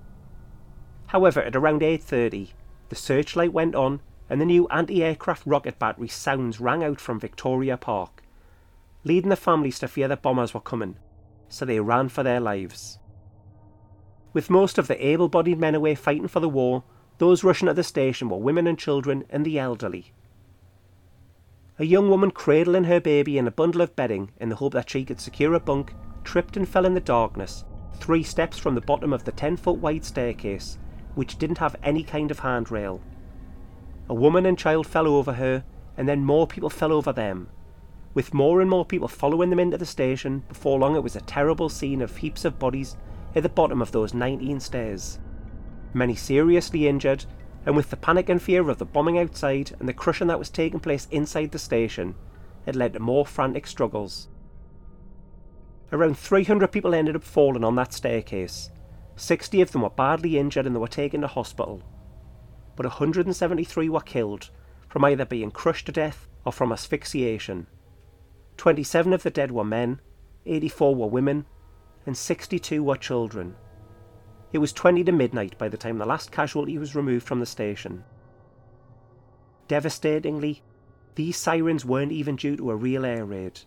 However, 1.07 1.41
at 1.41 1.55
around 1.55 1.81
8.30, 1.81 2.51
the 2.89 2.95
searchlight 2.95 3.53
went 3.53 3.75
on 3.75 4.01
and 4.29 4.41
the 4.41 4.45
new 4.45 4.67
anti-aircraft 4.69 5.45
rocket 5.45 5.77
battery 5.77 6.07
sounds 6.07 6.59
rang 6.59 6.83
out 6.83 6.99
from 6.99 7.19
Victoria 7.19 7.77
Park, 7.77 8.23
leading 9.03 9.29
the 9.29 9.35
families 9.35 9.79
to 9.79 9.87
fear 9.87 10.07
that 10.07 10.21
bombers 10.21 10.53
were 10.53 10.59
coming, 10.59 10.97
so 11.47 11.63
they 11.63 11.79
ran 11.79 12.09
for 12.09 12.23
their 12.23 12.39
lives. 12.39 12.99
With 14.35 14.49
most 14.49 14.77
of 14.77 14.87
the 14.87 15.07
able-bodied 15.07 15.57
men 15.57 15.75
away 15.75 15.95
fighting 15.95 16.27
for 16.27 16.41
the 16.41 16.49
war, 16.49 16.83
those 17.19 17.45
rushing 17.45 17.69
at 17.69 17.77
the 17.77 17.85
station 17.85 18.27
were 18.27 18.35
women 18.35 18.67
and 18.67 18.77
children 18.77 19.23
and 19.29 19.45
the 19.45 19.57
elderly. 19.57 20.11
A 21.79 21.85
young 21.85 22.09
woman 22.09 22.31
cradling 22.31 22.83
her 22.83 22.99
baby 22.99 23.37
in 23.37 23.47
a 23.47 23.51
bundle 23.51 23.79
of 23.79 23.95
bedding 23.95 24.31
in 24.37 24.49
the 24.49 24.57
hope 24.57 24.73
that 24.73 24.89
she 24.89 25.05
could 25.05 25.21
secure 25.21 25.53
a 25.53 25.59
bunk 25.61 25.93
tripped 26.25 26.57
and 26.57 26.67
fell 26.67 26.85
in 26.85 26.95
the 26.95 26.99
darkness, 26.99 27.63
three 27.93 28.23
steps 28.23 28.57
from 28.57 28.75
the 28.75 28.81
bottom 28.81 29.13
of 29.13 29.23
the 29.23 29.31
10 29.31 29.55
foot 29.55 29.77
wide 29.77 30.03
staircase 30.03 30.77
which 31.13 31.37
didn't 31.37 31.59
have 31.59 31.77
any 31.81 32.03
kind 32.03 32.29
of 32.29 32.39
handrail. 32.39 32.99
A 34.09 34.13
woman 34.13 34.45
and 34.45 34.57
child 34.57 34.85
fell 34.85 35.07
over 35.07 35.31
her, 35.31 35.63
and 35.95 36.09
then 36.09 36.25
more 36.25 36.45
people 36.45 36.69
fell 36.69 36.91
over 36.91 37.13
them, 37.13 37.47
with 38.13 38.33
more 38.33 38.59
and 38.59 38.69
more 38.69 38.83
people 38.83 39.07
following 39.07 39.49
them 39.49 39.61
into 39.61 39.77
the 39.77 39.85
station. 39.85 40.43
Before 40.49 40.77
long, 40.77 40.97
it 40.97 41.03
was 41.03 41.15
a 41.15 41.21
terrible 41.21 41.69
scene 41.69 42.01
of 42.01 42.17
heaps 42.17 42.43
of 42.43 42.59
bodies 42.59 42.97
at 43.35 43.43
the 43.43 43.49
bottom 43.49 43.81
of 43.81 43.91
those 43.91 44.13
19 44.13 44.59
stairs. 44.59 45.19
Many 45.93 46.15
seriously 46.15 46.87
injured, 46.87 47.25
and 47.65 47.75
with 47.75 47.89
the 47.89 47.97
panic 47.97 48.29
and 48.29 48.41
fear 48.41 48.69
of 48.69 48.77
the 48.77 48.85
bombing 48.85 49.17
outside 49.17 49.75
and 49.79 49.89
the 49.89 49.93
crushing 49.93 50.27
that 50.27 50.39
was 50.39 50.49
taking 50.49 50.79
place 50.79 51.07
inside 51.11 51.51
the 51.51 51.59
station, 51.59 52.15
it 52.65 52.75
led 52.75 52.93
to 52.93 52.99
more 52.99 53.25
frantic 53.25 53.67
struggles. 53.67 54.29
Around 55.91 56.17
300 56.17 56.71
people 56.71 56.95
ended 56.95 57.15
up 57.15 57.23
falling 57.23 57.63
on 57.63 57.75
that 57.75 57.93
staircase, 57.93 58.71
60 59.15 59.61
of 59.61 59.71
them 59.71 59.81
were 59.81 59.89
badly 59.89 60.37
injured 60.37 60.65
and 60.65 60.75
they 60.75 60.79
were 60.79 60.87
taken 60.87 61.21
to 61.21 61.27
hospital. 61.27 61.81
But 62.75 62.85
173 62.85 63.89
were 63.89 64.01
killed 64.01 64.49
from 64.89 65.05
either 65.05 65.25
being 65.25 65.51
crushed 65.51 65.85
to 65.85 65.91
death 65.91 66.27
or 66.45 66.51
from 66.51 66.71
asphyxiation. 66.71 67.67
27 68.57 69.13
of 69.13 69.23
the 69.23 69.29
dead 69.29 69.51
were 69.51 69.63
men, 69.63 70.01
84 70.45 70.95
were 70.95 71.07
women, 71.07 71.45
and 72.05 72.15
62 72.15 72.83
were 72.83 72.95
children. 72.95 73.55
It 74.53 74.59
was 74.59 74.73
20 74.73 75.03
to 75.03 75.11
midnight 75.11 75.57
by 75.57 75.69
the 75.69 75.77
time 75.77 75.97
the 75.97 76.05
last 76.05 76.31
casualty 76.31 76.77
was 76.77 76.95
removed 76.95 77.27
from 77.27 77.39
the 77.39 77.45
station. 77.45 78.03
Devastatingly, 79.67 80.61
these 81.15 81.37
sirens 81.37 81.85
weren't 81.85 82.11
even 82.11 82.35
due 82.35 82.55
to 82.57 82.71
a 82.71 82.75
real 82.75 83.05
air 83.05 83.25
raid. 83.25 83.61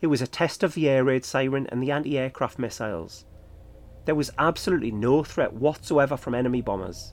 It 0.00 0.06
was 0.06 0.22
a 0.22 0.26
test 0.26 0.62
of 0.62 0.74
the 0.74 0.88
air 0.88 1.04
raid 1.04 1.24
siren 1.24 1.66
and 1.66 1.82
the 1.82 1.92
anti 1.92 2.18
aircraft 2.18 2.58
missiles. 2.58 3.26
There 4.06 4.14
was 4.14 4.30
absolutely 4.38 4.90
no 4.90 5.22
threat 5.22 5.52
whatsoever 5.52 6.16
from 6.16 6.34
enemy 6.34 6.62
bombers. 6.62 7.12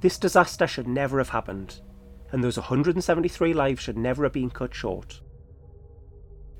This 0.00 0.18
disaster 0.18 0.66
should 0.66 0.86
never 0.86 1.18
have 1.18 1.30
happened, 1.30 1.80
and 2.30 2.42
those 2.42 2.56
173 2.56 3.52
lives 3.52 3.82
should 3.82 3.98
never 3.98 4.22
have 4.22 4.32
been 4.32 4.50
cut 4.50 4.74
short. 4.74 5.20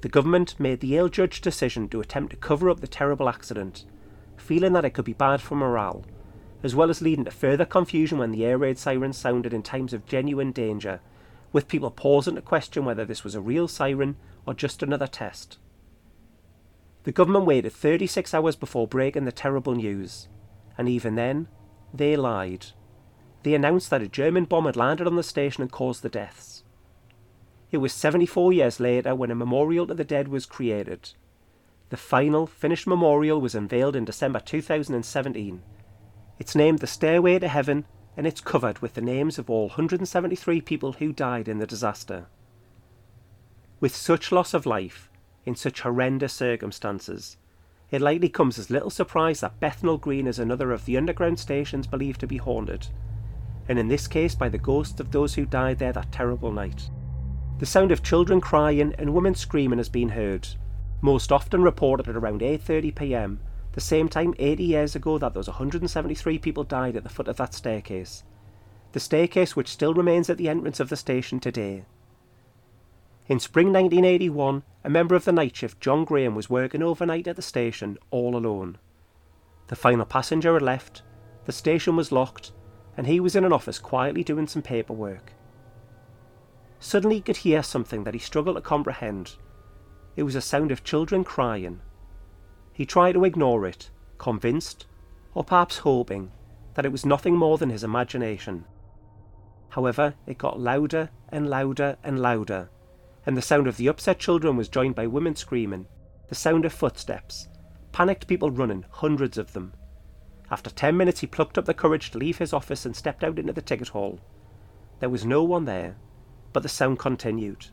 The 0.01 0.09
government 0.09 0.59
made 0.59 0.81
the 0.81 0.97
ill 0.97 1.09
judged 1.09 1.45
decision 1.45 1.89
to 1.91 2.01
attempt 2.01 2.31
to 2.31 2.37
cover 2.37 2.71
up 2.71 2.81
the 2.81 2.87
terrible 2.87 3.29
accident, 3.29 3.85
feeling 4.37 4.73
that 4.73 4.85
it 4.85 4.91
could 4.91 5.05
be 5.05 5.13
bad 5.13 5.41
for 5.43 5.57
morale, 5.57 6.05
as 6.63 6.75
well 6.75 6.91
as 6.91 7.03
leading 7.03 7.25
to 7.27 7.31
further 7.31 7.65
confusion 7.67 8.19
when 8.19 8.33
the 8.33 8.45
air 8.45 8.57
raid 8.57 8.79
sirens 8.79 9.17
sounded 9.17 9.53
in 9.53 9.63
times 9.63 9.93
of 9.93 10.07
genuine 10.07 10.53
danger, 10.53 11.01
with 11.53 11.69
people 11.69 11.91
pausing 11.91 12.37
to 12.37 12.43
question 12.43 12.85
whether 12.85 13.05
this 13.05 13.25
was 13.25 13.35
a 13.35 13.41
real 13.41 13.69
siren 13.69 14.17
or 14.47 14.55
just 14.55 14.83
another 14.83 15.07
test. 15.07 15.59
The 17.05 17.13
government 17.13 17.47
waited 17.47 17.73
36 17.73 18.35
hours 18.35 18.57
before 18.57 18.87
breaking 18.87 19.25
the 19.25 19.33
terrible 19.33 19.75
news, 19.75 20.29
and 20.77 20.89
even 20.89 21.15
then, 21.15 21.49
they 21.93 22.17
lied. 22.17 22.67
They 23.43 23.55
announced 23.55 23.91
that 23.91 24.03
a 24.03 24.09
German 24.09 24.45
bomb 24.45 24.67
had 24.67 24.77
landed 24.77 25.07
on 25.07 25.17
the 25.17 25.23
station 25.23 25.63
and 25.63 25.73
caused 25.73 26.03
the 26.03 26.09
deaths. 26.09 26.50
It 27.71 27.79
was 27.79 27.93
74 27.93 28.53
years 28.53 28.81
later 28.81 29.15
when 29.15 29.31
a 29.31 29.35
memorial 29.35 29.87
to 29.87 29.95
the 29.95 30.05
dead 30.05 30.29
was 30.29 30.47
created. 30.47 31.13
The 31.91 31.97
final, 31.97 32.47
finished 32.47 32.87
memorial 32.87 33.41
was 33.41 33.55
unveiled 33.55 33.97
in 33.97 34.05
December 34.05 34.41
2017. 34.41 35.63
It's 36.39 36.55
named 36.55 36.79
the 36.81 36.87
Stairway 36.87 37.39
to 37.39 37.49
Heaven 37.49 37.85
and 38.17 38.27
it's 38.27 38.41
covered 38.41 38.81
with 38.81 38.95
the 38.95 39.01
names 39.01 39.39
of 39.39 39.49
all 39.49 39.69
173 39.69 40.61
people 40.61 40.93
who 40.93 41.13
died 41.13 41.49
in 41.49 41.59
the 41.59 41.67
disaster. 41.67 42.27
With 43.79 43.95
such 43.95 44.33
loss 44.33 44.53
of 44.53 44.67
life, 44.67 45.11
in 45.47 45.55
such 45.55 45.81
horrendous 45.81 46.33
circumstances. 46.33 47.37
It 47.91 48.01
likely 48.01 48.29
comes 48.29 48.59
as 48.59 48.71
little 48.71 48.91
surprise 48.91 49.41
that 49.41 49.59
Bethnal 49.59 49.99
Green 49.99 50.27
is 50.27 50.39
another 50.39 50.71
of 50.73 50.85
the 50.85 50.97
underground 50.97 51.41
stations 51.41 51.87
believed 51.87 52.21
to 52.21 52.27
be 52.27 52.37
haunted, 52.37 52.89
and 53.69 53.79
in 53.79 53.89
this 53.89 54.07
case 54.07 54.35
by 54.35 54.49
the 54.49 54.59
ghosts 54.59 55.01
of 55.01 55.11
those 55.11 55.35
who 55.35 55.47
died 55.47 55.79
there 55.79 55.93
that 55.93 56.13
terrible 56.13 56.53
night. 56.53 56.90
The 57.61 57.67
sound 57.67 57.93
of 57.93 58.03
children 58.03 58.41
crying 58.41 58.95
and 58.97 59.13
women 59.13 59.35
screaming 59.35 59.77
has 59.77 59.91
been 59.91 60.09
heard, 60.09 60.49
most 61.03 61.31
often 61.31 61.63
reported 61.63 62.09
at 62.09 62.17
around 62.17 62.41
8:30 62.41 62.95
p.m., 62.95 63.41
the 63.73 63.83
same 63.83 64.09
time 64.09 64.33
80 64.39 64.65
years 64.65 64.97
ago 64.97 65.19
that 65.19 65.35
those 65.35 65.47
173 65.47 66.39
people 66.39 66.65
died 66.65 66.97
at 66.97 67.03
the 67.03 67.11
foot 67.11 67.29
of 67.29 67.37
that 67.37 67.53
staircase. 67.53 68.25
The 68.93 68.99
staircase 68.99 69.57
which 69.57 69.69
still 69.69 69.93
remains 69.93 70.31
at 70.31 70.39
the 70.39 70.49
entrance 70.49 70.81
of 70.81 70.89
the 70.89 70.97
station 70.97 71.39
today. 71.39 71.85
In 73.29 73.39
spring 73.39 73.67
1981, 73.67 74.63
a 74.83 74.89
member 74.89 75.15
of 75.15 75.27
the 75.27 75.33
night 75.33 75.55
shift, 75.55 75.83
John 75.83 76.07
Graham, 76.07 76.35
was 76.35 76.49
working 76.49 76.83
overnight 76.83 77.29
at 77.29 77.37
the 77.37 77.43
station 77.43 77.99
all 78.11 78.37
alone. 78.37 78.79
The 79.67 79.77
final 79.77 80.07
passenger 80.07 80.55
had 80.55 80.63
left, 80.63 81.03
the 81.45 81.53
station 81.53 81.95
was 81.95 82.11
locked, 82.11 82.53
and 82.97 83.07
he 83.07 83.21
was 83.21 83.37
in 83.37 83.45
an 83.45 83.53
office 83.53 83.79
quietly 83.79 84.25
doing 84.25 84.47
some 84.47 84.63
paperwork. 84.63 85.35
Suddenly 86.81 87.17
he 87.17 87.23
could 87.23 87.39
hear 87.39 87.63
something 87.63 88.05
that 88.05 88.15
he 88.15 88.21
struggled 88.21 88.57
to 88.57 88.63
comprehend. 88.63 89.37
It 90.17 90.25
was 90.25 90.35
a 90.35 90.41
sound 90.41 90.73
of 90.73 90.83
children 90.83 91.23
crying. 91.23 91.81
He 92.73 92.85
tried 92.85 93.13
to 93.13 93.25
ignore 93.25 93.67
it, 93.67 93.91
convinced, 94.19 94.87
or 95.35 95.45
perhaps 95.45 95.79
hoping, 95.79 96.33
that 96.75 96.85
it 96.85 96.93
was 96.93 97.07
nothing 97.07 97.37
more 97.37 97.59
than 97.59 97.71
his 97.71 97.85
imagination. 97.85 98.65
However, 99.69 100.15
it 100.27 100.39
got 100.39 100.59
louder 100.59 101.11
and 101.29 101.49
louder 101.49 101.97
and 102.03 102.19
louder 102.19 102.71
and 103.27 103.37
the 103.37 103.43
sound 103.43 103.67
of 103.67 103.77
the 103.77 103.87
upset 103.87 104.19
children 104.19 104.57
was 104.57 104.69
joined 104.69 104.95
by 104.95 105.07
women 105.07 105.37
screaming, 105.37 105.87
the 106.29 106.35
sound 106.35 106.65
of 106.65 106.73
footsteps, 106.73 107.49
panicked 107.93 108.27
people 108.27 108.51
running, 108.51 108.85
hundreds 108.91 109.37
of 109.37 109.53
them. 109.53 109.73
After 110.51 110.71
ten 110.71 110.97
minutes, 110.97 111.21
he 111.21 111.27
plucked 111.27 111.59
up 111.59 111.65
the 111.65 111.75
courage 111.75 112.11
to 112.11 112.19
leave 112.19 112.39
his 112.39 112.53
office 112.53 112.85
and 112.85 112.97
stepped 112.97 113.23
out 113.23 113.39
into 113.39 113.53
the 113.53 113.63
ticket 113.63 113.89
hall. 113.89 114.21
There 115.01 115.09
was 115.09 115.25
no 115.25 115.45
one 115.45 115.65
there, 115.65 115.97
but 116.53 116.63
the 116.63 116.69
sound 116.69 116.99
continued. 116.99 117.67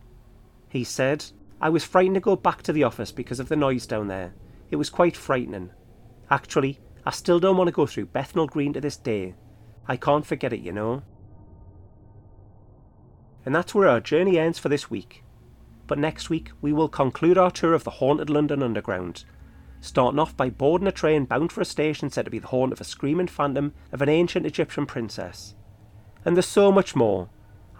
He 0.69 0.83
said, 0.83 1.25
I 1.59 1.69
was 1.69 1.83
frightened 1.83 2.15
to 2.15 2.21
go 2.21 2.35
back 2.35 2.61
to 2.63 2.73
the 2.73 2.83
office 2.83 3.11
because 3.11 3.39
of 3.39 3.49
the 3.49 3.55
noise 3.55 3.87
down 3.87 4.07
there. 4.07 4.33
It 4.69 4.75
was 4.75 4.89
quite 4.89 5.15
frightening. 5.15 5.71
Actually, 6.29 6.79
I 7.05 7.11
still 7.11 7.39
don't 7.39 7.57
want 7.57 7.67
to 7.67 7.73
go 7.73 7.85
through 7.85 8.07
Bethnal 8.07 8.47
Green 8.47 8.73
to 8.73 8.81
this 8.81 8.97
day. 8.97 9.35
I 9.87 9.97
can't 9.97 10.25
forget 10.25 10.53
it, 10.53 10.59
you 10.59 10.71
know. 10.71 11.03
And 13.45 13.55
that's 13.55 13.73
where 13.73 13.87
our 13.87 14.01
journey 14.01 14.37
ends 14.37 14.59
for 14.59 14.69
this 14.69 14.89
week. 14.89 15.23
But 15.87 15.97
next 15.97 16.29
week, 16.29 16.51
we 16.61 16.73
will 16.73 16.89
conclude 16.89 17.37
our 17.37 17.49
tour 17.49 17.73
of 17.73 17.85
the 17.85 17.91
haunted 17.91 18.29
London 18.29 18.61
Underground 18.61 19.23
starting 19.81 20.19
off 20.19 20.35
by 20.35 20.49
boarding 20.49 20.87
a 20.87 20.91
train 20.91 21.25
bound 21.25 21.51
for 21.51 21.61
a 21.61 21.65
station 21.65 22.09
said 22.09 22.25
to 22.25 22.31
be 22.31 22.39
the 22.39 22.47
haunt 22.47 22.73
of 22.73 22.81
a 22.81 22.85
screaming 22.85 23.27
phantom 23.27 23.73
of 23.91 24.01
an 24.01 24.09
ancient 24.09 24.45
Egyptian 24.45 24.85
princess. 24.85 25.55
And 26.25 26.35
there's 26.35 26.47
so 26.47 26.71
much 26.71 26.95
more, 26.95 27.29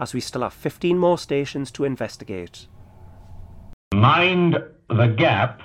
as 0.00 0.14
we 0.14 0.20
still 0.20 0.42
have 0.42 0.52
15 0.52 0.98
more 0.98 1.18
stations 1.18 1.70
to 1.72 1.84
investigate. 1.84 2.66
Mind 3.94 4.62
the 4.88 5.06
gap. 5.06 5.62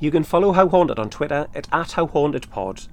You 0.00 0.10
can 0.10 0.24
follow 0.24 0.52
How 0.52 0.68
Haunted 0.68 0.98
on 0.98 1.10
Twitter 1.10 1.46
at, 1.54 1.68
at 1.72 1.90
HowHauntedPod, 1.90 2.88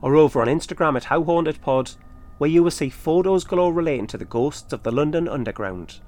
or 0.00 0.16
over 0.16 0.40
on 0.40 0.48
Instagram 0.48 0.96
at 0.96 1.04
HowHauntedPod, 1.04 1.96
where 2.38 2.50
you 2.50 2.62
will 2.62 2.70
see 2.70 2.88
photos 2.88 3.44
galore 3.44 3.72
relating 3.72 4.06
to 4.08 4.18
the 4.18 4.24
ghosts 4.24 4.72
of 4.72 4.82
the 4.82 4.90
London 4.90 5.28
Underground. 5.28 6.00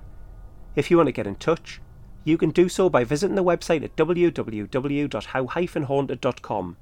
If 0.75 0.91
you 0.91 0.97
want 0.97 1.07
to 1.09 1.13
get 1.13 1.27
in 1.27 1.37
touch, 1.37 1.81
you 2.25 2.37
can 2.37 2.51
do 2.51 2.69
so 2.69 2.91
by 2.91 3.05
visiting 3.05 3.37
the 3.37 3.45
website 3.45 3.85
at 3.85 3.97
www.how-haunted.com 3.97 6.77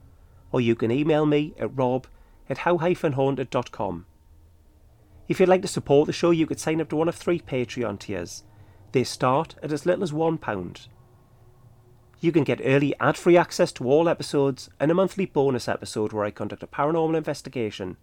or 0.53 0.61
you 0.61 0.74
can 0.74 0.91
email 0.91 1.26
me 1.26 1.55
at 1.59 1.76
rob 1.76 2.07
at 2.49 2.59
how-haunted.com. 2.59 4.07
If 5.29 5.41
you'd 5.41 5.49
like 5.49 5.62
to 5.62 5.68
support 5.68 6.07
the 6.07 6.12
show, 6.12 6.31
you 6.31 6.47
could 6.47 6.61
sign 6.61 6.81
up 6.81 6.89
to 6.91 6.97
one 6.97 7.09
of 7.09 7.16
three 7.16 7.41
Patreon 7.41 7.99
tiers. 7.99 8.45
They 8.93 9.05
start 9.05 9.57
at 9.62 9.72
as 9.72 9.85
little 9.85 10.05
as 10.05 10.12
£1. 10.12 10.89
You 12.20 12.33
can 12.33 12.45
get 12.45 12.61
early 12.64 12.95
ad 13.01 13.16
free 13.16 13.37
access 13.37 13.72
to 13.72 13.91
all 13.91 14.09
episodes 14.09 14.70
and 14.81 14.91
a 14.91 14.95
monthly 14.95 15.27
bonus 15.27 15.68
episode 15.68 16.12
where 16.12 16.24
I 16.24 16.31
conduct 16.31 16.62
a 16.62 16.66
paranormal 16.66 17.16
investigation, 17.16 17.97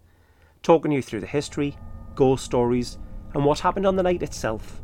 talking 0.62 0.92
you 0.92 1.02
through 1.02 1.20
the 1.20 1.26
history, 1.26 1.76
ghost 2.14 2.44
stories, 2.44 2.98
and 3.34 3.44
what 3.44 3.60
happened 3.60 3.86
on 3.86 3.96
the 3.96 4.02
night 4.02 4.22
itself. 4.22 4.80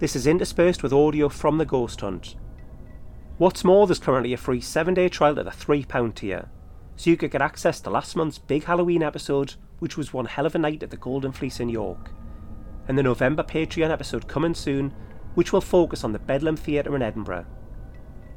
This 0.00 0.16
is 0.16 0.26
interspersed 0.26 0.82
with 0.82 0.92
audio 0.92 1.28
from 1.28 1.58
the 1.58 1.64
Ghost 1.64 2.00
Hunt. 2.00 2.34
What's 3.38 3.64
more, 3.64 3.86
there's 3.86 3.98
currently 3.98 4.32
a 4.32 4.36
free 4.36 4.60
7 4.60 4.94
day 4.94 5.08
trial 5.08 5.38
at 5.38 5.44
the 5.44 5.50
£3 5.50 6.14
tier, 6.14 6.48
so 6.96 7.08
you 7.08 7.16
could 7.16 7.30
get 7.30 7.40
access 7.40 7.80
to 7.80 7.90
last 7.90 8.16
month's 8.16 8.38
big 8.38 8.64
Halloween 8.64 9.02
episode, 9.02 9.54
which 9.82 9.96
was 9.96 10.12
one 10.12 10.26
hell 10.26 10.46
of 10.46 10.54
a 10.54 10.58
night 10.58 10.80
at 10.84 10.90
the 10.90 10.96
Golden 10.96 11.32
Fleece 11.32 11.58
in 11.58 11.68
York, 11.68 12.12
and 12.86 12.96
the 12.96 13.02
November 13.02 13.42
Patreon 13.42 13.90
episode 13.90 14.28
coming 14.28 14.54
soon, 14.54 14.94
which 15.34 15.52
will 15.52 15.60
focus 15.60 16.04
on 16.04 16.12
the 16.12 16.20
Bedlam 16.20 16.54
Theatre 16.54 16.94
in 16.94 17.02
Edinburgh. 17.02 17.46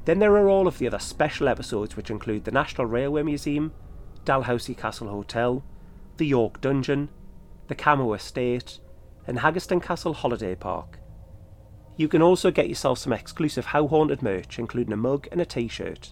Then 0.06 0.18
there 0.18 0.32
are 0.32 0.50
all 0.50 0.66
of 0.68 0.80
the 0.80 0.88
other 0.88 0.98
special 0.98 1.48
episodes, 1.48 1.96
which 1.96 2.10
include 2.10 2.46
the 2.46 2.52
National 2.52 2.88
Railway 2.88 3.22
Museum, 3.22 3.74
Dalhousie 4.24 4.74
Castle 4.74 5.08
Hotel, 5.08 5.64
the 6.18 6.26
York 6.26 6.62
Dungeon, 6.62 7.10
the 7.68 7.76
Camo 7.76 8.14
Estate, 8.14 8.80
and 9.28 9.38
Haggerston 9.38 9.84
Castle 9.84 10.16
Holiday 10.16 10.56
Park. 10.56 10.98
You 11.96 12.08
can 12.08 12.24
also 12.24 12.50
get 12.50 12.70
yourself 12.70 12.98
some 12.98 13.14
exclusive 13.14 13.68
How 13.68 13.86
Haunted 13.86 14.24
merch, 14.24 14.58
including 14.58 14.94
a 14.94 14.98
mug 14.98 15.28
and 15.32 15.40
a 15.40 15.46
t 15.46 15.68
shirt. 15.68 16.12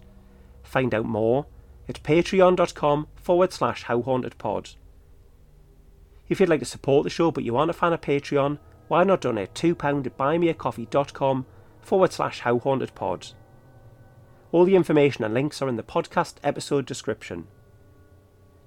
Find 0.61 0.93
out 0.93 1.05
more 1.05 1.47
at 1.89 2.03
patreon.com 2.03 3.07
forward 3.15 3.51
slash 3.51 3.81
How 3.85 4.03
Haunted 4.03 4.37
Pod. 4.37 4.69
If 6.29 6.39
you'd 6.39 6.49
like 6.49 6.59
to 6.59 6.65
support 6.65 7.03
the 7.03 7.09
show 7.09 7.31
but 7.31 7.43
you 7.43 7.55
aren't 7.57 7.69
a 7.69 7.73
fan 7.73 7.93
of 7.93 8.01
Patreon, 8.01 8.59
why 8.87 9.03
not 9.03 9.21
donate 9.21 9.53
£2 9.53 10.05
at 10.05 10.17
buymeacoffee.com 10.17 11.45
forward 11.81 12.13
slash 12.13 12.39
How 12.41 12.59
Haunted 12.59 12.95
Pod. 12.95 13.27
All 14.51 14.65
the 14.65 14.75
information 14.75 15.23
and 15.23 15.33
links 15.33 15.61
are 15.61 15.69
in 15.69 15.75
the 15.75 15.83
podcast 15.83 16.35
episode 16.43 16.85
description. 16.85 17.47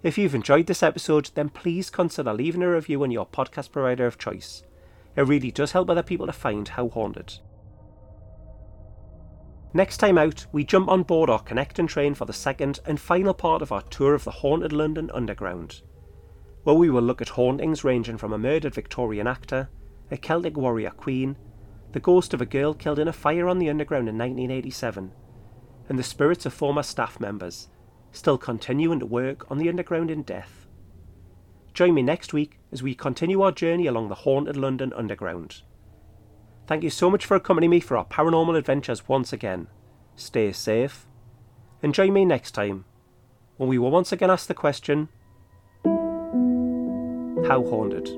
If 0.02 0.18
you've 0.18 0.34
enjoyed 0.34 0.66
this 0.66 0.82
episode, 0.82 1.30
then 1.34 1.48
please 1.48 1.90
consider 1.90 2.32
leaving 2.32 2.62
a 2.62 2.70
review 2.70 3.02
on 3.02 3.10
your 3.10 3.26
podcast 3.26 3.72
provider 3.72 4.06
of 4.06 4.18
choice. 4.18 4.62
It 5.16 5.22
really 5.22 5.50
does 5.50 5.72
help 5.72 5.88
other 5.88 6.02
people 6.02 6.26
to 6.26 6.32
find 6.32 6.68
How 6.68 6.88
Haunted. 6.88 7.38
Next 9.72 9.98
time 9.98 10.16
out, 10.18 10.46
we 10.52 10.64
jump 10.64 10.88
on 10.88 11.02
board 11.02 11.28
our 11.28 11.40
connecting 11.40 11.86
train 11.86 12.14
for 12.14 12.24
the 12.24 12.32
second 12.32 12.80
and 12.86 12.98
final 13.00 13.34
part 13.34 13.62
of 13.62 13.72
our 13.72 13.82
tour 13.82 14.14
of 14.14 14.24
the 14.24 14.30
haunted 14.30 14.72
London 14.72 15.10
Underground, 15.12 15.82
where 16.66 16.74
we 16.74 16.90
will 16.90 17.00
look 17.00 17.22
at 17.22 17.28
hauntings 17.28 17.84
ranging 17.84 18.18
from 18.18 18.32
a 18.32 18.38
murdered 18.38 18.74
Victorian 18.74 19.28
actor, 19.28 19.68
a 20.10 20.16
Celtic 20.16 20.56
warrior 20.56 20.90
queen, 20.90 21.36
the 21.92 22.00
ghost 22.00 22.34
of 22.34 22.40
a 22.40 22.44
girl 22.44 22.74
killed 22.74 22.98
in 22.98 23.06
a 23.06 23.12
fire 23.12 23.46
on 23.46 23.60
the 23.60 23.70
Underground 23.70 24.08
in 24.08 24.18
1987, 24.18 25.12
and 25.88 25.96
the 25.96 26.02
spirits 26.02 26.44
of 26.44 26.52
former 26.52 26.82
staff 26.82 27.20
members, 27.20 27.68
still 28.10 28.36
continuing 28.36 28.98
to 28.98 29.06
work 29.06 29.48
on 29.48 29.58
the 29.58 29.68
Underground 29.68 30.10
in 30.10 30.24
death. 30.24 30.66
Join 31.72 31.94
me 31.94 32.02
next 32.02 32.32
week 32.32 32.58
as 32.72 32.82
we 32.82 32.96
continue 32.96 33.42
our 33.42 33.52
journey 33.52 33.86
along 33.86 34.08
the 34.08 34.16
haunted 34.16 34.56
London 34.56 34.92
Underground. 34.92 35.62
Thank 36.66 36.82
you 36.82 36.90
so 36.90 37.08
much 37.08 37.24
for 37.24 37.36
accompanying 37.36 37.70
me 37.70 37.78
for 37.78 37.96
our 37.96 38.06
paranormal 38.06 38.58
adventures 38.58 39.08
once 39.08 39.32
again. 39.32 39.68
Stay 40.16 40.50
safe, 40.50 41.06
and 41.80 41.94
join 41.94 42.12
me 42.12 42.24
next 42.24 42.50
time 42.56 42.86
when 43.56 43.68
we 43.68 43.78
will 43.78 43.92
once 43.92 44.10
again 44.10 44.32
ask 44.32 44.48
the 44.48 44.52
question 44.52 45.10
How 47.44 47.62
haunted? 47.62 48.08